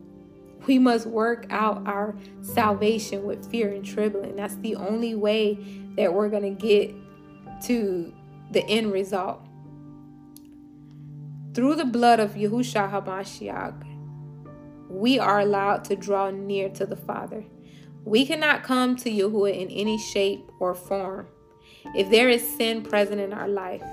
We 0.66 0.78
must 0.78 1.06
work 1.06 1.46
out 1.50 1.86
our 1.86 2.16
salvation 2.40 3.24
with 3.24 3.48
fear 3.50 3.70
and 3.70 3.84
trembling. 3.84 4.36
That's 4.36 4.56
the 4.56 4.76
only 4.76 5.14
way 5.14 5.58
that 5.96 6.14
we're 6.14 6.30
going 6.30 6.56
to 6.56 6.66
get 6.66 6.94
to 7.66 8.14
the 8.50 8.64
end 8.64 8.92
result. 8.92 9.42
Through 11.52 11.74
the 11.74 11.84
blood 11.84 12.18
of 12.18 12.32
Yahushua 12.32 12.90
HaMashiach, 12.90 13.87
we 14.88 15.18
are 15.18 15.40
allowed 15.40 15.84
to 15.84 15.96
draw 15.96 16.30
near 16.30 16.68
to 16.70 16.86
the 16.86 16.96
Father. 16.96 17.44
We 18.04 18.24
cannot 18.24 18.62
come 18.62 18.96
to 18.96 19.10
Yahuwah 19.10 19.54
in 19.54 19.68
any 19.70 19.98
shape 19.98 20.50
or 20.60 20.74
form 20.74 21.26
if 21.94 22.10
there 22.10 22.28
is 22.28 22.56
sin 22.56 22.82
present 22.82 23.20
in 23.20 23.32
our 23.32 23.48
life. 23.48 23.84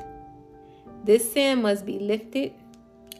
This 1.04 1.32
sin 1.32 1.62
must 1.62 1.86
be 1.86 2.00
lifted, 2.00 2.54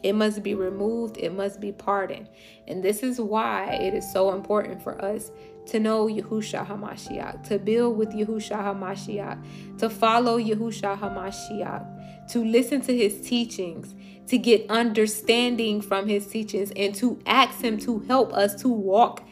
it 0.02 0.14
must 0.14 0.42
be 0.42 0.54
removed, 0.54 1.16
it 1.18 1.34
must 1.34 1.60
be 1.60 1.72
pardoned. 1.72 2.28
And 2.66 2.82
this 2.82 3.02
is 3.02 3.20
why 3.20 3.72
it 3.74 3.94
is 3.94 4.10
so 4.12 4.32
important 4.34 4.82
for 4.82 5.02
us 5.04 5.30
to 5.66 5.80
know 5.80 6.06
Yahusha 6.06 6.66
HaMashiach, 6.66 7.46
to 7.48 7.58
build 7.58 7.96
with 7.96 8.10
Yahusha 8.10 8.56
HaMashiach, 8.56 9.78
to 9.78 9.90
follow 9.90 10.38
Yahusha 10.38 10.98
HaMashiach, 10.98 12.30
to 12.32 12.44
listen 12.44 12.80
to 12.82 12.96
his 12.96 13.20
teachings, 13.20 13.94
to 14.28 14.38
get 14.38 14.68
understanding 14.70 15.80
from 15.80 16.08
his 16.08 16.26
teachings, 16.26 16.72
and 16.76 16.94
to 16.96 17.18
ask 17.26 17.60
him 17.60 17.78
to 17.78 18.00
help 18.00 18.32
us 18.32 18.54
to 18.62 18.68
walk 18.68 19.22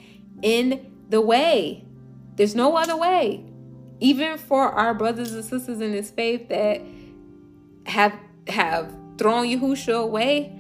in 0.43 0.93
the 1.09 1.21
way. 1.21 1.85
There's 2.37 2.55
no 2.55 2.77
other 2.77 2.97
way. 2.97 3.45
Even 4.01 4.39
for 4.39 4.69
our 4.69 4.95
brothers 4.95 5.33
and 5.33 5.45
sisters 5.45 5.81
in 5.81 5.93
this 5.93 6.11
faith 6.11 6.49
that 6.49 6.81
have 7.87 8.15
have 8.49 8.93
thrown 9.19 9.47
Yahusha 9.47 10.03
away, 10.03 10.53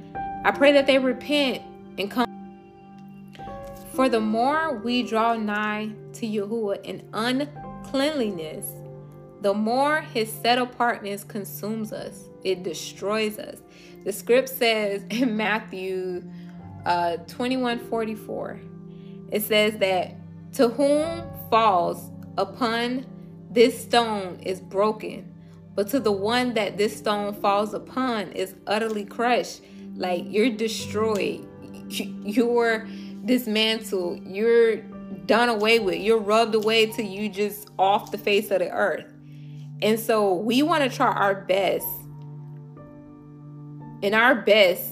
I 0.44 0.50
pray 0.50 0.72
that 0.72 0.86
they 0.86 0.98
repent 0.98 1.62
and 1.98 2.10
come 2.10 2.24
for 3.94 4.08
the 4.08 4.20
more 4.20 4.76
we 4.76 5.04
draw 5.04 5.36
nigh 5.36 5.92
to 6.14 6.26
Yahuwah 6.26 6.82
in 6.82 7.08
uncleanliness, 7.12 8.66
the 9.40 9.54
more 9.54 10.00
his 10.00 10.32
set 10.32 10.58
apartness 10.58 11.22
consumes 11.22 11.92
us. 11.92 12.24
It 12.42 12.64
destroys 12.64 13.38
us. 13.38 13.58
The 14.04 14.12
script 14.12 14.48
says 14.48 15.04
in 15.10 15.36
Matthew 15.36 16.22
uh, 16.86 17.16
21 17.28 17.78
44, 17.88 18.60
it 19.30 19.42
says 19.42 19.78
that 19.78 20.14
to 20.54 20.68
whom 20.68 21.24
falls 21.50 22.10
upon 22.38 23.06
this 23.50 23.80
stone 23.80 24.38
is 24.40 24.60
broken, 24.60 25.32
but 25.74 25.88
to 25.88 26.00
the 26.00 26.12
one 26.12 26.54
that 26.54 26.76
this 26.76 26.96
stone 26.96 27.34
falls 27.34 27.74
upon 27.74 28.32
is 28.32 28.54
utterly 28.66 29.04
crushed. 29.04 29.62
Like 29.96 30.24
you're 30.26 30.50
destroyed. 30.50 31.48
You're 31.88 32.88
dismantled, 33.24 34.26
you're 34.26 34.76
done 35.26 35.48
away 35.48 35.78
with, 35.78 35.96
you're 35.96 36.18
rubbed 36.18 36.54
away 36.54 36.86
till 36.86 37.06
you 37.06 37.28
just 37.28 37.68
off 37.78 38.10
the 38.10 38.18
face 38.18 38.50
of 38.50 38.58
the 38.58 38.70
earth. 38.70 39.12
And 39.82 39.98
so 39.98 40.34
we 40.34 40.62
want 40.62 40.90
to 40.90 40.94
try 40.94 41.12
our 41.12 41.34
best. 41.34 41.86
And 44.04 44.14
our 44.14 44.34
best 44.34 44.82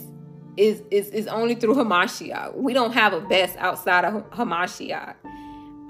is, 0.57 0.83
is, 0.91 1.11
is 1.11 1.27
only 1.27 1.55
through 1.55 1.75
Hamashiach. 1.75 2.57
We 2.57 2.73
don't 2.73 2.93
have 2.93 3.13
a 3.13 3.21
best 3.21 3.59
outside 3.59 4.07
of 4.07 4.31
Hamashiach. 4.31 5.17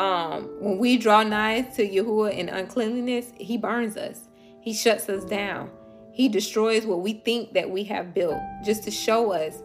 Um, 0.00 0.50
when 0.58 0.78
we 0.78 0.98
draw 0.98 1.22
nigh 1.22 1.60
to 1.76 1.88
Yahuwah 1.88 2.36
in 2.36 2.48
uncleanliness, 2.48 3.32
he 3.36 3.56
burns 3.56 3.96
us. 3.96 4.28
He 4.60 4.74
shuts 4.74 5.08
us 5.08 5.24
down. 5.24 5.70
He 6.12 6.28
destroys 6.28 6.84
what 6.84 7.00
we 7.00 7.12
think 7.12 7.52
that 7.52 7.70
we 7.70 7.84
have 7.84 8.12
built 8.12 8.40
just 8.64 8.82
to 8.84 8.90
show 8.90 9.30
us 9.30 9.62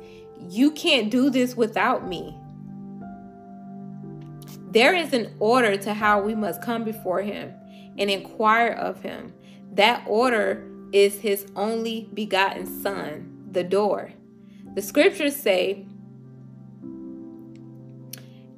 you 0.49 0.69
can't 0.69 1.09
do 1.09 1.31
this 1.31 1.57
without 1.57 2.07
me. 2.07 2.37
There 4.69 4.93
is 4.93 5.13
an 5.13 5.33
order 5.39 5.77
to 5.77 5.95
how 5.95 6.21
we 6.21 6.35
must 6.35 6.61
come 6.61 6.83
before 6.83 7.23
him 7.23 7.55
and 7.97 8.11
inquire 8.11 8.73
of 8.73 9.01
him. 9.01 9.33
That 9.73 10.03
order 10.05 10.63
is 10.91 11.15
his 11.21 11.47
only 11.55 12.07
begotten 12.13 12.67
Son, 12.67 13.36
the 13.51 13.63
door. 13.63 14.11
The 14.75 14.81
scriptures 14.81 15.35
say, 15.35 15.85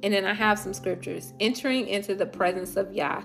and 0.02 0.14
then 0.14 0.24
I 0.24 0.34
have 0.34 0.58
some 0.58 0.72
scriptures 0.72 1.32
entering 1.40 1.86
into 1.88 2.14
the 2.14 2.26
presence 2.26 2.76
of 2.76 2.92
Yah. 2.92 3.22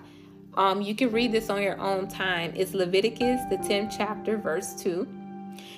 Um, 0.56 0.82
you 0.82 0.96
can 0.96 1.12
read 1.12 1.32
this 1.32 1.50
on 1.50 1.62
your 1.62 1.80
own 1.80 2.08
time. 2.08 2.54
It's 2.56 2.74
Leviticus, 2.74 3.42
the 3.50 3.58
10th 3.58 3.96
chapter, 3.98 4.38
verse 4.38 4.74
2. 4.76 5.08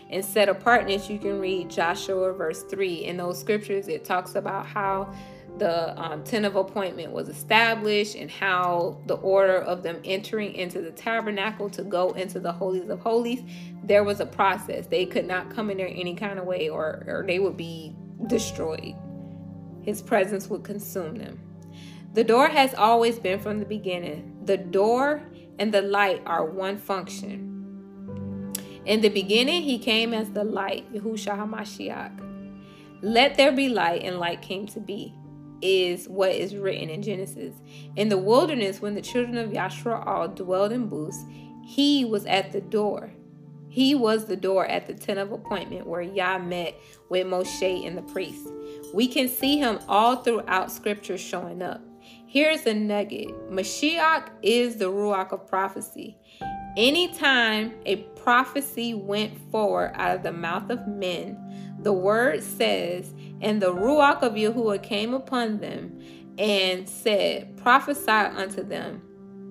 And 0.09 0.23
set 0.23 0.49
apartness, 0.49 1.09
you 1.09 1.19
can 1.19 1.39
read 1.39 1.69
Joshua, 1.69 2.34
verse 2.34 2.64
3. 2.64 3.05
In 3.05 3.18
those 3.18 3.39
scriptures, 3.39 3.88
it 3.88 4.05
talks 4.05 4.35
about 4.35 4.65
how 4.65 5.14
the 5.59 5.99
um, 5.99 6.23
tent 6.23 6.45
of 6.45 6.55
appointment 6.55 7.11
was 7.11 7.29
established 7.29 8.15
and 8.15 8.29
how 8.29 9.01
the 9.07 9.15
order 9.15 9.57
of 9.57 9.84
them 9.84 9.99
entering 10.03 10.53
into 10.53 10.81
the 10.81 10.91
tabernacle 10.91 11.69
to 11.71 11.84
go 11.84 12.11
into 12.11 12.39
the 12.39 12.51
holies 12.51 12.89
of 12.89 12.99
holies 12.99 13.43
there 13.88 14.03
was 14.03 14.19
a 14.19 14.25
process. 14.25 14.88
They 14.88 15.05
could 15.05 15.25
not 15.25 15.49
come 15.49 15.69
in 15.69 15.77
there 15.77 15.88
any 15.88 16.13
kind 16.13 16.39
of 16.39 16.45
way 16.45 16.69
or, 16.69 17.03
or 17.07 17.23
they 17.25 17.39
would 17.39 17.57
be 17.57 17.95
destroyed. 18.27 18.95
His 19.81 20.01
presence 20.01 20.49
would 20.49 20.63
consume 20.63 21.15
them. 21.15 21.39
The 22.13 22.23
door 22.23 22.47
has 22.47 22.73
always 22.73 23.19
been 23.19 23.39
from 23.39 23.59
the 23.59 23.65
beginning. 23.65 24.41
The 24.43 24.57
door 24.57 25.21
and 25.59 25.73
the 25.73 25.81
light 25.81 26.21
are 26.25 26.45
one 26.45 26.77
function. 26.77 28.53
In 28.85 29.01
the 29.01 29.09
beginning 29.09 29.63
he 29.63 29.79
came 29.79 30.13
as 30.13 30.31
the 30.31 30.43
light 30.43 30.91
Yahushua 30.93 31.38
HaMashiach. 31.38 32.23
Let 33.01 33.35
there 33.38 33.51
be 33.51 33.69
light 33.69 34.03
and 34.03 34.19
light 34.19 34.41
came 34.41 34.65
to 34.67 34.79
be 34.79 35.13
is 35.61 36.07
what 36.07 36.31
is 36.31 36.55
written 36.55 36.89
in 36.89 37.01
Genesis. 37.01 37.53
In 37.95 38.09
the 38.09 38.17
wilderness, 38.17 38.81
when 38.81 38.95
the 38.95 39.01
children 39.01 39.38
of 39.38 39.51
Yashraal 39.51 40.35
dwelled 40.35 40.71
in 40.71 40.88
booths, 40.88 41.23
he 41.65 42.05
was 42.05 42.25
at 42.25 42.51
the 42.51 42.61
door. 42.61 43.11
He 43.69 43.93
was 43.93 44.25
the 44.25 44.35
door 44.35 44.65
at 44.65 44.88
the 44.88 44.93
tent 44.93 45.19
of 45.19 45.31
appointment 45.31 45.85
where 45.85 46.01
Yah 46.01 46.39
met 46.39 46.75
with 47.09 47.27
Moshe 47.27 47.85
and 47.85 47.97
the 47.97 48.01
priests. 48.01 48.49
We 48.93 49.07
can 49.07 49.27
see 49.27 49.57
him 49.57 49.79
all 49.88 50.17
throughout 50.17 50.71
scripture 50.71 51.17
showing 51.17 51.61
up. 51.61 51.81
Here's 52.25 52.65
a 52.65 52.73
nugget 52.73 53.29
Mashiach 53.51 54.29
is 54.41 54.77
the 54.77 54.85
Ruach 54.85 55.31
of 55.31 55.47
prophecy. 55.47 56.17
Anytime 56.77 57.73
a 57.85 57.97
prophecy 58.15 58.93
went 58.93 59.38
forward 59.51 59.91
out 59.95 60.15
of 60.15 60.23
the 60.23 60.31
mouth 60.31 60.69
of 60.69 60.88
men, 60.88 61.77
the 61.81 61.93
word 61.93 62.43
says, 62.43 63.13
And 63.41 63.61
the 63.61 63.73
Ruach 63.73 64.22
of 64.22 64.34
Yahuwah 64.34 64.81
came 64.81 65.14
upon 65.14 65.59
them 65.59 65.99
and 66.38 66.88
said, 66.88 67.57
Prophesy 67.57 68.11
unto 68.11 68.64
them, 68.64 69.01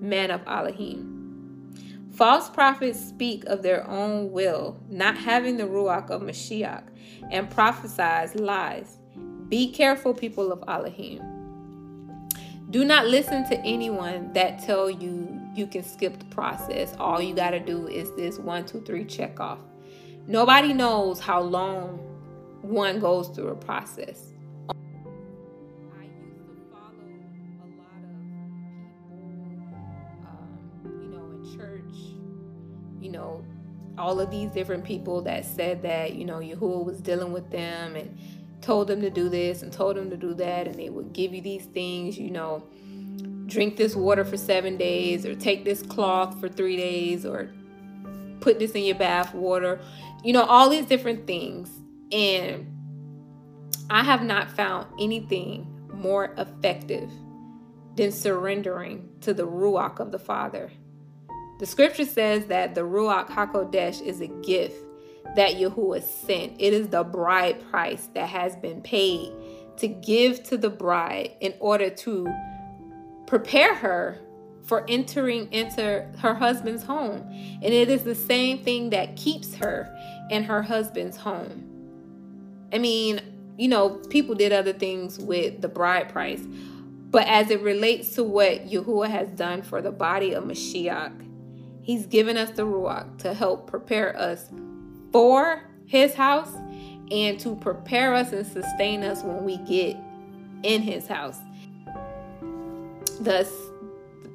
men 0.00 0.30
of 0.30 0.40
Elohim. 0.46 1.12
False 2.12 2.48
prophets 2.48 2.98
speak 2.98 3.44
of 3.44 3.62
their 3.62 3.86
own 3.88 4.32
will, 4.32 4.80
not 4.88 5.18
having 5.18 5.58
the 5.58 5.64
Ruach 5.64 6.08
of 6.08 6.22
Mashiach, 6.22 6.84
and 7.30 7.50
prophesies 7.50 8.34
lies. 8.34 8.98
Be 9.48 9.70
careful, 9.70 10.14
people 10.14 10.50
of 10.50 10.64
Elohim. 10.66 11.22
Do 12.70 12.84
not 12.84 13.06
listen 13.06 13.48
to 13.48 13.58
anyone 13.60 14.32
that 14.32 14.62
tell 14.64 14.90
you 14.90 15.40
you 15.54 15.66
can 15.66 15.84
skip 15.84 16.18
the 16.18 16.24
process. 16.26 16.94
All 16.98 17.20
you 17.20 17.34
got 17.34 17.50
to 17.50 17.60
do 17.60 17.86
is 17.86 18.10
this 18.16 18.38
one, 18.38 18.64
two, 18.64 18.80
three 18.82 19.04
check 19.04 19.38
off. 19.38 19.58
Nobody 20.26 20.72
knows 20.72 21.20
how 21.20 21.42
long 21.42 22.00
one 22.66 22.98
goes 23.00 23.28
through 23.28 23.48
a 23.48 23.54
process. 23.54 24.32
I 24.68 24.74
used 26.04 26.46
to 26.46 26.56
follow 26.72 27.06
a 27.62 27.66
lot 27.78 28.02
of 28.02 28.16
people, 29.40 29.78
um, 30.26 30.48
you 31.00 31.08
know, 31.08 31.24
in 31.30 31.42
church, 31.56 31.96
you 33.00 33.10
know, 33.10 33.44
all 33.98 34.20
of 34.20 34.30
these 34.30 34.50
different 34.50 34.84
people 34.84 35.22
that 35.22 35.44
said 35.44 35.82
that, 35.82 36.14
you 36.14 36.24
know, 36.24 36.38
Yahuwah 36.38 36.84
was 36.84 37.00
dealing 37.00 37.32
with 37.32 37.50
them 37.50 37.96
and 37.96 38.18
told 38.60 38.88
them 38.88 39.00
to 39.00 39.10
do 39.10 39.28
this 39.28 39.62
and 39.62 39.72
told 39.72 39.96
them 39.96 40.10
to 40.10 40.16
do 40.16 40.34
that, 40.34 40.66
and 40.66 40.74
they 40.76 40.90
would 40.90 41.12
give 41.12 41.32
you 41.32 41.40
these 41.40 41.66
things, 41.66 42.18
you 42.18 42.30
know, 42.30 42.64
drink 43.46 43.76
this 43.76 43.94
water 43.94 44.24
for 44.24 44.36
seven 44.36 44.76
days, 44.76 45.24
or 45.24 45.36
take 45.36 45.64
this 45.64 45.82
cloth 45.82 46.40
for 46.40 46.48
three 46.48 46.76
days, 46.76 47.24
or 47.24 47.48
put 48.40 48.58
this 48.58 48.72
in 48.72 48.82
your 48.82 48.96
bath 48.96 49.32
water, 49.34 49.78
you 50.24 50.32
know, 50.32 50.42
all 50.44 50.68
these 50.68 50.86
different 50.86 51.26
things. 51.28 51.70
And 52.12 52.72
I 53.90 54.02
have 54.02 54.22
not 54.22 54.50
found 54.50 54.86
anything 55.00 55.66
more 55.92 56.34
effective 56.38 57.10
than 57.96 58.12
surrendering 58.12 59.08
to 59.22 59.32
the 59.32 59.46
Ruach 59.46 60.00
of 60.00 60.12
the 60.12 60.18
Father. 60.18 60.70
The 61.58 61.66
scripture 61.66 62.04
says 62.04 62.46
that 62.46 62.74
the 62.74 62.82
Ruach 62.82 63.28
HaKodesh 63.28 64.02
is 64.02 64.20
a 64.20 64.26
gift 64.26 64.76
that 65.36 65.54
Yahuwah 65.54 66.02
sent. 66.02 66.60
It 66.60 66.72
is 66.72 66.88
the 66.88 67.02
bride 67.02 67.68
price 67.70 68.08
that 68.14 68.28
has 68.28 68.56
been 68.56 68.82
paid 68.82 69.32
to 69.78 69.88
give 69.88 70.42
to 70.44 70.56
the 70.56 70.70
bride 70.70 71.32
in 71.40 71.54
order 71.60 71.90
to 71.90 72.32
prepare 73.26 73.74
her 73.74 74.18
for 74.64 74.84
entering 74.88 75.50
into 75.52 76.06
her 76.18 76.34
husband's 76.34 76.82
home. 76.82 77.20
And 77.62 77.64
it 77.72 77.88
is 77.88 78.02
the 78.02 78.14
same 78.14 78.62
thing 78.62 78.90
that 78.90 79.16
keeps 79.16 79.54
her 79.56 79.94
in 80.30 80.44
her 80.44 80.62
husband's 80.62 81.16
home. 81.16 81.75
I 82.76 82.78
mean, 82.78 83.22
you 83.56 83.68
know, 83.68 83.88
people 84.10 84.34
did 84.34 84.52
other 84.52 84.74
things 84.74 85.18
with 85.18 85.62
the 85.62 85.68
bride 85.68 86.10
price. 86.10 86.42
But 87.08 87.26
as 87.26 87.50
it 87.50 87.62
relates 87.62 88.14
to 88.16 88.22
what 88.22 88.68
Yahuwah 88.68 89.08
has 89.08 89.30
done 89.30 89.62
for 89.62 89.80
the 89.80 89.90
body 89.90 90.34
of 90.34 90.44
Mashiach, 90.44 91.22
He's 91.80 92.04
given 92.04 92.36
us 92.36 92.50
the 92.50 92.66
Ruach 92.66 93.16
to 93.20 93.32
help 93.32 93.66
prepare 93.66 94.14
us 94.18 94.50
for 95.10 95.62
His 95.86 96.12
house 96.12 96.52
and 97.10 97.40
to 97.40 97.56
prepare 97.56 98.12
us 98.12 98.34
and 98.34 98.46
sustain 98.46 99.02
us 99.02 99.22
when 99.22 99.42
we 99.42 99.56
get 99.56 99.96
in 100.62 100.82
His 100.82 101.06
house. 101.06 101.38
Thus, 103.20 103.50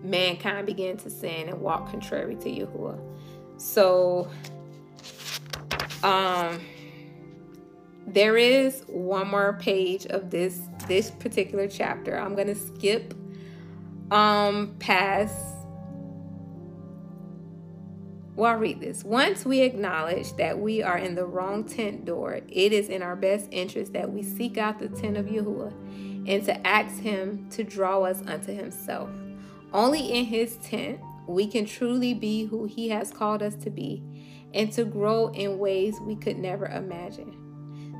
mankind 0.01 0.65
began 0.65 0.97
to 0.97 1.11
sin 1.11 1.47
and 1.47 1.61
walk 1.61 1.91
contrary 1.91 2.37
to 2.37 2.49
Yahuwah. 2.49 2.99
So, 3.57 4.27
um, 6.01 6.59
there 8.07 8.37
is 8.37 8.83
one 8.87 9.27
more 9.27 9.53
page 9.53 10.05
of 10.07 10.29
this 10.29 10.59
this 10.87 11.11
particular 11.11 11.67
chapter. 11.67 12.17
I'm 12.17 12.35
gonna 12.35 12.55
skip 12.55 13.13
um 14.11 14.75
past 14.79 15.35
well, 18.35 18.53
I'll 18.53 18.57
read 18.57 18.79
this. 18.79 19.03
Once 19.03 19.45
we 19.45 19.59
acknowledge 19.59 20.35
that 20.37 20.57
we 20.57 20.81
are 20.81 20.97
in 20.97 21.15
the 21.15 21.25
wrong 21.25 21.65
tent 21.65 22.05
door, 22.05 22.39
it 22.47 22.73
is 22.73 22.87
in 22.87 23.03
our 23.03 23.15
best 23.15 23.47
interest 23.51 23.93
that 23.93 24.11
we 24.11 24.23
seek 24.23 24.57
out 24.57 24.79
the 24.79 24.87
tent 24.87 25.17
of 25.17 25.25
Yahuwah 25.25 25.73
and 26.27 26.43
to 26.45 26.67
ask 26.67 26.97
Him 27.01 27.49
to 27.51 27.63
draw 27.63 28.03
us 28.03 28.21
unto 28.25 28.53
Himself. 28.53 29.09
Only 29.73 30.13
in 30.13 30.25
His 30.25 30.55
tent 30.57 31.01
we 31.27 31.45
can 31.45 31.65
truly 31.65 32.13
be 32.13 32.45
who 32.45 32.65
He 32.65 32.89
has 32.89 33.11
called 33.11 33.43
us 33.43 33.55
to 33.57 33.69
be 33.69 34.01
and 34.53 34.71
to 34.73 34.85
grow 34.85 35.27
in 35.27 35.59
ways 35.59 35.99
we 36.01 36.15
could 36.15 36.37
never 36.37 36.65
imagine. 36.65 37.40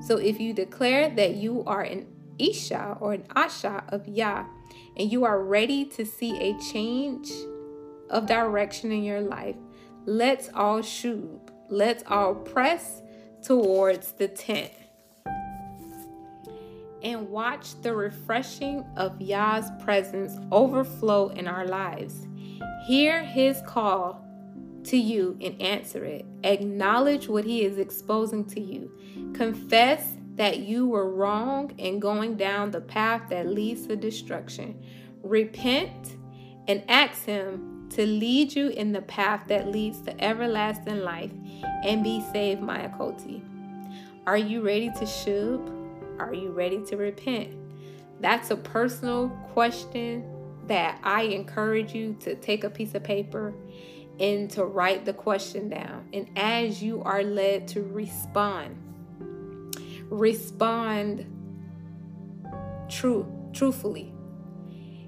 So 0.02 0.18
if 0.18 0.40
you 0.40 0.54
declare 0.54 1.10
that 1.10 1.36
you 1.36 1.64
are 1.66 1.82
an 1.82 2.08
Isha 2.40 2.98
or 3.00 3.14
an 3.14 3.24
Asha 3.36 3.84
of 3.94 4.08
Yah, 4.08 4.46
and 4.98 5.12
you 5.12 5.24
are 5.26 5.44
ready 5.44 5.86
to 5.86 6.06
see 6.06 6.38
a 6.38 6.58
change 6.72 7.30
of 8.10 8.26
direction 8.26 8.92
in 8.92 9.04
your 9.04 9.22
life, 9.22 9.56
let's 10.06 10.50
all 10.54 10.82
shoot. 10.82 11.40
Let's 11.70 12.04
all 12.08 12.36
press 12.36 13.02
towards 13.44 14.12
the 14.14 14.28
tent 14.28 14.72
and 17.04 17.30
watch 17.30 17.82
the 17.82 17.96
refreshing 17.96 18.86
of 18.96 19.20
Yah's 19.22 19.72
presence 19.84 20.38
overflow 20.52 21.30
in 21.30 21.48
our 21.48 21.66
lives. 21.66 22.28
Hear 22.86 23.24
his 23.24 23.62
call 23.66 24.26
to 24.86 24.98
you 24.98 25.38
and 25.42 25.62
answer 25.62 26.04
it. 26.06 26.26
Acknowledge 26.44 27.28
what 27.28 27.46
he 27.46 27.64
is 27.64 27.78
exposing 27.78 28.46
to 28.46 28.60
you. 28.60 28.92
Confess 29.34 30.06
that 30.36 30.60
you 30.60 30.88
were 30.88 31.10
wrong 31.10 31.72
in 31.78 32.00
going 32.00 32.36
down 32.36 32.72
the 32.72 32.82
path 32.82 33.30
that 33.30 33.48
leads 33.48 33.88
to 33.88 33.96
destruction. 33.96 34.82
Repent 35.24 36.16
and 36.68 36.84
ask 36.88 37.26
him 37.26 37.88
to 37.92 38.06
lead 38.06 38.56
you 38.56 38.70
in 38.70 38.94
the 38.94 39.02
path 39.02 39.44
that 39.48 39.68
leads 39.68 40.02
to 40.02 40.24
everlasting 40.24 41.02
life 41.02 41.32
and 41.84 42.04
be 42.04 42.24
saved, 42.32 42.62
Mayakoti. 42.62 43.44
Are 44.26 44.38
you 44.38 44.62
ready 44.62 44.90
to 44.90 45.06
shub? 45.06 46.20
Are 46.20 46.34
you 46.34 46.52
ready 46.52 46.82
to 46.86 46.96
repent? 46.96 47.54
That's 48.22 48.52
a 48.52 48.56
personal 48.56 49.30
question 49.52 50.24
that 50.68 51.00
I 51.04 51.24
encourage 51.24 51.94
you 51.94 52.16
to 52.22 52.36
take 52.36 52.64
a 52.64 52.70
piece 52.70 52.94
of 52.96 53.04
paper 53.04 53.54
and 54.20 54.50
to 54.52 54.66
write 54.66 55.06
the 55.06 55.14
question 55.14 55.70
down. 55.70 56.08
And 56.14 56.30
as 56.36 56.84
you 56.84 57.02
are 57.04 57.24
led 57.24 57.68
to 57.70 57.82
respond, 57.82 58.78
respond 60.10 61.26
true, 62.90 63.26
truthfully. 63.54 64.14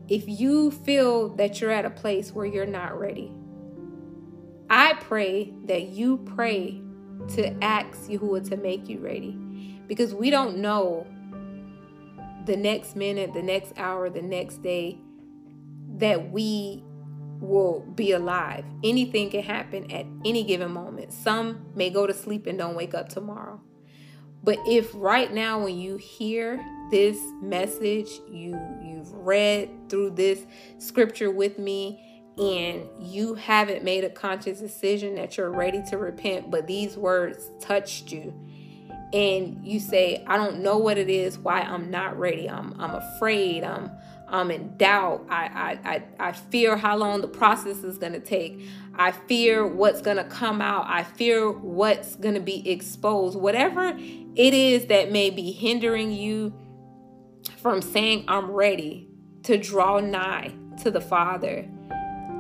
if 0.10 0.28
you 0.28 0.72
feel 0.72 1.30
that 1.30 1.62
you're 1.62 1.72
at 1.72 1.86
a 1.86 1.90
place 1.90 2.32
where 2.34 2.46
you're 2.46 2.66
not 2.66 3.00
ready, 3.00 3.32
I 4.70 4.94
pray 4.96 5.54
that 5.66 5.90
you 5.90 6.18
pray 6.18 6.82
to 7.36 7.64
ask 7.64 8.10
Yahuwah 8.10 8.50
to 8.50 8.58
make 8.58 8.90
you 8.90 9.00
ready. 9.00 9.32
Because 9.88 10.14
we 10.14 10.30
don't 10.30 10.58
know 10.58 11.08
the 12.46 12.58
next 12.58 12.96
minute, 12.96 13.34
the 13.34 13.42
next 13.42 13.74
hour, 13.78 14.10
the 14.10 14.22
next 14.22 14.62
day 14.62 15.00
that 15.98 16.32
we 16.32 16.84
will 17.44 17.82
be 17.82 18.11
alive. 18.11 18.65
Anything 18.84 19.30
can 19.30 19.44
happen 19.44 19.91
at 19.91 20.06
any 20.26 20.44
given 20.44 20.72
moment. 20.72 21.14
Some 21.14 21.65
may 21.76 21.90
go 21.90 22.07
to 22.07 22.14
sleep 22.14 22.48
and 22.48 22.57
don't 22.57 22.76
wake 22.76 22.94
up 22.94 23.10
tomorrow. 23.10 23.61
But 24.44 24.60
if 24.65 24.90
right 24.94 25.32
now 25.32 25.64
when 25.64 25.78
you 25.78 25.98
hear 25.98 26.64
this 26.91 27.18
message, 27.41 28.10
you 28.30 28.60
you've 28.82 29.11
read 29.14 29.70
through 29.90 30.11
this 30.11 30.45
scripture 30.80 31.32
with 31.32 31.57
me 31.57 32.32
and 32.38 32.88
you 32.99 33.36
haven't 33.36 33.84
made 33.84 34.03
a 34.03 34.10
conscious 34.10 34.60
decision 34.60 35.15
that 35.15 35.38
you're 35.38 35.52
ready 35.52 35.84
to 35.90 35.98
repent, 35.98 36.49
but 36.49 36.65
these 36.68 36.98
words 36.98 37.52
touched 37.60 38.11
you 38.11 38.34
and 39.14 39.64
you 39.64 39.80
say, 39.80 40.24
I 40.26 40.36
don't 40.38 40.61
know 40.61 40.78
what 40.80 40.98
it 40.98 41.10
is, 41.10 41.38
why 41.38 41.61
I'm 41.61 41.91
not 41.91 42.18
ready. 42.18 42.49
I'm 42.49 42.76
I'm 42.82 42.95
afraid. 42.95 43.64
I'm 43.64 43.91
Um, 44.28 44.34
I'm 44.34 44.52
in 44.52 44.78
doubt. 44.78 45.26
I 45.30 45.45
I 45.86 45.94
I, 45.94 46.04
I 46.30 46.32
fear 46.32 46.78
how 46.78 46.98
long 46.98 47.22
the 47.22 47.28
process 47.28 47.84
is 47.84 47.98
gonna 47.98 48.20
take. 48.20 48.62
I 48.95 49.12
fear 49.12 49.66
what's 49.66 50.02
gonna 50.02 50.24
come 50.24 50.62
out. 50.62 50.86
I 50.88 51.04
fear 51.04 51.52
what's 51.52 52.16
gonna 52.16 52.40
be 52.40 52.70
exposed. 52.70 53.38
Whatever 53.38 53.98
it 53.98 54.54
is 54.54 54.88
that 54.88 55.12
may 55.12 55.30
be 55.30 55.52
hindering 55.52 56.12
you 56.12 56.54
from 57.58 57.82
saying, 57.82 58.26
I'm 58.28 58.52
ready 58.52 59.08
to 59.44 59.58
draw 59.58 60.00
nigh 60.00 60.54
to 60.82 60.91
the 60.91 61.02
Father. 61.02 61.68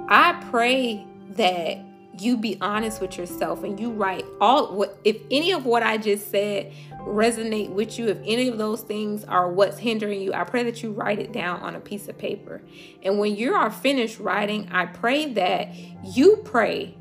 I 0.09 0.43
pray 0.49 1.05
that 1.31 1.79
you 2.19 2.37
be 2.37 2.57
honest 2.61 3.01
with 3.01 3.17
yourself 3.17 3.63
and 3.63 3.79
you 3.79 3.91
write 3.91 4.25
all 4.39 4.75
what 4.75 4.97
if 5.03 5.17
any 5.31 5.51
of 5.51 5.65
what 5.65 5.83
I 5.83 5.97
just 5.97 6.29
said 6.29 6.71
resonate 6.99 7.69
with 7.69 7.97
you, 7.99 8.07
if 8.07 8.17
any 8.25 8.47
of 8.47 8.57
those 8.57 8.81
things 8.81 9.23
are 9.25 9.49
what's 9.49 9.77
hindering 9.77 10.21
you, 10.21 10.33
I 10.33 10.43
pray 10.43 10.63
that 10.63 10.81
you 10.83 10.91
write 10.91 11.19
it 11.19 11.31
down 11.31 11.59
on 11.61 11.75
a 11.75 11.79
piece 11.79 12.07
of 12.07 12.17
paper. 12.17 12.61
And 13.01 13.19
when 13.19 13.35
you 13.35 13.55
are 13.55 13.69
finished 13.69 14.19
writing, 14.19 14.69
I 14.71 14.85
pray 14.85 15.33
that 15.33 15.73
you 16.03 16.37
pray. 16.45 16.95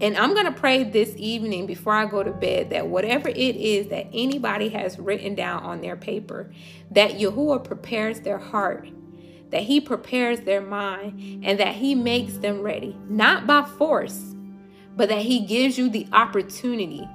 And 0.00 0.16
I'm 0.16 0.32
going 0.32 0.46
to 0.46 0.52
pray 0.52 0.84
this 0.84 1.12
evening 1.16 1.66
before 1.66 1.92
I 1.92 2.06
go 2.06 2.22
to 2.22 2.30
bed 2.30 2.70
that 2.70 2.86
whatever 2.86 3.28
it 3.28 3.56
is 3.56 3.88
that 3.88 4.06
anybody 4.12 4.68
has 4.68 4.98
written 4.98 5.34
down 5.34 5.64
on 5.64 5.80
their 5.80 5.96
paper, 5.96 6.52
that 6.92 7.12
Yahuwah 7.12 7.64
prepares 7.64 8.20
their 8.20 8.38
heart 8.38 8.88
that 9.50 9.62
He 9.62 9.80
prepares 9.80 10.40
their 10.40 10.60
mind 10.60 11.44
and 11.44 11.58
that 11.58 11.74
He 11.76 11.94
makes 11.94 12.38
them 12.38 12.60
ready, 12.60 12.96
not 13.08 13.46
by 13.46 13.64
force, 13.64 14.34
but 14.96 15.08
that 15.08 15.22
He 15.22 15.46
gives 15.46 15.78
you 15.78 15.88
the 15.88 16.06
opportunity 16.12 17.08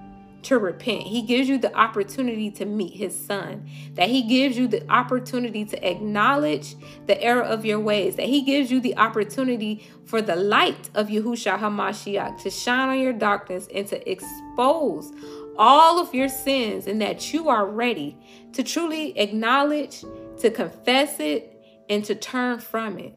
to 0.43 0.59
repent. 0.59 1.03
He 1.03 1.21
gives 1.21 1.47
you 1.47 1.57
the 1.57 1.73
opportunity 1.73 2.51
to 2.51 2.65
meet 2.65 2.93
His 2.95 3.17
Son, 3.17 3.69
that 3.93 4.09
He 4.09 4.23
gives 4.23 4.57
you 4.57 4.67
the 4.67 4.85
opportunity 4.91 5.63
to 5.65 5.89
acknowledge 5.89 6.75
the 7.07 7.21
error 7.21 7.43
of 7.43 7.65
your 7.65 7.79
ways, 7.79 8.17
that 8.17 8.25
He 8.25 8.41
gives 8.41 8.69
you 8.69 8.81
the 8.81 8.97
opportunity 8.97 9.87
for 10.05 10.21
the 10.21 10.35
light 10.35 10.89
of 10.95 11.07
Yahushua 11.07 11.59
HaMashiach 11.59 12.41
to 12.43 12.49
shine 12.49 12.89
on 12.89 12.99
your 12.99 13.13
darkness 13.13 13.67
and 13.73 13.87
to 13.87 14.11
expose 14.11 15.11
all 15.57 15.99
of 15.99 16.13
your 16.13 16.29
sins, 16.29 16.87
and 16.87 16.99
that 16.99 17.31
you 17.31 17.47
are 17.47 17.65
ready 17.65 18.17
to 18.53 18.63
truly 18.63 19.17
acknowledge, 19.17 20.03
to 20.39 20.49
confess 20.49 21.19
it, 21.19 21.52
and 21.89 22.03
to 22.05 22.15
turn 22.15 22.59
from 22.59 22.97
it, 22.99 23.15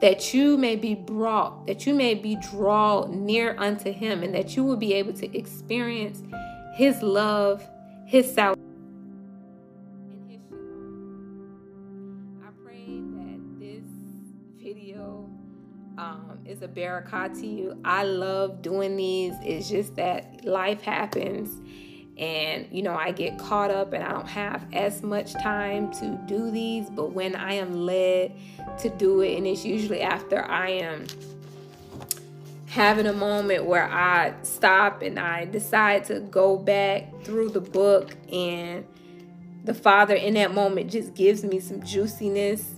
that 0.00 0.34
you 0.34 0.56
may 0.56 0.76
be 0.76 0.94
brought, 0.94 1.66
that 1.66 1.86
you 1.86 1.94
may 1.94 2.14
be 2.14 2.36
drawn 2.36 3.24
near 3.24 3.56
unto 3.58 3.92
him, 3.92 4.22
and 4.22 4.34
that 4.34 4.56
you 4.56 4.64
will 4.64 4.76
be 4.76 4.94
able 4.94 5.12
to 5.12 5.36
experience 5.36 6.22
his 6.74 7.00
love, 7.02 7.68
his 8.06 8.32
salvation. 8.32 8.60
I 12.42 12.50
pray 12.64 13.00
that 13.00 13.60
this 13.60 13.84
video 14.58 15.28
um, 15.98 16.40
is 16.44 16.62
a 16.62 16.68
barakah 16.68 17.38
to 17.40 17.46
you. 17.46 17.78
I 17.84 18.02
love 18.02 18.62
doing 18.62 18.96
these. 18.96 19.34
It's 19.42 19.68
just 19.68 19.94
that 19.96 20.44
life 20.44 20.82
happens 20.82 21.60
and 22.22 22.68
you 22.70 22.82
know 22.82 22.94
i 22.94 23.10
get 23.10 23.36
caught 23.36 23.70
up 23.70 23.92
and 23.92 24.04
i 24.04 24.12
don't 24.12 24.28
have 24.28 24.64
as 24.72 25.02
much 25.02 25.32
time 25.34 25.92
to 25.92 26.16
do 26.26 26.52
these 26.52 26.88
but 26.88 27.12
when 27.12 27.34
i 27.34 27.52
am 27.52 27.84
led 27.84 28.32
to 28.78 28.88
do 28.90 29.20
it 29.22 29.36
and 29.36 29.46
it's 29.46 29.64
usually 29.64 30.00
after 30.00 30.44
i 30.44 30.68
am 30.68 31.04
having 32.68 33.06
a 33.06 33.12
moment 33.12 33.64
where 33.64 33.88
i 33.88 34.32
stop 34.42 35.02
and 35.02 35.18
i 35.18 35.44
decide 35.46 36.04
to 36.04 36.20
go 36.20 36.56
back 36.56 37.12
through 37.24 37.48
the 37.48 37.60
book 37.60 38.16
and 38.32 38.86
the 39.64 39.74
father 39.74 40.14
in 40.14 40.34
that 40.34 40.54
moment 40.54 40.90
just 40.90 41.14
gives 41.14 41.42
me 41.42 41.58
some 41.58 41.82
juiciness 41.82 42.76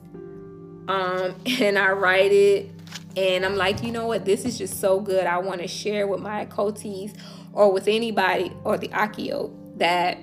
um 0.89 1.35
and 1.61 1.79
i 1.79 1.91
write 1.91 2.33
it 2.33 2.71
and 3.17 3.45
i'm 3.45 3.57
like 3.57 3.83
you 3.83 3.93
know 3.93 4.07
what? 4.07 4.25
This 4.25 4.45
is 4.45 4.59
just 4.59 4.81
so 4.81 4.99
good. 4.99 5.27
I 5.27 5.39
want 5.39 5.61
to 5.61 5.69
share 5.69 6.09
with 6.09 6.21
my 6.21 6.47
coatees 6.47 7.17
or 7.55 7.73
with 7.73 7.89
anybody 7.89 8.53
or 8.65 8.77
the 8.77 8.89
Akio 8.89 9.51
that 9.79 10.19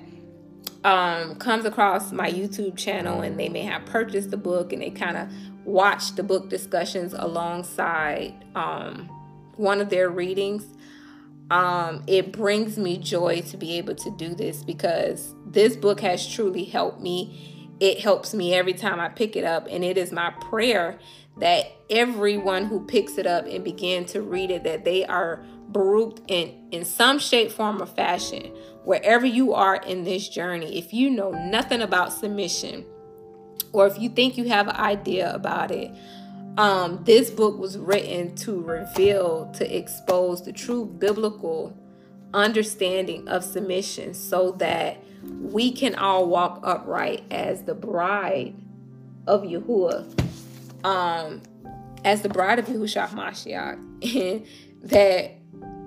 um, 0.84 1.36
comes 1.36 1.64
across 1.64 2.12
my 2.12 2.30
YouTube 2.30 2.76
channel 2.76 3.22
and 3.22 3.38
they 3.38 3.48
may 3.48 3.62
have 3.62 3.84
purchased 3.86 4.30
the 4.30 4.36
book 4.36 4.72
and 4.72 4.82
they 4.82 4.90
kind 4.90 5.16
of 5.16 5.28
watch 5.64 6.14
the 6.14 6.22
book 6.22 6.48
discussions 6.48 7.14
alongside 7.14 8.44
um, 8.54 9.08
one 9.56 9.80
of 9.80 9.90
their 9.90 10.10
readings. 10.10 10.66
Um, 11.50 12.02
it 12.06 12.32
brings 12.32 12.78
me 12.78 12.98
joy 12.98 13.42
to 13.42 13.56
be 13.56 13.78
able 13.78 13.94
to 13.96 14.10
do 14.16 14.34
this 14.34 14.64
because 14.64 15.34
this 15.46 15.76
book 15.76 16.00
has 16.00 16.26
truly 16.26 16.64
helped 16.64 17.00
me. 17.00 17.68
It 17.78 18.00
helps 18.00 18.32
me 18.32 18.54
every 18.54 18.74
time 18.74 19.00
I 19.00 19.08
pick 19.08 19.34
it 19.34 19.44
up, 19.44 19.66
and 19.68 19.84
it 19.84 19.98
is 19.98 20.12
my 20.12 20.30
prayer 20.30 20.98
that 21.38 21.66
everyone 21.90 22.66
who 22.66 22.84
picks 22.86 23.18
it 23.18 23.26
up 23.26 23.46
and 23.46 23.64
begin 23.64 24.04
to 24.06 24.22
read 24.22 24.50
it 24.50 24.64
that 24.64 24.84
they 24.84 25.04
are 25.04 25.44
Baruch 25.72 26.18
in, 26.28 26.68
in 26.70 26.84
some 26.84 27.18
shape, 27.18 27.50
form, 27.50 27.82
or 27.82 27.86
fashion, 27.86 28.52
wherever 28.84 29.26
you 29.26 29.54
are 29.54 29.76
in 29.76 30.04
this 30.04 30.28
journey, 30.28 30.78
if 30.78 30.92
you 30.92 31.10
know 31.10 31.30
nothing 31.30 31.82
about 31.82 32.12
submission, 32.12 32.84
or 33.72 33.86
if 33.86 33.98
you 33.98 34.08
think 34.08 34.36
you 34.36 34.48
have 34.48 34.68
an 34.68 34.76
idea 34.76 35.32
about 35.34 35.70
it, 35.70 35.90
um, 36.58 37.02
this 37.04 37.30
book 37.30 37.58
was 37.58 37.78
written 37.78 38.34
to 38.36 38.60
reveal, 38.60 39.50
to 39.54 39.76
expose 39.76 40.44
the 40.44 40.52
true 40.52 40.84
biblical 40.84 41.76
understanding 42.34 43.26
of 43.28 43.44
submission 43.44 44.14
so 44.14 44.52
that 44.52 44.98
we 45.22 45.72
can 45.72 45.94
all 45.94 46.26
walk 46.26 46.60
upright 46.62 47.24
as 47.30 47.62
the 47.62 47.74
bride 47.74 48.54
of 49.26 49.42
Yahuwah, 49.42 50.04
um, 50.84 51.40
as 52.04 52.22
the 52.22 52.28
bride 52.28 52.58
of 52.58 52.66
Yahushua 52.66 53.10
Mashiach, 53.10 53.76
and 54.16 54.46
that 54.82 55.41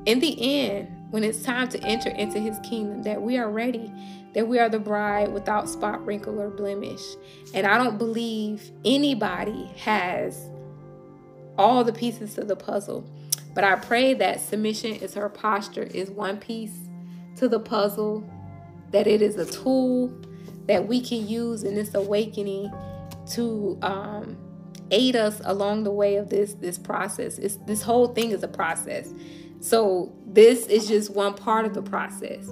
in 0.06 0.20
the 0.20 0.36
end, 0.40 1.08
when 1.12 1.24
it's 1.24 1.42
time 1.42 1.70
to 1.70 1.82
enter 1.84 2.10
into 2.10 2.40
his 2.40 2.58
kingdom, 2.60 3.04
that 3.04 3.22
we 3.22 3.38
are 3.38 3.50
ready, 3.50 3.92
that 4.34 4.48
we 4.48 4.60
are 4.60 4.70
the 4.70 4.80
bride 4.80 5.32
without 5.32 5.70
spot, 5.70 6.06
wrinkle, 6.06 6.40
or 6.40 6.50
blemish. 6.50 7.02
And 7.54 7.66
I 7.66 7.78
don't 7.78 7.98
believe 7.98 8.72
anybody 8.84 9.72
has 9.78 10.50
all 11.58 11.84
the 11.84 11.94
pieces 11.94 12.34
to 12.36 12.44
the 12.44 12.56
puzzle. 12.56 13.10
But 13.54 13.64
I 13.64 13.76
pray 13.76 14.14
that 14.16 14.42
submission 14.42 14.92
is 14.92 15.14
her 15.14 15.30
posture, 15.30 15.84
is 15.84 16.12
one 16.12 16.38
piece 16.38 16.78
to 17.38 17.48
the 17.48 17.60
puzzle, 17.60 18.30
that 18.92 19.08
it 19.08 19.22
is 19.22 19.38
a 19.38 19.46
tool 19.46 20.14
that 20.68 20.88
we 20.88 21.02
can 21.02 21.28
use 21.28 21.64
in 21.64 21.76
this 21.76 21.94
awakening 21.94 22.72
to 23.32 23.78
um, 23.82 24.38
aid 24.92 25.16
us 25.16 25.42
along 25.46 25.84
the 25.84 25.92
way 25.92 26.18
of 26.18 26.30
this 26.30 26.54
this 26.56 26.78
process. 26.78 27.38
It's, 27.38 27.58
this 27.66 27.82
whole 27.82 28.08
thing 28.08 28.32
is 28.32 28.44
a 28.44 28.48
process. 28.48 29.14
So 29.60 30.14
this 30.26 30.68
is 30.68 30.88
just 30.88 31.10
one 31.10 31.34
part 31.34 31.66
of 31.66 31.74
the 31.74 31.82
process. 31.82 32.52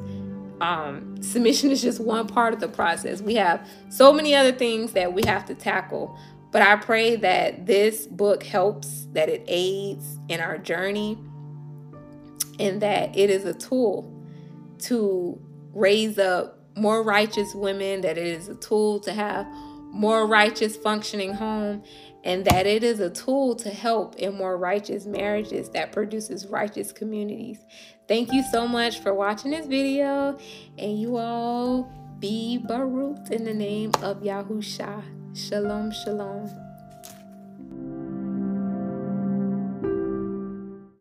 Um, 0.61 1.21
submission 1.21 1.71
is 1.71 1.81
just 1.81 1.99
one 1.99 2.27
part 2.27 2.53
of 2.53 2.59
the 2.59 2.67
process. 2.67 3.21
We 3.21 3.35
have 3.35 3.67
so 3.89 4.13
many 4.13 4.33
other 4.33 4.51
things 4.51 4.93
that 4.93 5.13
we 5.13 5.23
have 5.25 5.45
to 5.45 5.55
tackle. 5.55 6.17
But 6.51 6.61
I 6.61 6.75
pray 6.75 7.15
that 7.17 7.65
this 7.65 8.05
book 8.05 8.43
helps, 8.43 9.07
that 9.13 9.27
it 9.27 9.43
aids 9.47 10.19
in 10.29 10.39
our 10.39 10.57
journey, 10.57 11.17
and 12.59 12.81
that 12.81 13.17
it 13.17 13.29
is 13.29 13.45
a 13.45 13.53
tool 13.53 14.09
to 14.79 15.41
raise 15.73 16.19
up 16.19 16.59
more 16.75 17.03
righteous 17.03 17.53
women, 17.55 18.01
that 18.01 18.17
it 18.17 18.27
is 18.27 18.47
a 18.47 18.55
tool 18.55 18.99
to 19.01 19.13
have 19.13 19.47
more 19.91 20.25
righteous 20.27 20.75
functioning 20.75 21.33
home, 21.33 21.83
and 22.23 22.45
that 22.45 22.65
it 22.65 22.83
is 22.83 22.99
a 22.99 23.09
tool 23.09 23.55
to 23.55 23.69
help 23.69 24.15
in 24.15 24.35
more 24.35 24.57
righteous 24.57 25.05
marriages 25.05 25.69
that 25.69 25.91
produces 25.91 26.47
righteous 26.47 26.91
communities. 26.91 27.65
Thank 28.07 28.31
you 28.31 28.43
so 28.51 28.67
much 28.67 28.99
for 28.99 29.13
watching 29.13 29.51
this 29.51 29.65
video, 29.65 30.37
and 30.77 30.99
you 30.99 31.17
all 31.17 31.91
be 32.19 32.57
Baruch 32.57 33.31
in 33.31 33.43
the 33.43 33.53
name 33.53 33.91
of 34.01 34.21
Yahusha. 34.21 35.03
Shalom, 35.35 35.91
shalom. 35.91 36.62